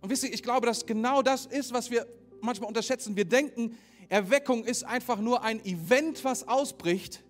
Und 0.00 0.10
wisst 0.10 0.24
ihr, 0.24 0.32
ich 0.32 0.42
glaube, 0.42 0.66
dass 0.66 0.84
genau 0.86 1.22
das 1.22 1.46
ist, 1.46 1.72
was 1.72 1.90
wir 1.90 2.06
manchmal 2.40 2.68
unterschätzen. 2.68 3.16
Wir 3.16 3.24
denken, 3.24 3.76
Erweckung 4.08 4.64
ist 4.64 4.84
einfach 4.84 5.18
nur 5.18 5.42
ein 5.42 5.64
Event, 5.64 6.24
was 6.24 6.46
ausbricht 6.48 7.22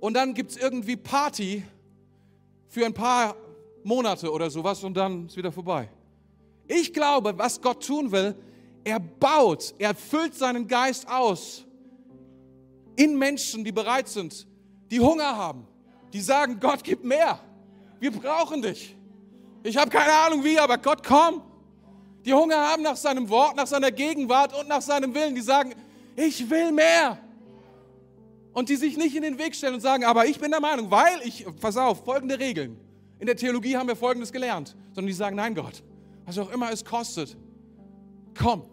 und 0.00 0.14
dann 0.14 0.34
gibt 0.34 0.50
es 0.50 0.56
irgendwie 0.56 0.96
Party 0.96 1.62
für 2.68 2.84
ein 2.84 2.94
paar 2.94 3.36
Monate 3.82 4.30
oder 4.30 4.50
sowas 4.50 4.84
und 4.84 4.94
dann 4.94 5.26
ist 5.26 5.36
wieder 5.36 5.50
vorbei. 5.50 5.88
Ich 6.66 6.92
glaube, 6.92 7.36
was 7.38 7.60
Gott 7.60 7.86
tun 7.86 8.12
will, 8.12 8.34
er 8.84 9.00
baut, 9.00 9.74
er 9.78 9.94
füllt 9.94 10.34
seinen 10.34 10.68
Geist 10.68 11.08
aus 11.08 11.64
in 12.96 13.16
Menschen, 13.16 13.64
die 13.64 13.72
bereit 13.72 14.08
sind, 14.08 14.46
die 14.90 15.00
Hunger 15.00 15.36
haben, 15.36 15.66
die 16.12 16.20
sagen, 16.20 16.58
Gott, 16.60 16.82
gib 16.82 17.04
mehr. 17.04 17.40
Wir 18.00 18.10
brauchen 18.10 18.60
dich. 18.62 18.96
Ich 19.62 19.76
habe 19.76 19.90
keine 19.90 20.12
Ahnung 20.12 20.44
wie, 20.44 20.58
aber 20.58 20.78
Gott, 20.78 21.06
komm. 21.06 21.42
Die 22.24 22.32
Hunger 22.32 22.56
haben 22.56 22.82
nach 22.82 22.96
seinem 22.96 23.28
Wort, 23.28 23.56
nach 23.56 23.66
seiner 23.66 23.90
Gegenwart 23.90 24.58
und 24.58 24.68
nach 24.68 24.82
seinem 24.82 25.14
Willen. 25.14 25.34
Die 25.34 25.40
sagen, 25.40 25.74
ich 26.16 26.48
will 26.50 26.72
mehr. 26.72 27.18
Und 28.52 28.68
die 28.68 28.76
sich 28.76 28.96
nicht 28.96 29.14
in 29.14 29.22
den 29.22 29.38
Weg 29.38 29.54
stellen 29.54 29.74
und 29.74 29.80
sagen, 29.80 30.04
aber 30.04 30.26
ich 30.26 30.40
bin 30.40 30.50
der 30.50 30.60
Meinung, 30.60 30.90
weil 30.90 31.20
ich, 31.22 31.46
pass 31.60 31.76
auf, 31.76 32.04
folgende 32.04 32.38
Regeln. 32.38 32.76
In 33.18 33.26
der 33.26 33.36
Theologie 33.36 33.76
haben 33.76 33.88
wir 33.88 33.96
Folgendes 33.96 34.32
gelernt. 34.32 34.76
Sondern 34.88 35.06
die 35.06 35.12
sagen, 35.12 35.36
nein 35.36 35.54
Gott, 35.54 35.82
was 36.24 36.38
auch 36.38 36.50
immer 36.52 36.70
es 36.72 36.84
kostet, 36.84 37.36
komm. 38.36 38.64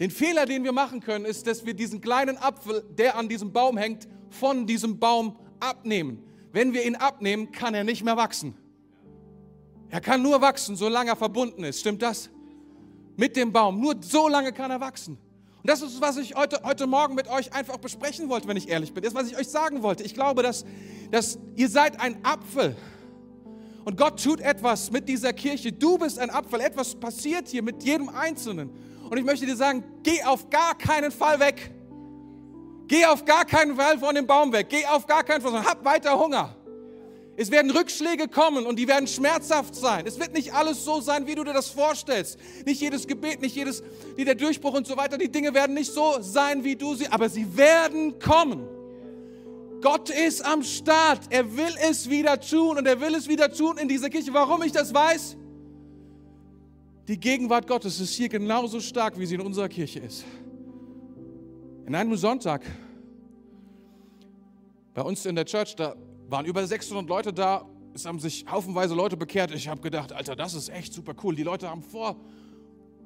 Den 0.00 0.10
Fehler, 0.10 0.46
den 0.46 0.64
wir 0.64 0.72
machen 0.72 1.00
können, 1.00 1.24
ist, 1.24 1.46
dass 1.46 1.64
wir 1.64 1.74
diesen 1.74 2.00
kleinen 2.00 2.36
Apfel, 2.36 2.82
der 2.98 3.16
an 3.16 3.28
diesem 3.28 3.52
Baum 3.52 3.76
hängt, 3.76 4.08
von 4.30 4.66
diesem 4.66 4.98
Baum 4.98 5.36
abnehmen. 5.60 6.24
Wenn 6.50 6.72
wir 6.72 6.84
ihn 6.84 6.96
abnehmen, 6.96 7.52
kann 7.52 7.72
er 7.74 7.84
nicht 7.84 8.04
mehr 8.04 8.16
wachsen. 8.16 8.56
Er 9.92 10.00
kann 10.00 10.22
nur 10.22 10.40
wachsen, 10.40 10.74
solange 10.74 11.10
er 11.10 11.16
verbunden 11.16 11.64
ist. 11.64 11.80
Stimmt 11.80 12.00
das? 12.00 12.30
Mit 13.14 13.36
dem 13.36 13.52
Baum. 13.52 13.78
Nur 13.78 13.94
so 14.00 14.26
lange 14.26 14.50
kann 14.50 14.70
er 14.70 14.80
wachsen. 14.80 15.18
Und 15.62 15.70
das 15.70 15.82
ist, 15.82 16.00
was 16.00 16.16
ich 16.16 16.34
heute, 16.34 16.62
heute 16.64 16.86
Morgen 16.86 17.14
mit 17.14 17.28
euch 17.28 17.52
einfach 17.52 17.76
besprechen 17.76 18.30
wollte, 18.30 18.48
wenn 18.48 18.56
ich 18.56 18.70
ehrlich 18.70 18.94
bin. 18.94 19.02
Das 19.02 19.12
ist, 19.12 19.18
was 19.18 19.30
ich 19.30 19.36
euch 19.36 19.48
sagen 19.48 19.82
wollte. 19.82 20.02
Ich 20.02 20.14
glaube, 20.14 20.42
dass, 20.42 20.64
dass 21.10 21.38
ihr 21.56 21.68
seid 21.68 22.00
ein 22.00 22.24
Apfel. 22.24 22.74
Und 23.84 23.98
Gott 23.98 24.22
tut 24.24 24.40
etwas 24.40 24.90
mit 24.90 25.10
dieser 25.10 25.34
Kirche. 25.34 25.72
Du 25.72 25.98
bist 25.98 26.18
ein 26.18 26.30
Apfel. 26.30 26.62
Etwas 26.62 26.94
passiert 26.94 27.48
hier 27.48 27.62
mit 27.62 27.82
jedem 27.84 28.08
Einzelnen. 28.08 28.70
Und 29.10 29.18
ich 29.18 29.24
möchte 29.24 29.44
dir 29.44 29.56
sagen, 29.56 29.84
geh 30.02 30.22
auf 30.24 30.48
gar 30.48 30.74
keinen 30.74 31.12
Fall 31.12 31.38
weg. 31.38 31.70
Geh 32.86 33.04
auf 33.04 33.26
gar 33.26 33.44
keinen 33.44 33.76
Fall 33.76 33.98
von 33.98 34.14
dem 34.14 34.26
Baum 34.26 34.52
weg. 34.52 34.68
Geh 34.70 34.86
auf 34.86 35.06
gar 35.06 35.22
keinen 35.22 35.42
Fall, 35.42 35.62
hab 35.62 35.84
weiter 35.84 36.18
Hunger. 36.18 36.56
Es 37.36 37.50
werden 37.50 37.70
Rückschläge 37.70 38.28
kommen 38.28 38.66
und 38.66 38.78
die 38.78 38.86
werden 38.86 39.06
schmerzhaft 39.06 39.74
sein. 39.74 40.06
Es 40.06 40.20
wird 40.20 40.34
nicht 40.34 40.52
alles 40.52 40.84
so 40.84 41.00
sein, 41.00 41.26
wie 41.26 41.34
du 41.34 41.44
dir 41.44 41.54
das 41.54 41.68
vorstellst. 41.68 42.38
Nicht 42.66 42.80
jedes 42.80 43.06
Gebet, 43.06 43.40
nicht 43.40 43.56
jedes, 43.56 43.82
der 44.18 44.34
Durchbruch 44.34 44.74
und 44.74 44.86
so 44.86 44.96
weiter. 44.96 45.16
Die 45.16 45.30
Dinge 45.30 45.54
werden 45.54 45.74
nicht 45.74 45.90
so 45.90 46.18
sein, 46.20 46.62
wie 46.62 46.76
du 46.76 46.94
sie, 46.94 47.08
aber 47.08 47.30
sie 47.30 47.56
werden 47.56 48.18
kommen. 48.18 48.68
Gott 49.80 50.10
ist 50.10 50.44
am 50.44 50.62
Start. 50.62 51.20
Er 51.30 51.56
will 51.56 51.74
es 51.88 52.08
wieder 52.08 52.38
tun 52.38 52.76
und 52.76 52.86
er 52.86 53.00
will 53.00 53.14
es 53.14 53.26
wieder 53.28 53.52
tun 53.52 53.78
in 53.78 53.88
dieser 53.88 54.10
Kirche. 54.10 54.32
Warum 54.34 54.62
ich 54.62 54.72
das 54.72 54.92
weiß? 54.92 55.36
Die 57.08 57.18
Gegenwart 57.18 57.66
Gottes 57.66 57.98
ist 57.98 58.14
hier 58.14 58.28
genauso 58.28 58.78
stark, 58.78 59.18
wie 59.18 59.26
sie 59.26 59.34
in 59.34 59.40
unserer 59.40 59.68
Kirche 59.68 60.00
ist. 60.00 60.24
In 61.86 61.94
einem 61.94 62.16
Sonntag 62.16 62.62
bei 64.94 65.02
uns 65.02 65.24
in 65.26 65.34
der 65.34 65.46
Church, 65.46 65.74
da 65.74 65.96
waren 66.32 66.46
über 66.46 66.66
600 66.66 67.08
Leute 67.08 67.32
da. 67.32 67.64
Es 67.94 68.06
haben 68.06 68.18
sich 68.18 68.44
haufenweise 68.50 68.94
Leute 68.94 69.16
bekehrt. 69.16 69.52
Ich 69.52 69.68
habe 69.68 69.80
gedacht, 69.80 70.12
Alter, 70.12 70.34
das 70.34 70.54
ist 70.54 70.70
echt 70.70 70.92
super 70.92 71.14
cool. 71.22 71.36
Die 71.36 71.44
Leute 71.44 71.68
haben 71.68 71.82
vor, 71.82 72.16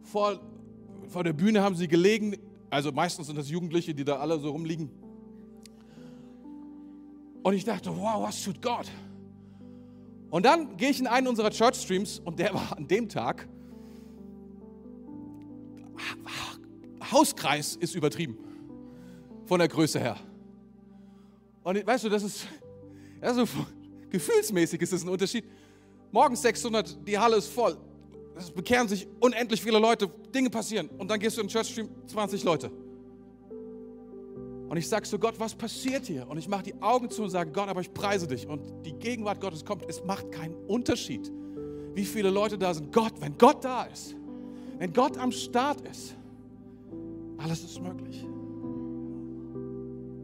vor, 0.02 0.40
vor 1.08 1.24
der 1.24 1.34
Bühne 1.34 1.60
haben 1.62 1.74
sie 1.74 1.88
gelegen. 1.88 2.36
Also 2.70 2.92
meistens 2.92 3.26
sind 3.26 3.36
das 3.36 3.50
Jugendliche, 3.50 3.94
die 3.94 4.04
da 4.04 4.16
alle 4.16 4.38
so 4.38 4.50
rumliegen. 4.50 4.90
Und 7.42 7.52
ich 7.52 7.64
dachte, 7.64 7.90
wow, 7.90 8.22
was 8.22 8.42
tut 8.42 8.62
Gott? 8.62 8.90
Und 10.30 10.46
dann 10.46 10.76
gehe 10.76 10.90
ich 10.90 11.00
in 11.00 11.06
einen 11.06 11.26
unserer 11.26 11.50
Church 11.50 11.76
Streams 11.76 12.20
und 12.20 12.38
der 12.38 12.54
war 12.54 12.76
an 12.76 12.88
dem 12.88 13.08
Tag 13.08 13.46
Hauskreis 17.12 17.76
ist 17.76 17.94
übertrieben 17.94 18.36
von 19.46 19.58
der 19.58 19.68
Größe 19.68 20.00
her. 20.00 20.16
Und 21.62 21.86
weißt 21.86 22.04
du, 22.04 22.08
das 22.08 22.22
ist, 22.22 22.46
also 23.20 23.44
gefühlsmäßig 24.10 24.80
ist 24.82 24.92
es 24.92 25.02
ein 25.02 25.08
Unterschied. 25.08 25.44
Morgens 26.12 26.42
600, 26.42 27.06
die 27.06 27.18
Halle 27.18 27.36
ist 27.36 27.48
voll. 27.48 27.76
Es 28.38 28.50
bekehren 28.50 28.86
sich 28.88 29.08
unendlich 29.20 29.62
viele 29.62 29.78
Leute, 29.78 30.10
Dinge 30.34 30.50
passieren. 30.50 30.88
Und 30.98 31.10
dann 31.10 31.18
gehst 31.18 31.36
du 31.36 31.40
in 31.40 31.46
den 31.46 31.52
Church 31.52 31.68
Stream, 31.68 31.88
20 32.06 32.44
Leute. 32.44 32.70
Und 34.68 34.76
ich 34.76 34.88
sage 34.88 35.06
so, 35.06 35.18
Gott, 35.18 35.34
was 35.38 35.54
passiert 35.54 36.06
hier? 36.06 36.28
Und 36.28 36.38
ich 36.38 36.48
mache 36.48 36.64
die 36.64 36.82
Augen 36.82 37.08
zu 37.08 37.22
und 37.22 37.30
sage, 37.30 37.50
Gott, 37.52 37.68
aber 37.68 37.80
ich 37.80 37.94
preise 37.94 38.26
dich. 38.26 38.46
Und 38.46 38.84
die 38.84 38.92
Gegenwart 38.92 39.40
Gottes 39.40 39.64
kommt. 39.64 39.84
Es 39.88 40.04
macht 40.04 40.32
keinen 40.32 40.54
Unterschied, 40.66 41.30
wie 41.94 42.04
viele 42.04 42.30
Leute 42.30 42.58
da 42.58 42.74
sind. 42.74 42.92
Gott, 42.92 43.14
wenn 43.20 43.38
Gott 43.38 43.64
da 43.64 43.84
ist, 43.84 44.16
wenn 44.78 44.92
Gott 44.92 45.16
am 45.18 45.32
Start 45.32 45.80
ist, 45.88 46.14
alles 47.38 47.62
ist 47.62 47.80
möglich. 47.80 48.26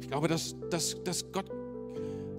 Ich 0.00 0.08
glaube, 0.08 0.28
dass, 0.28 0.56
dass, 0.70 1.02
dass 1.04 1.30
Gott, 1.30 1.50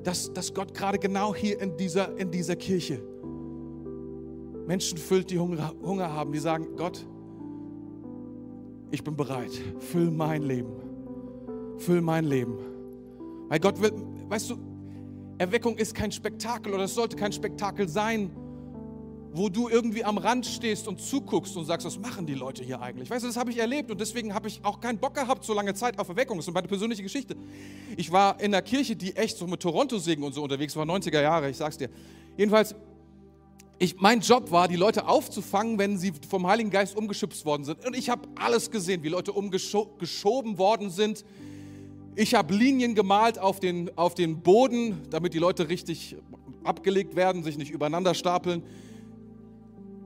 dass, 0.03 0.33
dass 0.33 0.53
Gott 0.53 0.73
gerade 0.73 0.99
genau 0.99 1.33
hier 1.33 1.59
in 1.59 1.77
dieser, 1.77 2.17
in 2.17 2.31
dieser 2.31 2.55
Kirche 2.55 3.01
Menschen 4.65 4.97
füllt, 4.97 5.29
die 5.29 5.39
Hunger, 5.39 5.73
Hunger 5.81 6.13
haben, 6.13 6.31
die 6.31 6.39
sagen, 6.39 6.67
Gott, 6.77 7.05
ich 8.91 9.03
bin 9.03 9.15
bereit, 9.15 9.51
füll 9.79 10.11
mein 10.11 10.43
Leben, 10.43 10.71
füll 11.77 12.01
mein 12.01 12.25
Leben. 12.25 12.57
Weil 13.49 13.59
Gott 13.59 13.81
will, 13.81 13.91
weißt 14.29 14.51
du, 14.51 14.55
Erweckung 15.37 15.77
ist 15.77 15.95
kein 15.95 16.11
Spektakel 16.11 16.73
oder 16.73 16.83
es 16.83 16.93
sollte 16.93 17.15
kein 17.15 17.33
Spektakel 17.33 17.89
sein, 17.89 18.31
wo 19.33 19.49
du 19.49 19.67
irgendwie 19.67 20.03
am 20.03 20.19
Rand 20.19 20.45
stehst 20.45 20.87
und 20.87 21.01
zuguckst 21.01 21.57
und 21.57 21.65
sagst, 21.65 21.87
was 21.87 21.97
machen 21.97 22.27
die 22.27 22.35
Leute 22.35 22.63
hier 22.63 22.81
eigentlich? 22.81 23.09
Weißt 23.09 23.23
du, 23.23 23.27
das 23.27 23.35
habe 23.35 23.49
ich 23.49 23.57
erlebt 23.57 23.89
und 23.89 23.99
deswegen 23.99 24.33
habe 24.33 24.47
ich 24.47 24.63
auch 24.63 24.79
keinen 24.79 24.99
Bock 24.99 25.15
gehabt, 25.15 25.43
so 25.43 25.53
lange 25.53 25.73
Zeit 25.73 25.97
auf 25.97 26.07
Erweckung. 26.07 26.37
Das 26.37 26.47
ist 26.47 26.53
meine 26.53 26.67
persönliche 26.67 27.01
Geschichte. 27.01 27.35
Ich 27.97 28.11
war 28.11 28.39
in 28.39 28.53
einer 28.53 28.61
Kirche, 28.61 28.95
die 28.95 29.15
echt 29.15 29.37
so 29.37 29.47
mit 29.47 29.59
Toronto-Singen 29.59 30.23
und 30.23 30.33
so 30.33 30.43
unterwegs 30.43 30.75
war, 30.75 30.85
90er 30.85 31.21
Jahre, 31.21 31.49
ich 31.49 31.57
sag's 31.57 31.79
dir. 31.79 31.89
Jedenfalls, 32.37 32.75
ich, 33.79 33.99
mein 33.99 34.19
Job 34.19 34.51
war, 34.51 34.67
die 34.67 34.75
Leute 34.75 35.07
aufzufangen, 35.07 35.79
wenn 35.79 35.97
sie 35.97 36.13
vom 36.29 36.45
Heiligen 36.45 36.69
Geist 36.69 36.95
umgeschubst 36.95 37.43
worden 37.43 37.63
sind. 37.63 37.83
Und 37.85 37.97
ich 37.97 38.09
habe 38.09 38.27
alles 38.35 38.69
gesehen, 38.69 39.01
wie 39.01 39.09
Leute 39.09 39.33
umgeschoben 39.33 40.59
worden 40.59 40.91
sind. 40.91 41.25
Ich 42.15 42.35
habe 42.35 42.53
Linien 42.53 42.93
gemalt 42.93 43.39
auf 43.39 43.59
den, 43.59 43.89
auf 43.97 44.13
den 44.13 44.41
Boden, 44.41 45.01
damit 45.09 45.33
die 45.33 45.39
Leute 45.39 45.69
richtig 45.69 46.15
abgelegt 46.63 47.15
werden, 47.15 47.43
sich 47.43 47.57
nicht 47.57 47.71
übereinander 47.71 48.13
stapeln. 48.13 48.61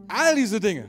All 0.07 0.35
diese 0.35 0.59
Dinge. 0.59 0.85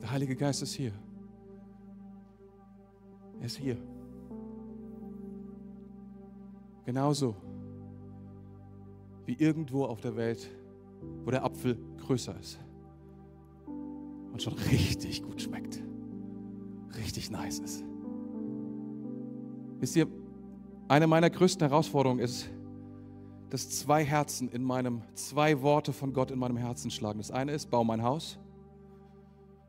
Der 0.00 0.10
Heilige 0.10 0.36
Geist 0.36 0.62
ist 0.62 0.72
hier. 0.72 0.92
Er 3.40 3.46
ist 3.46 3.58
hier. 3.58 3.76
Genauso 6.86 7.34
wie 9.26 9.34
irgendwo 9.34 9.84
auf 9.84 10.00
der 10.00 10.16
Welt, 10.16 10.50
wo 11.24 11.30
der 11.30 11.44
Apfel 11.44 11.76
größer 11.98 12.38
ist 12.38 12.58
und 14.32 14.40
schon 14.40 14.54
richtig 14.70 15.22
gut 15.22 15.42
schmeckt 15.42 15.82
richtig 16.96 17.30
nice 17.30 17.58
ist. 17.58 17.84
Wisst 19.78 19.96
ihr, 19.96 20.06
eine 20.88 21.06
meiner 21.06 21.30
größten 21.30 21.66
Herausforderungen 21.66 22.20
ist, 22.20 22.48
dass 23.50 23.70
zwei 23.70 24.04
Herzen 24.04 24.48
in 24.48 24.64
meinem, 24.64 25.02
zwei 25.14 25.62
Worte 25.62 25.92
von 25.92 26.12
Gott 26.12 26.30
in 26.30 26.38
meinem 26.38 26.56
Herzen 26.56 26.90
schlagen. 26.90 27.18
Das 27.18 27.30
eine 27.30 27.52
ist, 27.52 27.70
bau 27.70 27.84
mein 27.84 28.02
Haus. 28.02 28.38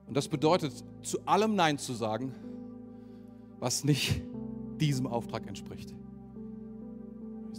Und 0.08 0.16
das 0.16 0.28
bedeutet, 0.28 0.74
zu 1.02 1.20
allem 1.26 1.56
Nein 1.56 1.78
zu 1.78 1.94
sagen, 1.94 2.34
was 3.60 3.84
nicht 3.84 4.22
diesem 4.80 5.08
Auftrag 5.08 5.48
entspricht. 5.48 5.94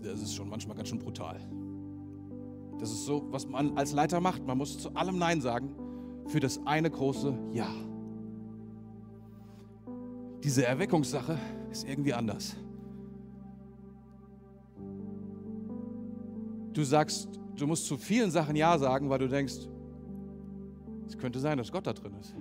Das 0.02 0.22
ist 0.22 0.34
schon 0.34 0.48
manchmal 0.48 0.76
ganz 0.76 0.88
schön 0.88 0.98
brutal. 0.98 1.38
Das 2.78 2.90
ist 2.90 3.04
so, 3.04 3.26
was 3.30 3.46
man 3.46 3.76
als 3.76 3.92
Leiter 3.92 4.20
macht. 4.20 4.46
Man 4.46 4.56
muss 4.56 4.78
zu 4.78 4.94
allem 4.94 5.18
Nein 5.18 5.40
sagen 5.40 5.74
für 6.26 6.40
das 6.40 6.64
eine 6.66 6.90
große 6.90 7.36
Ja 7.52 7.68
diese 10.42 10.64
Erweckungssache 10.64 11.38
ist 11.70 11.88
irgendwie 11.88 12.14
anders. 12.14 12.56
Du 16.72 16.84
sagst, 16.84 17.28
du 17.56 17.66
musst 17.66 17.86
zu 17.86 17.96
vielen 17.96 18.30
Sachen 18.30 18.54
Ja 18.54 18.78
sagen, 18.78 19.10
weil 19.10 19.18
du 19.18 19.28
denkst, 19.28 19.68
es 21.08 21.18
könnte 21.18 21.40
sein, 21.40 21.58
dass 21.58 21.72
Gott 21.72 21.86
da 21.86 21.92
drin 21.92 22.14
ist. 22.20 22.34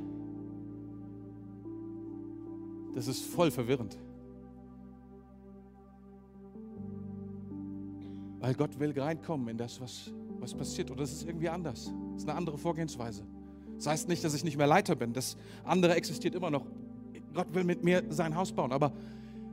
Das 2.93 3.07
ist 3.07 3.25
voll 3.25 3.49
verwirrend. 3.51 3.97
Weil 8.39 8.53
Gott 8.53 8.79
will 8.79 8.93
reinkommen 8.99 9.47
in 9.47 9.57
das, 9.57 9.81
was, 9.81 10.11
was 10.39 10.53
passiert. 10.53 10.91
Und 10.91 10.99
das 10.99 11.11
ist 11.11 11.27
irgendwie 11.27 11.49
anders. 11.49 11.91
Das 12.13 12.23
ist 12.23 12.29
eine 12.29 12.37
andere 12.37 12.57
Vorgehensweise. 12.57 13.23
Das 13.75 13.87
heißt 13.87 14.07
nicht, 14.07 14.23
dass 14.23 14.33
ich 14.33 14.43
nicht 14.43 14.57
mehr 14.57 14.67
Leiter 14.67 14.95
bin. 14.95 15.13
Das 15.13 15.37
andere 15.63 15.95
existiert 15.95 16.35
immer 16.35 16.49
noch. 16.49 16.65
Gott 17.37 17.53
will 17.53 17.63
mit 17.63 17.83
mir 17.83 18.03
sein 18.09 18.35
Haus 18.35 18.51
bauen. 18.51 18.71
Aber 18.71 18.91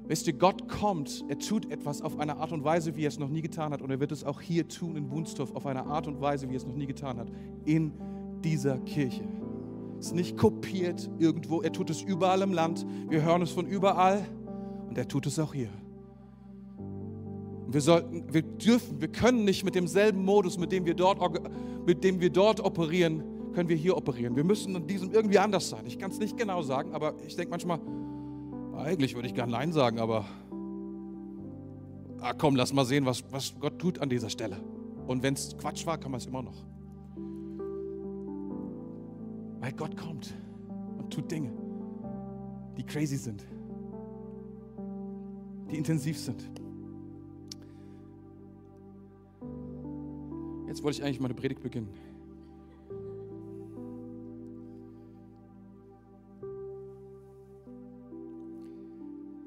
wisst 0.07 0.26
ihr, 0.26 0.32
Gott 0.32 0.68
kommt, 0.68 1.22
er 1.28 1.39
tut 1.39 1.70
etwas 1.70 2.01
auf 2.01 2.18
eine 2.18 2.39
Art 2.39 2.51
und 2.51 2.64
Weise, 2.64 2.97
wie 2.97 3.05
er 3.05 3.09
es 3.09 3.18
noch 3.18 3.28
nie 3.28 3.43
getan 3.43 3.74
hat. 3.74 3.82
Und 3.82 3.91
er 3.91 4.01
wird 4.01 4.11
es 4.11 4.24
auch 4.24 4.41
hier 4.41 4.66
tun 4.66 4.97
in 4.97 5.11
Wunstorf 5.11 5.55
auf 5.55 5.66
eine 5.66 5.85
Art 5.85 6.07
und 6.07 6.18
Weise, 6.18 6.49
wie 6.49 6.55
er 6.55 6.57
es 6.57 6.66
noch 6.66 6.74
nie 6.74 6.87
getan 6.87 7.18
hat. 7.18 7.28
In 7.66 7.93
dieser 8.43 8.78
Kirche. 8.78 9.24
Es 9.99 10.07
ist 10.07 10.14
nicht 10.14 10.39
kopiert 10.39 11.11
irgendwo. 11.18 11.61
Er 11.61 11.72
tut 11.72 11.91
es 11.91 12.01
überall 12.01 12.41
im 12.41 12.55
Land. 12.55 12.87
Wir 13.11 13.22
hören 13.22 13.43
es 13.43 13.51
von 13.51 13.66
überall. 13.66 14.24
Und 14.89 14.97
er 14.97 15.07
tut 15.07 15.26
es 15.26 15.39
auch 15.39 15.53
hier. 15.53 15.68
Wir 17.68 17.82
sollten, 17.82 18.32
wir 18.32 18.43
dürfen, 18.43 19.03
wir 19.03 19.09
können 19.09 19.45
nicht 19.45 19.62
mit 19.62 19.74
demselben 19.74 20.24
Modus, 20.24 20.57
mit 20.57 20.72
dem 20.72 20.87
wir 20.87 20.95
dort, 20.95 21.18
mit 21.87 22.03
dem 22.03 22.18
wir 22.20 22.30
dort 22.30 22.61
operieren, 22.61 23.22
können 23.55 23.68
wir 23.68 23.76
hier 23.76 23.96
operieren. 23.96 24.36
Wir 24.36 24.44
müssen 24.44 24.74
in 24.74 24.86
diesem 24.86 25.12
irgendwie 25.12 25.38
anders 25.38 25.68
sein. 25.70 25.86
Ich 25.86 25.98
kann 25.98 26.11
es 26.11 26.18
nicht 26.18 26.36
genau 26.36 26.62
sagen, 26.62 26.92
aber 26.92 27.14
ich 27.26 27.36
denke 27.36 27.50
manchmal, 27.50 27.80
eigentlich 28.76 29.14
würde 29.14 29.28
ich 29.28 29.34
gerne 29.34 29.52
Nein 29.52 29.72
sagen, 29.72 29.98
aber 29.98 30.26
ah, 32.20 32.34
komm, 32.34 32.57
lass 32.57 32.72
mal 32.72 32.84
sehen, 32.84 33.07
was, 33.07 33.22
was 33.30 33.55
Gott 33.61 33.78
tut 33.78 34.00
an 34.00 34.09
dieser 34.09 34.28
Stelle. 34.28 34.57
Und 35.07 35.22
wenn 35.22 35.34
es 35.34 35.57
Quatsch 35.57 35.86
war, 35.86 35.98
kann 35.98 36.11
man 36.11 36.18
es 36.20 36.26
immer 36.26 36.42
noch. 36.42 36.64
Weil 39.61 39.72
Gott 39.72 39.96
kommt 39.96 40.34
und 40.98 41.12
tut 41.12 41.30
Dinge, 41.30 41.52
die 42.76 42.82
crazy 42.82 43.16
sind, 43.16 43.46
die 45.70 45.76
intensiv 45.76 46.18
sind. 46.18 46.44
Jetzt 50.66 50.82
wollte 50.82 50.98
ich 50.98 51.05
eigentlich 51.05 51.20
meine 51.20 51.34
Predigt 51.34 51.62
beginnen. 51.62 51.88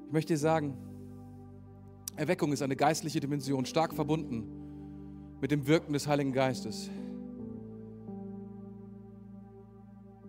Ich 0.07 0.13
möchte 0.13 0.33
dir 0.33 0.39
sagen, 0.39 0.73
Erweckung 2.15 2.53
ist 2.53 2.61
eine 2.61 2.77
geistliche 2.77 3.19
Dimension, 3.19 3.65
stark 3.65 3.93
verbunden 3.93 4.45
mit 5.41 5.51
dem 5.51 5.67
Wirken 5.67 5.91
des 5.91 6.07
Heiligen 6.07 6.31
Geistes. 6.31 6.89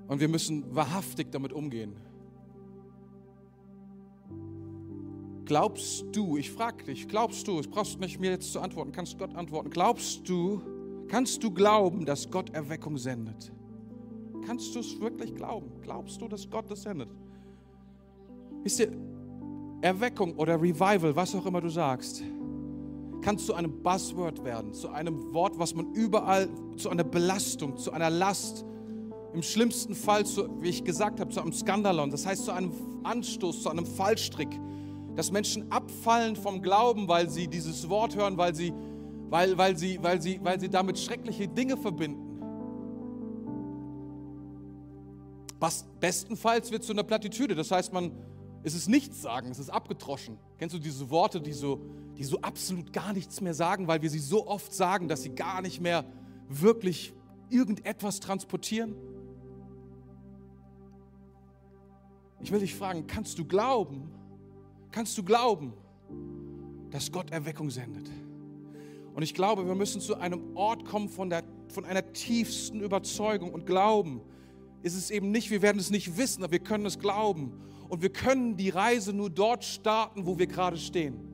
Und 0.08 0.18
wir 0.18 0.28
müssen 0.28 0.74
wahrhaftig 0.74 1.30
damit 1.30 1.52
umgehen. 1.52 1.94
Glaubst 5.44 6.06
du, 6.10 6.36
ich 6.36 6.50
frage 6.50 6.84
dich, 6.84 7.06
glaubst 7.06 7.46
du, 7.46 7.60
es 7.60 7.68
brauchst 7.68 8.00
nicht 8.00 8.18
mir 8.18 8.32
jetzt 8.32 8.52
zu 8.52 8.60
antworten, 8.60 8.90
kannst 8.90 9.16
Gott 9.16 9.34
antworten, 9.36 9.70
glaubst 9.70 10.28
du, 10.28 10.60
kannst 11.06 11.44
du 11.44 11.52
glauben, 11.52 12.04
dass 12.04 12.28
Gott 12.32 12.50
Erweckung 12.50 12.98
sendet? 12.98 13.52
Kannst 14.44 14.74
du 14.74 14.80
es 14.80 15.00
wirklich 15.00 15.36
glauben? 15.36 15.70
Glaubst 15.82 16.20
du, 16.20 16.26
dass 16.26 16.50
Gott 16.50 16.68
das 16.68 16.82
sendet? 16.82 17.08
Wisst 18.64 18.80
ihr, 18.80 18.92
Erweckung 19.80 20.34
oder 20.36 20.60
Revival, 20.60 21.14
was 21.14 21.34
auch 21.34 21.46
immer 21.46 21.60
du 21.60 21.68
sagst, 21.68 22.22
kann 23.22 23.38
zu 23.38 23.54
einem 23.54 23.82
Buzzword 23.82 24.44
werden, 24.44 24.72
zu 24.72 24.88
einem 24.88 25.32
Wort, 25.32 25.58
was 25.58 25.74
man 25.74 25.92
überall, 25.94 26.48
zu 26.76 26.90
einer 26.90 27.04
Belastung, 27.04 27.76
zu 27.76 27.92
einer 27.92 28.10
Last, 28.10 28.64
im 29.34 29.42
schlimmsten 29.42 29.94
Fall, 29.94 30.24
zu, 30.24 30.48
wie 30.62 30.70
ich 30.70 30.84
gesagt 30.84 31.20
habe, 31.20 31.30
zu 31.30 31.40
einem 31.40 31.52
Skandalon, 31.52 32.10
das 32.10 32.26
heißt 32.26 32.44
zu 32.44 32.52
einem 32.52 32.72
Anstoß, 33.04 33.62
zu 33.62 33.70
einem 33.70 33.86
Fallstrick, 33.86 34.48
dass 35.14 35.30
Menschen 35.30 35.70
abfallen 35.70 36.36
vom 36.36 36.62
Glauben, 36.62 37.08
weil 37.08 37.28
sie 37.28 37.48
dieses 37.48 37.88
Wort 37.88 38.16
hören, 38.16 38.36
weil 38.36 38.54
sie, 38.54 38.72
weil, 39.28 39.58
weil 39.58 39.76
sie, 39.76 39.98
weil 40.02 40.22
sie, 40.22 40.40
weil 40.42 40.58
sie 40.58 40.68
damit 40.68 40.98
schreckliche 40.98 41.46
Dinge 41.46 41.76
verbinden. 41.76 42.24
Bestenfalls 46.00 46.70
wird 46.70 46.84
zu 46.84 46.92
einer 46.92 47.02
Plattitüde, 47.02 47.54
das 47.54 47.70
heißt, 47.70 47.92
man, 47.92 48.12
es 48.62 48.74
ist 48.74 48.88
nichts 48.88 49.22
sagen, 49.22 49.50
es 49.50 49.58
ist 49.58 49.70
abgetroschen. 49.70 50.38
Kennst 50.58 50.74
du 50.74 50.78
diese 50.78 51.10
Worte, 51.10 51.40
die 51.40 51.52
so, 51.52 51.80
die 52.16 52.24
so 52.24 52.40
absolut 52.40 52.92
gar 52.92 53.12
nichts 53.12 53.40
mehr 53.40 53.54
sagen, 53.54 53.86
weil 53.86 54.02
wir 54.02 54.10
sie 54.10 54.18
so 54.18 54.46
oft 54.46 54.74
sagen, 54.74 55.08
dass 55.08 55.22
sie 55.22 55.30
gar 55.30 55.62
nicht 55.62 55.80
mehr 55.80 56.04
wirklich 56.48 57.14
irgendetwas 57.50 58.20
transportieren? 58.20 58.94
Ich 62.40 62.52
will 62.52 62.60
dich 62.60 62.74
fragen, 62.74 63.06
kannst 63.06 63.38
du 63.38 63.44
glauben, 63.44 64.10
kannst 64.92 65.16
du 65.18 65.22
glauben, 65.24 65.72
dass 66.90 67.10
Gott 67.10 67.30
Erweckung 67.30 67.70
sendet? 67.70 68.08
Und 69.14 69.22
ich 69.22 69.34
glaube, 69.34 69.66
wir 69.66 69.74
müssen 69.74 70.00
zu 70.00 70.16
einem 70.16 70.56
Ort 70.56 70.84
kommen 70.84 71.08
von, 71.08 71.28
der, 71.28 71.42
von 71.68 71.84
einer 71.84 72.12
tiefsten 72.12 72.80
Überzeugung 72.80 73.52
und 73.52 73.66
Glauben. 73.66 74.20
Ist 74.82 74.94
es 74.94 75.10
eben 75.10 75.32
nicht, 75.32 75.50
wir 75.50 75.60
werden 75.60 75.80
es 75.80 75.90
nicht 75.90 76.16
wissen, 76.16 76.44
aber 76.44 76.52
wir 76.52 76.60
können 76.60 76.86
es 76.86 77.00
glauben. 77.00 77.52
Und 77.88 78.02
wir 78.02 78.10
können 78.10 78.56
die 78.56 78.68
Reise 78.68 79.12
nur 79.12 79.30
dort 79.30 79.64
starten, 79.64 80.26
wo 80.26 80.38
wir 80.38 80.46
gerade 80.46 80.76
stehen. 80.76 81.28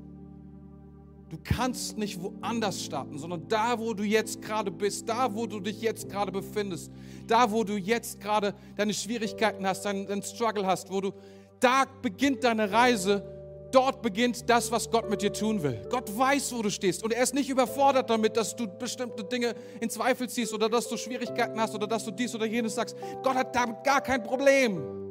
Du 1.30 1.38
kannst 1.42 1.98
nicht 1.98 2.22
woanders 2.22 2.84
starten, 2.84 3.18
sondern 3.18 3.48
da, 3.48 3.78
wo 3.78 3.92
du 3.92 4.04
jetzt 4.04 4.40
gerade 4.40 4.70
bist, 4.70 5.08
da, 5.08 5.34
wo 5.34 5.46
du 5.46 5.58
dich 5.58 5.80
jetzt 5.80 6.08
gerade 6.08 6.30
befindest, 6.30 6.92
da, 7.26 7.50
wo 7.50 7.64
du 7.64 7.76
jetzt 7.76 8.20
gerade 8.20 8.54
deine 8.76 8.94
Schwierigkeiten 8.94 9.66
hast, 9.66 9.84
deinen, 9.84 10.06
deinen 10.06 10.22
Struggle 10.22 10.64
hast, 10.64 10.92
wo 10.92 11.00
du, 11.00 11.12
da 11.58 11.86
beginnt 12.02 12.44
deine 12.44 12.70
Reise, 12.70 13.24
dort 13.72 14.00
beginnt 14.00 14.48
das, 14.48 14.70
was 14.70 14.88
Gott 14.88 15.10
mit 15.10 15.22
dir 15.22 15.32
tun 15.32 15.60
will. 15.62 15.84
Gott 15.90 16.16
weiß, 16.16 16.54
wo 16.54 16.62
du 16.62 16.70
stehst 16.70 17.02
und 17.02 17.12
er 17.12 17.22
ist 17.24 17.34
nicht 17.34 17.48
überfordert 17.48 18.10
damit, 18.10 18.36
dass 18.36 18.54
du 18.54 18.68
bestimmte 18.68 19.24
Dinge 19.24 19.54
in 19.80 19.90
Zweifel 19.90 20.28
ziehst 20.28 20.54
oder 20.54 20.68
dass 20.68 20.88
du 20.88 20.96
Schwierigkeiten 20.96 21.58
hast 21.58 21.74
oder 21.74 21.88
dass 21.88 22.04
du 22.04 22.12
dies 22.12 22.32
oder 22.34 22.46
jenes 22.46 22.76
sagst. 22.76 22.96
Gott 23.24 23.34
hat 23.34 23.56
damit 23.56 23.82
gar 23.82 24.00
kein 24.00 24.22
Problem. 24.22 25.04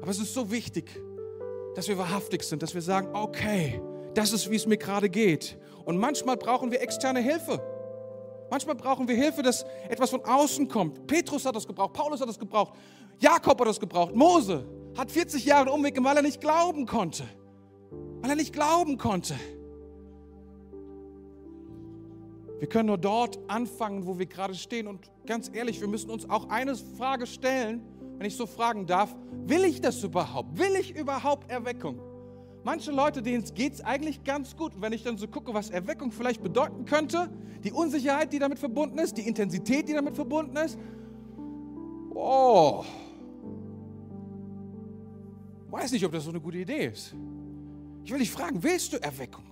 Aber 0.00 0.10
es 0.10 0.18
ist 0.18 0.34
so 0.34 0.50
wichtig, 0.50 0.90
dass 1.74 1.88
wir 1.88 1.98
wahrhaftig 1.98 2.42
sind, 2.42 2.62
dass 2.62 2.74
wir 2.74 2.82
sagen, 2.82 3.14
okay, 3.14 3.80
das 4.14 4.32
ist, 4.32 4.50
wie 4.50 4.56
es 4.56 4.66
mir 4.66 4.76
gerade 4.76 5.08
geht. 5.08 5.58
Und 5.84 5.98
manchmal 5.98 6.36
brauchen 6.36 6.70
wir 6.70 6.80
externe 6.80 7.20
Hilfe. 7.20 7.60
Manchmal 8.50 8.74
brauchen 8.74 9.06
wir 9.06 9.14
Hilfe, 9.14 9.42
dass 9.42 9.64
etwas 9.88 10.10
von 10.10 10.24
außen 10.24 10.66
kommt. 10.68 11.06
Petrus 11.06 11.44
hat 11.46 11.54
das 11.54 11.66
gebraucht, 11.66 11.92
Paulus 11.92 12.20
hat 12.20 12.28
das 12.28 12.38
gebraucht, 12.38 12.74
Jakob 13.18 13.60
hat 13.60 13.68
das 13.68 13.78
gebraucht, 13.78 14.14
Mose 14.14 14.66
hat 14.96 15.10
40 15.10 15.44
Jahre 15.44 15.70
Umweg, 15.70 16.02
weil 16.02 16.16
er 16.16 16.22
nicht 16.22 16.40
glauben 16.40 16.86
konnte. 16.86 17.24
Weil 18.20 18.30
er 18.30 18.36
nicht 18.36 18.52
glauben 18.52 18.98
konnte. 18.98 19.34
Wir 22.58 22.68
können 22.68 22.88
nur 22.88 22.98
dort 22.98 23.38
anfangen, 23.48 24.04
wo 24.04 24.18
wir 24.18 24.26
gerade 24.26 24.54
stehen. 24.54 24.86
Und 24.86 25.10
ganz 25.24 25.50
ehrlich, 25.54 25.80
wir 25.80 25.88
müssen 25.88 26.10
uns 26.10 26.28
auch 26.28 26.48
eine 26.50 26.76
Frage 26.76 27.26
stellen, 27.26 27.82
wenn 28.20 28.26
ich 28.26 28.36
so 28.36 28.44
fragen 28.44 28.86
darf, 28.86 29.16
will 29.46 29.64
ich 29.64 29.80
das 29.80 30.04
überhaupt? 30.04 30.58
Will 30.58 30.76
ich 30.78 30.94
überhaupt 30.94 31.50
Erweckung? 31.50 31.98
Manche 32.64 32.90
Leute, 32.90 33.22
denen 33.22 33.42
geht 33.54 33.72
es 33.72 33.80
eigentlich 33.80 34.24
ganz 34.24 34.54
gut. 34.54 34.74
Und 34.74 34.82
wenn 34.82 34.92
ich 34.92 35.02
dann 35.02 35.16
so 35.16 35.26
gucke, 35.26 35.54
was 35.54 35.70
Erweckung 35.70 36.12
vielleicht 36.12 36.42
bedeuten 36.42 36.84
könnte, 36.84 37.30
die 37.64 37.72
Unsicherheit, 37.72 38.30
die 38.34 38.38
damit 38.38 38.58
verbunden 38.58 38.98
ist, 38.98 39.16
die 39.16 39.26
Intensität, 39.26 39.88
die 39.88 39.94
damit 39.94 40.16
verbunden 40.16 40.54
ist, 40.58 40.78
oh, 42.14 42.84
weiß 45.70 45.90
nicht, 45.92 46.04
ob 46.04 46.12
das 46.12 46.24
so 46.24 46.30
eine 46.30 46.42
gute 46.42 46.58
Idee 46.58 46.88
ist. 46.88 47.14
Ich 48.04 48.12
will 48.12 48.18
dich 48.18 48.30
fragen, 48.30 48.62
willst 48.62 48.92
du 48.92 49.02
Erweckung? 49.02 49.44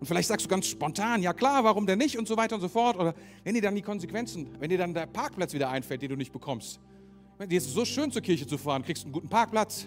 Und 0.00 0.06
vielleicht 0.06 0.28
sagst 0.28 0.46
du 0.46 0.48
ganz 0.48 0.66
spontan, 0.66 1.20
ja 1.20 1.34
klar, 1.34 1.62
warum 1.62 1.86
denn 1.86 1.98
nicht 1.98 2.16
und 2.18 2.26
so 2.26 2.38
weiter 2.38 2.54
und 2.54 2.62
so 2.62 2.68
fort. 2.68 2.96
Oder 2.96 3.14
wenn 3.44 3.52
dir 3.52 3.60
dann 3.60 3.74
die 3.74 3.82
Konsequenzen, 3.82 4.48
wenn 4.60 4.70
dir 4.70 4.78
dann 4.78 4.94
der 4.94 5.04
Parkplatz 5.04 5.52
wieder 5.52 5.68
einfällt, 5.68 6.00
den 6.00 6.08
du 6.08 6.16
nicht 6.16 6.32
bekommst, 6.32 6.80
Dir 7.48 7.58
ist 7.58 7.66
es 7.66 7.74
so 7.74 7.84
schön, 7.84 8.10
zur 8.10 8.22
Kirche 8.22 8.46
zu 8.46 8.56
fahren, 8.56 8.82
kriegst 8.82 9.04
einen 9.04 9.12
guten 9.12 9.28
Parkplatz. 9.28 9.86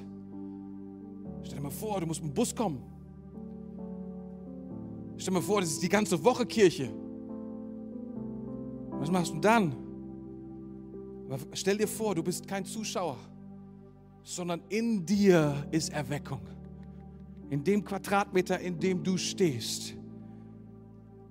Stell 1.44 1.58
dir 1.58 1.64
mal 1.64 1.70
vor, 1.70 2.00
du 2.02 2.08
musst 2.08 2.22
mit 2.22 2.32
dem 2.32 2.34
Bus 2.34 2.56
kommen. 2.56 2.82
Stell 5.18 5.34
dir 5.34 5.40
mal 5.40 5.46
vor, 5.46 5.62
das 5.62 5.72
ist 5.72 5.82
die 5.82 5.90
ganze 5.90 6.22
Woche 6.24 6.46
Kirche. 6.46 6.92
Was 8.92 9.12
machst 9.12 9.34
du 9.34 9.40
dann? 9.40 9.76
Aber 11.30 11.40
stell 11.54 11.78
dir 11.78 11.88
vor, 11.88 12.16
du 12.16 12.24
bist 12.24 12.48
kein 12.48 12.66
Zuschauer, 12.66 13.18
sondern 14.24 14.62
in 14.70 15.06
dir 15.06 15.68
ist 15.72 15.94
Erweckung. 15.94 16.42
In 17.50 17.64
dem 17.64 17.86
Quadratmeter, 17.86 18.60
in 18.60 18.80
dem 18.80 19.04
du 19.04 19.18
stehst, 19.18 19.94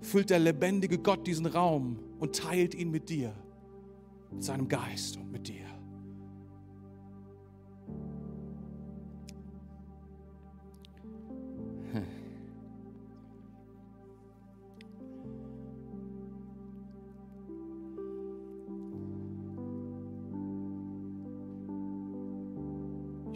füllt 0.00 0.30
der 0.30 0.38
lebendige 0.38 0.98
Gott 0.98 1.26
diesen 1.26 1.46
Raum 1.46 1.98
und 2.18 2.36
teilt 2.36 2.74
ihn 2.74 2.90
mit 2.90 3.08
dir, 3.08 3.34
mit 4.30 4.42
seinem 4.44 4.68
Geist 4.68 5.16
und 5.16 5.32
mit 5.32 5.48
dir. 5.48 5.63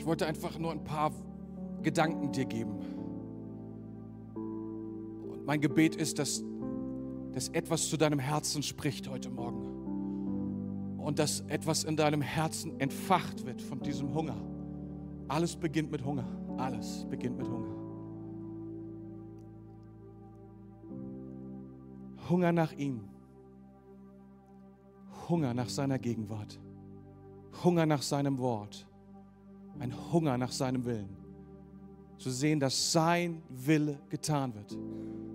Wollte 0.08 0.26
einfach 0.26 0.58
nur 0.58 0.72
ein 0.72 0.82
paar 0.82 1.12
Gedanken 1.82 2.32
dir 2.32 2.46
geben. 2.46 2.78
Und 4.34 5.44
mein 5.44 5.60
Gebet 5.60 5.94
ist, 5.96 6.18
dass, 6.18 6.42
dass 7.32 7.50
etwas 7.50 7.88
zu 7.90 7.98
deinem 7.98 8.18
Herzen 8.18 8.62
spricht 8.62 9.08
heute 9.08 9.28
Morgen. 9.28 10.96
Und 10.98 11.18
dass 11.18 11.40
etwas 11.42 11.84
in 11.84 11.96
deinem 11.96 12.22
Herzen 12.22 12.80
entfacht 12.80 13.44
wird 13.44 13.60
von 13.60 13.80
diesem 13.80 14.14
Hunger. 14.14 14.36
Alles 15.28 15.56
beginnt 15.56 15.90
mit 15.90 16.02
Hunger. 16.04 16.26
Alles 16.56 17.06
beginnt 17.10 17.36
mit 17.36 17.46
Hunger. 17.46 17.76
Hunger 22.30 22.52
nach 22.52 22.72
ihm. 22.72 23.04
Hunger 25.28 25.52
nach 25.52 25.68
seiner 25.68 25.98
Gegenwart. 25.98 26.58
Hunger 27.62 27.84
nach 27.84 28.02
seinem 28.02 28.38
Wort 28.38 28.88
ein 29.78 29.94
Hunger 30.12 30.38
nach 30.38 30.52
seinem 30.52 30.84
Willen. 30.84 31.16
Zu 32.18 32.30
sehen, 32.30 32.58
dass 32.58 32.92
sein 32.92 33.42
Wille 33.48 33.98
getan 34.08 34.52
wird, 34.54 34.76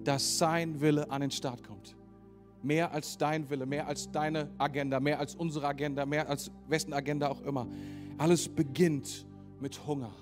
dass 0.03 0.37
sein 0.37 0.81
Wille 0.81 1.09
an 1.09 1.21
den 1.21 1.31
Start 1.31 1.63
kommt. 1.63 1.95
Mehr 2.61 2.91
als 2.91 3.17
dein 3.17 3.49
Wille, 3.49 3.65
mehr 3.65 3.87
als 3.87 4.11
deine 4.11 4.49
Agenda, 4.57 4.99
mehr 4.99 5.19
als 5.19 5.35
unsere 5.35 5.67
Agenda, 5.67 6.05
mehr 6.05 6.29
als 6.29 6.51
wessen 6.67 6.93
Agenda 6.93 7.29
auch 7.29 7.41
immer. 7.41 7.67
Alles 8.17 8.47
beginnt 8.49 9.25
mit 9.59 9.85
Hunger. 9.87 10.13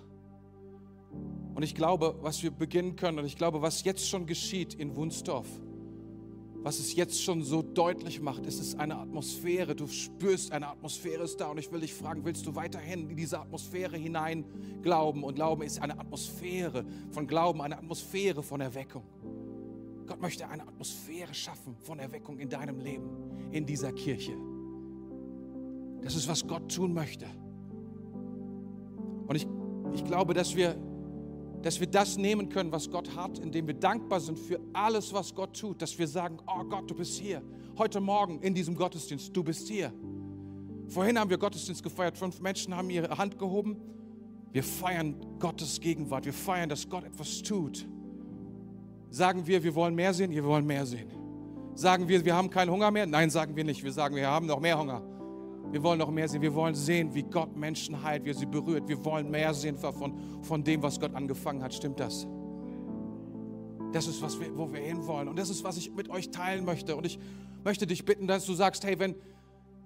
Und 1.54 1.64
ich 1.64 1.76
glaube, 1.76 2.16
was 2.22 2.42
wir 2.42 2.52
beginnen 2.52 2.96
können, 2.96 3.20
und 3.20 3.26
ich 3.26 3.38
glaube, 3.38 3.62
was 3.62 3.84
jetzt 3.84 4.08
schon 4.08 4.26
geschieht 4.26 4.74
in 4.74 4.96
Wunsdorf, 4.96 5.48
was 6.64 6.80
es 6.80 6.95
jetzt 6.95 7.24
schon 7.24 7.43
so 7.43 7.62
deutlich 7.62 8.22
macht, 8.22 8.45
es 8.45 8.59
ist 8.59 8.80
eine 8.80 8.97
Atmosphäre, 8.97 9.76
du 9.76 9.88
spürst, 9.88 10.51
eine 10.51 10.68
Atmosphäre 10.68 11.24
ist 11.24 11.38
da 11.41 11.47
und 11.47 11.57
ich 11.57 11.72
will 11.72 11.82
dich 11.82 11.93
fragen, 11.93 12.24
willst 12.24 12.45
du 12.45 12.55
weiterhin 12.55 13.09
in 13.09 13.16
diese 13.16 13.39
Atmosphäre 13.39 13.97
hinein 13.97 14.45
glauben? 14.84 15.24
Und 15.24 15.36
Glauben 15.36 15.64
ist 15.64 15.82
eine 15.82 15.99
Atmosphäre 15.99 16.86
von 17.09 17.26
Glauben, 17.26 17.62
eine 17.62 17.78
Atmosphäre 17.78 18.43
von 18.43 18.62
Erweckung. 18.62 19.03
Gott 20.05 20.22
möchte 20.22 20.47
eine 20.47 20.68
Atmosphäre 20.68 21.34
schaffen 21.34 21.76
von 21.82 21.97
Erweckung 21.97 22.38
in 22.38 22.49
deinem 22.49 22.80
Leben, 22.80 23.09
in 23.51 23.66
dieser 23.66 23.91
Kirche. 23.91 24.34
Das 26.03 26.16
ist, 26.16 26.28
was 26.28 26.45
Gott 26.45 26.74
tun 26.74 26.93
möchte. 26.93 27.26
Und 29.28 29.36
ich, 29.36 29.47
ich 29.93 30.03
glaube, 30.03 30.34
dass 30.34 30.55
wir 30.55 30.76
dass 31.62 31.80
wir 31.80 31.88
das 31.88 32.18
nehmen 32.18 32.49
können, 32.49 32.72
was 32.72 32.89
Gott 32.89 33.16
hat, 33.16 33.39
indem 33.39 33.68
wir 33.68 33.74
dankbar 33.74 34.20
sind 34.20 34.39
für 34.39 34.59
alles, 34.74 35.14
was 35.14 35.36
Gott 35.36 35.59
tut, 35.59 35.82
dass 35.82 35.97
wir 35.97 36.07
sagen, 36.07 36.38
oh 36.47 36.64
Gott, 36.64 36.89
du 36.89 36.95
bist 36.95 37.20
hier. 37.20 37.41
Heute 37.78 37.99
Morgen 37.99 38.39
in 38.41 38.53
diesem 38.53 38.76
Gottesdienst, 38.76 39.36
du 39.36 39.43
bist 39.43 39.68
hier. 39.68 39.93
Vorhin 40.88 41.18
haben 41.20 41.30
wir 41.30 41.38
Gottesdienst 41.38 41.84
gefeiert, 41.84 42.18
fünf 42.18 42.41
Menschen 42.41 42.76
haben 42.76 42.89
ihre 42.89 43.18
Hand 43.18 43.38
gehoben. 43.38 43.78
Wir 44.51 44.64
feiern 44.64 45.16
Gottes 45.39 45.80
Gegenwart, 45.80 46.26
wir 46.26 46.34
feiern, 46.34 46.68
dass 46.68 46.89
Gott 46.89 47.05
etwas 47.05 47.41
tut. 47.41 47.88
Sagen 49.09 49.45
wir, 49.45 49.64
wir 49.64 49.76
wollen 49.76 49.95
mehr 49.95 50.14
sehen? 50.14 50.32
Wir 50.32 50.43
wollen 50.43 50.66
mehr 50.66 50.86
sehen. 50.86 51.09
Sagen 51.76 52.07
wir, 52.07 52.26
wir 52.26 52.36
haben 52.36 52.49
keinen 52.49 52.72
Hunger 52.72 52.91
mehr? 52.91 53.05
Nein, 53.05 53.30
sagen 53.30 53.55
wir 53.55 53.64
nicht. 53.64 53.84
Wir 53.84 53.91
sagen, 53.91 54.16
wir 54.16 54.28
haben 54.28 54.45
noch 54.45 54.59
mehr 54.59 54.78
Hunger. 54.78 55.01
Wir 55.72 55.82
wollen 55.84 56.00
noch 56.00 56.12
mehr 56.12 56.28
sehen. 56.28 56.42
Wir 56.42 56.54
wollen 56.54 56.76
sehen, 56.76 57.14
wie 57.14 57.24
Gott 57.24 57.56
Menschen 57.56 58.04
heilt, 58.04 58.26
wie 58.26 58.30
er 58.30 58.36
sie 58.36 58.46
berührt. 58.46 58.88
Wir 58.88 59.04
wollen 59.06 59.32
mehr 59.32 59.54
sehen 59.54 59.78
von, 59.78 60.14
von 60.42 60.64
dem, 60.64 60.84
was 60.84 61.00
Gott 61.00 61.16
angefangen 61.16 61.64
hat. 61.64 61.74
Stimmt 61.74 62.00
das? 62.00 62.28
Das 63.94 64.08
ist, 64.08 64.22
was 64.22 64.40
wir, 64.40 64.56
wo 64.58 64.72
wir 64.72 64.80
hinwollen. 64.80 65.28
Und 65.28 65.40
das 65.40 65.50
ist, 65.50 65.64
was 65.64 65.78
ich 65.78 65.92
mit 65.92 66.10
euch 66.10 66.30
teilen 66.30 66.66
möchte. 66.66 66.96
Und 66.96 67.06
ich 67.06 67.20
möchte 67.64 67.88
dich 67.88 68.06
bitten, 68.06 68.28
dass 68.28 68.46
du 68.46 68.54
sagst, 68.54 68.84
hey, 68.84 69.00
wenn 69.00 69.16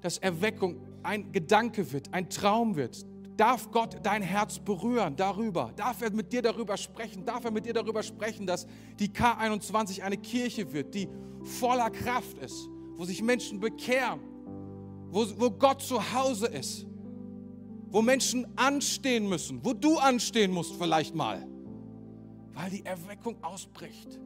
das 0.02 0.18
Erweckung 0.18 0.78
ein 1.04 1.32
Gedanke 1.32 1.92
wird, 1.92 2.14
ein 2.14 2.30
Traum 2.30 2.76
wird, 2.76 3.06
darf 3.38 3.72
Gott 3.72 3.98
dein 4.04 4.22
Herz 4.22 4.60
berühren 4.60 5.16
darüber. 5.16 5.72
Darf 5.76 6.02
er 6.02 6.12
mit 6.12 6.32
dir 6.32 6.42
darüber 6.42 6.78
sprechen? 6.78 7.26
Darf 7.26 7.46
er 7.46 7.52
mit 7.52 7.66
dir 7.66 7.74
darüber 7.74 8.02
sprechen, 8.02 8.46
dass 8.46 8.66
die 9.00 9.10
K21 9.10 10.02
eine 10.02 10.18
Kirche 10.18 10.72
wird, 10.72 10.94
die 10.94 11.08
voller 11.44 11.90
Kraft 11.90 12.38
ist, 12.40 12.70
wo 12.96 13.06
sich 13.06 13.22
Menschen 13.22 13.60
bekehren, 13.60 14.20
wo, 15.16 15.26
wo 15.38 15.50
Gott 15.50 15.82
zu 15.82 15.98
Hause 16.14 16.48
ist, 16.48 16.86
wo 17.90 18.02
Menschen 18.02 18.46
anstehen 18.58 19.30
müssen, 19.30 19.64
wo 19.64 19.72
du 19.72 19.98
anstehen 19.98 20.52
musst 20.52 20.74
vielleicht 20.76 21.16
mal, 21.16 21.48
weil 22.54 22.70
die 22.70 22.86
Erweckung 22.86 23.42
ausbricht. 23.42 24.20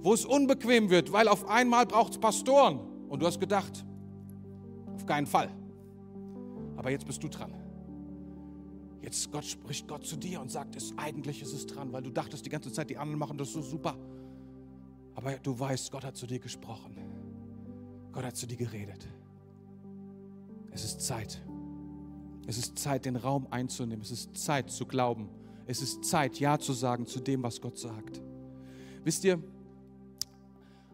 Wo 0.00 0.14
es 0.14 0.24
unbequem 0.24 0.90
wird, 0.90 1.12
weil 1.12 1.28
auf 1.28 1.48
einmal 1.48 1.86
braucht 1.86 2.14
es 2.14 2.18
Pastoren. 2.18 2.80
Und 3.08 3.22
du 3.22 3.26
hast 3.26 3.38
gedacht, 3.38 3.84
auf 4.96 5.06
keinen 5.06 5.28
Fall. 5.28 5.48
Aber 6.76 6.90
jetzt 6.90 7.06
bist 7.06 7.22
du 7.22 7.28
dran. 7.28 7.54
Jetzt 9.00 9.30
Gott, 9.30 9.44
spricht 9.44 9.86
Gott 9.86 10.04
zu 10.04 10.16
dir 10.16 10.40
und 10.40 10.50
sagt, 10.50 10.74
es, 10.74 10.92
eigentlich 10.96 11.40
ist 11.40 11.52
es 11.52 11.68
dran, 11.68 11.92
weil 11.92 12.02
du 12.02 12.10
dachtest 12.10 12.44
die 12.44 12.50
ganze 12.50 12.72
Zeit, 12.72 12.90
die 12.90 12.98
anderen 12.98 13.20
machen 13.20 13.38
das 13.38 13.52
so 13.52 13.62
super. 13.62 13.96
Aber 15.14 15.34
du 15.38 15.56
weißt, 15.56 15.92
Gott 15.92 16.04
hat 16.04 16.16
zu 16.16 16.26
dir 16.26 16.40
gesprochen. 16.40 16.96
Gott 18.10 18.24
hat 18.24 18.36
zu 18.36 18.48
dir 18.48 18.56
geredet. 18.56 19.06
Es 20.72 20.84
ist 20.84 21.00
Zeit. 21.00 21.40
Es 22.46 22.58
ist 22.58 22.78
Zeit, 22.78 23.04
den 23.04 23.16
Raum 23.16 23.46
einzunehmen. 23.50 24.02
Es 24.02 24.10
ist 24.10 24.36
Zeit 24.36 24.70
zu 24.70 24.86
glauben. 24.86 25.28
Es 25.66 25.80
ist 25.80 26.04
Zeit, 26.04 26.40
Ja 26.40 26.58
zu 26.58 26.72
sagen 26.72 27.06
zu 27.06 27.20
dem, 27.20 27.42
was 27.42 27.60
Gott 27.60 27.78
sagt. 27.78 28.20
Wisst 29.04 29.24
ihr, 29.24 29.42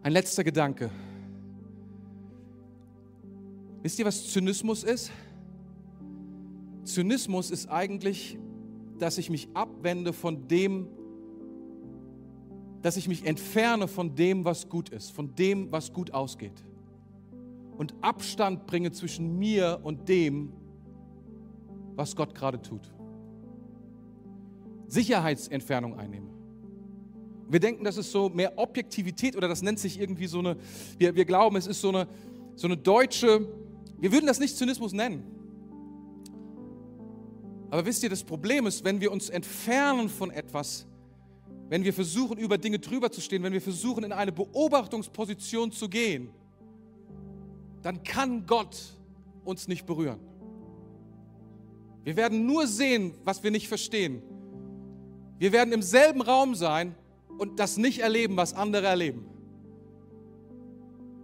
ein 0.02 0.12
letzter 0.12 0.44
Gedanke. 0.44 0.90
Wisst 3.82 3.98
ihr, 3.98 4.04
was 4.04 4.30
Zynismus 4.30 4.84
ist? 4.84 5.10
Zynismus 6.84 7.50
ist 7.50 7.68
eigentlich, 7.68 8.38
dass 8.98 9.18
ich 9.18 9.30
mich 9.30 9.48
abwende 9.54 10.12
von 10.12 10.48
dem, 10.48 10.88
dass 12.82 12.96
ich 12.96 13.08
mich 13.08 13.24
entferne 13.26 13.88
von 13.88 14.14
dem, 14.14 14.44
was 14.44 14.68
gut 14.68 14.88
ist, 14.88 15.12
von 15.12 15.34
dem, 15.34 15.70
was 15.70 15.92
gut 15.92 16.12
ausgeht. 16.12 16.64
Und 17.78 17.94
Abstand 18.02 18.66
bringe 18.66 18.92
zwischen 18.92 19.38
mir 19.38 19.80
und 19.82 20.08
dem, 20.08 20.52
was 21.94 22.14
Gott 22.14 22.34
gerade 22.34 22.60
tut. 22.60 22.92
Sicherheitsentfernung 24.88 25.98
einnehme. 25.98 26.28
Wir 27.48 27.60
denken, 27.60 27.84
das 27.84 27.96
ist 27.96 28.12
so 28.12 28.28
mehr 28.28 28.58
Objektivität 28.58 29.36
oder 29.36 29.48
das 29.48 29.62
nennt 29.62 29.78
sich 29.78 29.98
irgendwie 29.98 30.26
so 30.26 30.40
eine, 30.40 30.56
wir, 30.98 31.14
wir 31.14 31.24
glauben, 31.24 31.56
es 31.56 31.66
ist 31.66 31.80
so 31.80 31.88
eine, 31.88 32.06
so 32.56 32.66
eine 32.66 32.76
deutsche, 32.76 33.48
wir 33.98 34.12
würden 34.12 34.26
das 34.26 34.38
nicht 34.38 34.56
Zynismus 34.56 34.92
nennen. 34.92 35.24
Aber 37.70 37.84
wisst 37.86 38.02
ihr, 38.02 38.10
das 38.10 38.24
Problem 38.24 38.66
ist, 38.66 38.84
wenn 38.84 39.00
wir 39.00 39.12
uns 39.12 39.28
entfernen 39.28 40.08
von 40.08 40.30
etwas, 40.30 40.86
wenn 41.68 41.84
wir 41.84 41.92
versuchen, 41.92 42.38
über 42.38 42.58
Dinge 42.58 42.78
drüber 42.78 43.10
zu 43.10 43.20
stehen, 43.20 43.42
wenn 43.42 43.52
wir 43.52 43.60
versuchen, 43.60 44.04
in 44.04 44.12
eine 44.12 44.32
Beobachtungsposition 44.32 45.70
zu 45.70 45.88
gehen, 45.88 46.30
dann 47.82 48.02
kann 48.02 48.46
Gott 48.46 48.76
uns 49.44 49.68
nicht 49.68 49.86
berühren. 49.86 50.20
Wir 52.04 52.16
werden 52.16 52.46
nur 52.46 52.66
sehen, 52.66 53.14
was 53.24 53.42
wir 53.42 53.50
nicht 53.50 53.68
verstehen. 53.68 54.22
Wir 55.38 55.52
werden 55.52 55.72
im 55.72 55.82
selben 55.82 56.22
Raum 56.22 56.54
sein 56.54 56.94
und 57.38 57.60
das 57.60 57.76
nicht 57.76 58.00
erleben, 58.00 58.36
was 58.36 58.54
andere 58.54 58.86
erleben. 58.86 59.26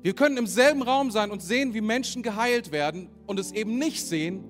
Wir 0.02 0.14
können 0.14 0.36
im 0.36 0.46
selben 0.46 0.82
Raum 0.82 1.11
sein 1.11 1.30
und 1.30 1.42
sehen, 1.42 1.72
wie 1.72 1.80
Menschen 1.80 2.22
geheilt 2.22 2.72
werden 2.72 3.09
und 3.26 3.40
es 3.40 3.52
eben 3.52 3.78
nicht 3.78 4.05
sehen, 4.05 4.44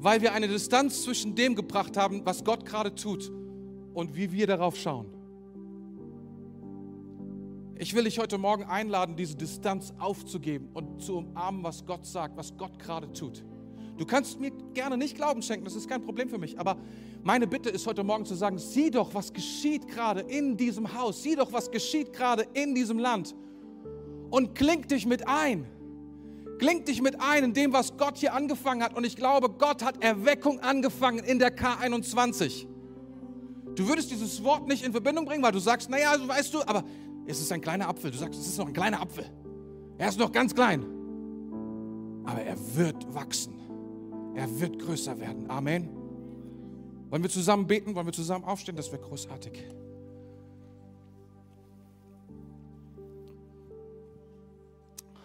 weil 0.00 0.22
wir 0.22 0.32
eine 0.32 0.48
Distanz 0.48 1.02
zwischen 1.02 1.34
dem 1.34 1.54
gebracht 1.54 1.96
haben, 1.96 2.24
was 2.24 2.44
Gott 2.44 2.64
gerade 2.64 2.94
tut 2.94 3.30
und 3.92 4.16
wie 4.16 4.32
wir 4.32 4.46
darauf 4.46 4.76
schauen. 4.76 5.17
Ich 7.80 7.94
will 7.94 8.02
dich 8.02 8.18
heute 8.18 8.38
Morgen 8.38 8.64
einladen, 8.64 9.14
diese 9.14 9.36
Distanz 9.36 9.94
aufzugeben 10.00 10.68
und 10.74 11.00
zu 11.00 11.18
umarmen, 11.18 11.62
was 11.62 11.86
Gott 11.86 12.04
sagt, 12.04 12.36
was 12.36 12.56
Gott 12.56 12.76
gerade 12.80 13.12
tut. 13.12 13.44
Du 13.96 14.04
kannst 14.04 14.40
mir 14.40 14.50
gerne 14.74 14.96
nicht 14.96 15.14
Glauben 15.14 15.42
schenken, 15.42 15.64
das 15.64 15.76
ist 15.76 15.88
kein 15.88 16.02
Problem 16.02 16.28
für 16.28 16.38
mich, 16.38 16.58
aber 16.58 16.76
meine 17.22 17.46
Bitte 17.46 17.70
ist 17.70 17.86
heute 17.86 18.02
Morgen 18.02 18.26
zu 18.26 18.34
sagen, 18.34 18.58
sieh 18.58 18.90
doch, 18.90 19.14
was 19.14 19.32
geschieht 19.32 19.86
gerade 19.86 20.22
in 20.22 20.56
diesem 20.56 20.92
Haus, 20.92 21.22
sieh 21.22 21.36
doch, 21.36 21.52
was 21.52 21.70
geschieht 21.70 22.12
gerade 22.12 22.46
in 22.52 22.74
diesem 22.74 22.98
Land 22.98 23.36
und 24.30 24.56
kling 24.56 24.88
dich 24.88 25.06
mit 25.06 25.28
ein. 25.28 25.64
Kling 26.58 26.84
dich 26.84 27.00
mit 27.00 27.20
ein 27.20 27.44
in 27.44 27.54
dem, 27.54 27.72
was 27.72 27.96
Gott 27.96 28.18
hier 28.18 28.34
angefangen 28.34 28.82
hat. 28.82 28.96
Und 28.96 29.04
ich 29.04 29.14
glaube, 29.14 29.48
Gott 29.48 29.84
hat 29.84 30.02
Erweckung 30.02 30.58
angefangen 30.58 31.20
in 31.20 31.38
der 31.38 31.56
K21. 31.56 32.66
Du 33.76 33.86
würdest 33.86 34.10
dieses 34.10 34.42
Wort 34.42 34.66
nicht 34.66 34.84
in 34.84 34.90
Verbindung 34.90 35.24
bringen, 35.24 35.44
weil 35.44 35.52
du 35.52 35.60
sagst, 35.60 35.88
naja, 35.88 36.10
also 36.10 36.26
weißt 36.26 36.52
du, 36.52 36.62
aber 36.62 36.82
es 37.28 37.40
ist 37.40 37.52
ein 37.52 37.60
kleiner 37.60 37.88
Apfel. 37.88 38.10
Du 38.10 38.16
sagst, 38.16 38.40
es 38.40 38.46
ist 38.46 38.58
noch 38.58 38.66
ein 38.66 38.72
kleiner 38.72 39.00
Apfel. 39.00 39.24
Er 39.98 40.08
ist 40.08 40.18
noch 40.18 40.32
ganz 40.32 40.54
klein. 40.54 40.84
Aber 42.24 42.40
er 42.40 42.56
wird 42.74 43.14
wachsen. 43.14 43.54
Er 44.34 44.60
wird 44.60 44.78
größer 44.78 45.18
werden. 45.20 45.50
Amen. 45.50 45.90
Wollen 47.10 47.22
wir 47.22 47.30
zusammen 47.30 47.66
beten? 47.66 47.94
Wollen 47.94 48.06
wir 48.06 48.12
zusammen 48.12 48.44
aufstehen? 48.44 48.76
Das 48.76 48.90
wäre 48.92 49.02
großartig. 49.02 49.64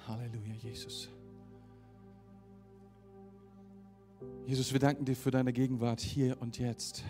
Halleluja, 0.08 0.56
Jesus. 0.62 1.10
Jesus, 4.45 4.74
wir 4.74 4.80
danken 4.80 5.06
dir 5.06 5.16
für 5.16 5.32
deine 5.32 5.54
Gegenwart 5.54 6.01
hier 6.01 6.41
und 6.41 6.60
jetzt. 6.60 7.04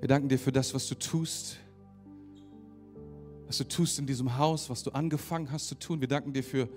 Wir 0.00 0.08
danken 0.08 0.28
dir 0.28 0.38
für 0.38 0.52
das, 0.52 0.74
was 0.74 0.88
du 0.88 0.94
tust, 0.94 1.58
was 3.46 3.58
du 3.58 3.64
tust 3.64 3.98
in 3.98 4.06
diesem 4.06 4.38
Haus, 4.38 4.70
was 4.70 4.82
du 4.82 4.90
angefangen 4.90 5.50
hast 5.52 5.68
zu 5.68 5.74
tun. 5.76 6.00
Wir 6.00 6.08
danken 6.08 6.32
dir 6.32 6.42
für 6.42 6.68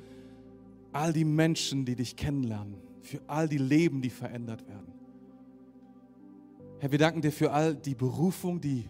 all 0.91 1.13
die 1.13 1.25
Menschen, 1.25 1.85
die 1.85 1.95
dich 1.95 2.15
kennenlernen, 2.15 2.75
für 3.01 3.19
all 3.27 3.47
die 3.47 3.57
Leben, 3.57 4.01
die 4.01 4.09
verändert 4.09 4.67
werden. 4.67 4.93
Herr, 6.79 6.91
wir 6.91 6.99
danken 6.99 7.21
dir 7.21 7.31
für 7.31 7.51
all 7.51 7.75
die 7.75 7.95
Berufung, 7.95 8.61
die 8.61 8.85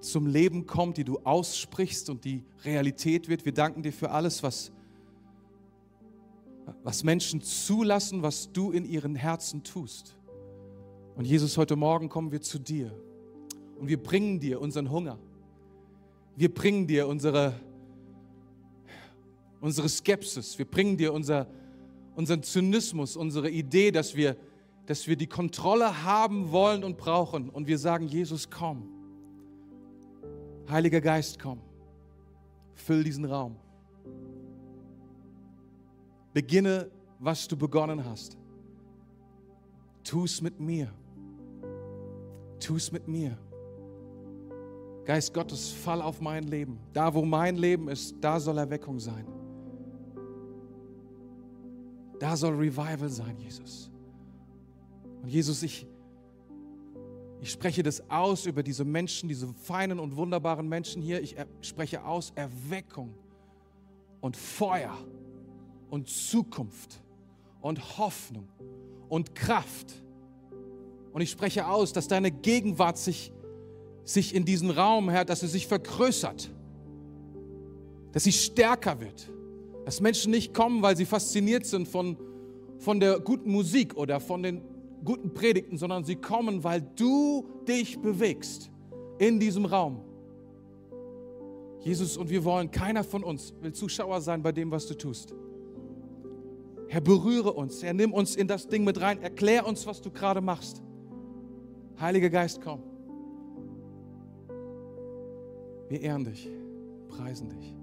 zum 0.00 0.26
Leben 0.26 0.66
kommt, 0.66 0.96
die 0.96 1.04
du 1.04 1.18
aussprichst 1.18 2.10
und 2.10 2.24
die 2.24 2.44
Realität 2.64 3.28
wird. 3.28 3.44
Wir 3.44 3.52
danken 3.52 3.82
dir 3.82 3.92
für 3.92 4.10
alles, 4.10 4.42
was 4.42 4.72
was 6.82 7.04
Menschen 7.04 7.40
zulassen, 7.42 8.22
was 8.22 8.52
du 8.52 8.72
in 8.72 8.84
ihren 8.84 9.14
Herzen 9.14 9.62
tust. 9.62 10.16
Und 11.16 11.26
Jesus, 11.26 11.56
heute 11.56 11.76
Morgen 11.76 12.08
kommen 12.08 12.32
wir 12.32 12.40
zu 12.40 12.58
dir 12.58 12.92
und 13.78 13.88
wir 13.88 14.02
bringen 14.02 14.40
dir 14.40 14.60
unseren 14.60 14.90
Hunger. 14.90 15.18
Wir 16.36 16.52
bringen 16.52 16.86
dir 16.86 17.06
unsere, 17.06 17.54
unsere 19.60 19.88
Skepsis. 19.88 20.58
Wir 20.58 20.64
bringen 20.64 20.96
dir 20.96 21.12
unser, 21.12 21.46
unseren 22.14 22.42
Zynismus, 22.42 23.16
unsere 23.16 23.50
Idee, 23.50 23.90
dass 23.90 24.16
wir, 24.16 24.36
dass 24.86 25.06
wir 25.06 25.16
die 25.16 25.26
Kontrolle 25.26 26.04
haben 26.04 26.50
wollen 26.50 26.84
und 26.84 26.96
brauchen. 26.96 27.50
Und 27.50 27.66
wir 27.66 27.78
sagen, 27.78 28.08
Jesus, 28.08 28.48
komm. 28.48 28.88
Heiliger 30.68 31.00
Geist, 31.00 31.38
komm. 31.38 31.60
Füll 32.74 33.04
diesen 33.04 33.24
Raum. 33.24 33.56
Beginne, 36.32 36.90
was 37.18 37.46
du 37.46 37.56
begonnen 37.56 38.04
hast. 38.04 38.38
Tu 40.02 40.24
es 40.24 40.40
mit 40.40 40.58
mir. 40.58 40.92
Tu 42.58 42.76
es 42.76 42.90
mit 42.90 43.06
mir. 43.06 43.36
Geist 45.04 45.34
Gottes, 45.34 45.70
fall 45.70 46.00
auf 46.00 46.20
mein 46.20 46.44
Leben. 46.44 46.78
Da, 46.92 47.12
wo 47.12 47.24
mein 47.24 47.56
Leben 47.56 47.88
ist, 47.88 48.16
da 48.20 48.38
soll 48.38 48.58
Erweckung 48.58 49.00
sein. 49.00 49.26
Da 52.20 52.36
soll 52.36 52.54
Revival 52.54 53.08
sein, 53.08 53.36
Jesus. 53.36 53.90
Und 55.22 55.28
Jesus, 55.28 55.62
ich, 55.64 55.86
ich 57.40 57.50
spreche 57.50 57.82
das 57.82 58.08
aus 58.08 58.46
über 58.46 58.62
diese 58.62 58.84
Menschen, 58.84 59.28
diese 59.28 59.48
feinen 59.52 59.98
und 59.98 60.14
wunderbaren 60.14 60.68
Menschen 60.68 61.02
hier. 61.02 61.20
Ich 61.20 61.34
spreche 61.62 62.04
aus 62.04 62.32
Erweckung 62.36 63.14
und 64.20 64.36
Feuer 64.36 64.96
und 65.90 66.08
Zukunft 66.08 67.02
und 67.60 67.98
Hoffnung 67.98 68.48
und 69.08 69.34
Kraft. 69.34 70.02
Und 71.12 71.20
ich 71.20 71.30
spreche 71.30 71.66
aus, 71.66 71.92
dass 71.92 72.08
deine 72.08 72.30
Gegenwart 72.30 72.98
sich, 72.98 73.32
sich 74.04 74.34
in 74.34 74.44
diesen 74.44 74.70
Raum, 74.70 75.08
Herr, 75.08 75.24
dass 75.24 75.40
sie 75.40 75.48
sich 75.48 75.66
vergrößert, 75.66 76.50
dass 78.12 78.24
sie 78.24 78.32
stärker 78.32 79.00
wird, 79.00 79.30
Dass 79.84 80.00
Menschen 80.00 80.30
nicht 80.30 80.54
kommen, 80.54 80.82
weil 80.82 80.96
sie 80.96 81.04
fasziniert 81.06 81.66
sind 81.66 81.88
von, 81.88 82.16
von 82.78 83.00
der 83.00 83.18
guten 83.18 83.50
Musik 83.50 83.96
oder 83.96 84.20
von 84.20 84.42
den 84.42 84.62
guten 85.04 85.34
Predigten, 85.34 85.76
sondern 85.76 86.04
sie 86.04 86.16
kommen, 86.16 86.62
weil 86.62 86.82
du 86.94 87.48
dich 87.66 87.98
bewegst 87.98 88.70
in 89.18 89.40
diesem 89.40 89.64
Raum. 89.64 90.00
Jesus, 91.80 92.16
und 92.16 92.30
wir 92.30 92.44
wollen, 92.44 92.70
keiner 92.70 93.02
von 93.02 93.24
uns 93.24 93.52
will 93.60 93.72
Zuschauer 93.72 94.20
sein 94.20 94.42
bei 94.42 94.52
dem, 94.52 94.70
was 94.70 94.86
du 94.86 94.94
tust. 94.94 95.34
Herr, 96.86 97.00
berühre 97.00 97.52
uns. 97.52 97.82
Herr, 97.82 97.94
nimm 97.94 98.12
uns 98.12 98.36
in 98.36 98.46
das 98.46 98.68
Ding 98.68 98.84
mit 98.84 99.00
rein. 99.00 99.20
Erklär 99.20 99.66
uns, 99.66 99.86
was 99.86 100.00
du 100.00 100.10
gerade 100.10 100.40
machst. 100.40 100.80
Heiliger 101.98 102.30
Geist, 102.30 102.60
komm. 102.62 102.91
Wir 105.92 106.00
ehren 106.00 106.24
dich, 106.24 106.48
preisen 107.08 107.50
dich. 107.50 107.74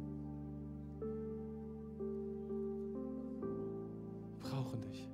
Brauchen 4.40 4.82
dich. 4.82 5.08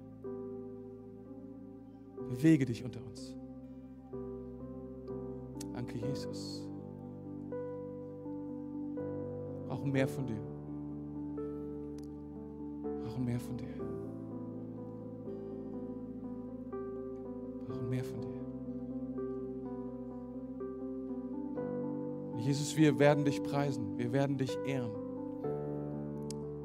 Bewege 2.29 2.63
dich 2.65 2.85
unter 2.85 3.01
uns. 3.05 3.35
Danke, 5.73 5.97
Jesus. 6.07 6.65
Brauchen 9.67 9.91
mehr 9.91 10.07
von 10.07 10.25
dir. 10.25 10.39
Brauchen 13.03 13.25
mehr 13.25 13.39
von 13.41 13.57
dir. 13.57 13.73
Brauchen 17.67 17.89
mehr 17.89 18.05
von 18.05 18.21
dir. 18.21 18.54
Jesus, 22.45 22.77
wir 22.77 22.99
werden 22.99 23.25
dich 23.25 23.41
preisen, 23.41 23.97
wir 23.97 24.13
werden 24.13 24.37
dich 24.37 24.55
ehren. 24.67 24.91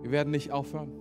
Wir 0.02 0.10
werden 0.10 0.30
nicht 0.30 0.52
aufhören. 0.52 0.92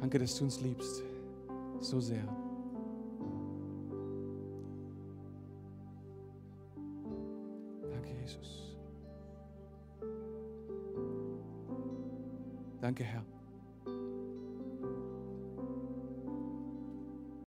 Danke, 0.00 0.18
dass 0.18 0.36
du 0.36 0.44
uns 0.44 0.60
liebst, 0.60 1.04
so 1.78 2.00
sehr. 2.00 2.26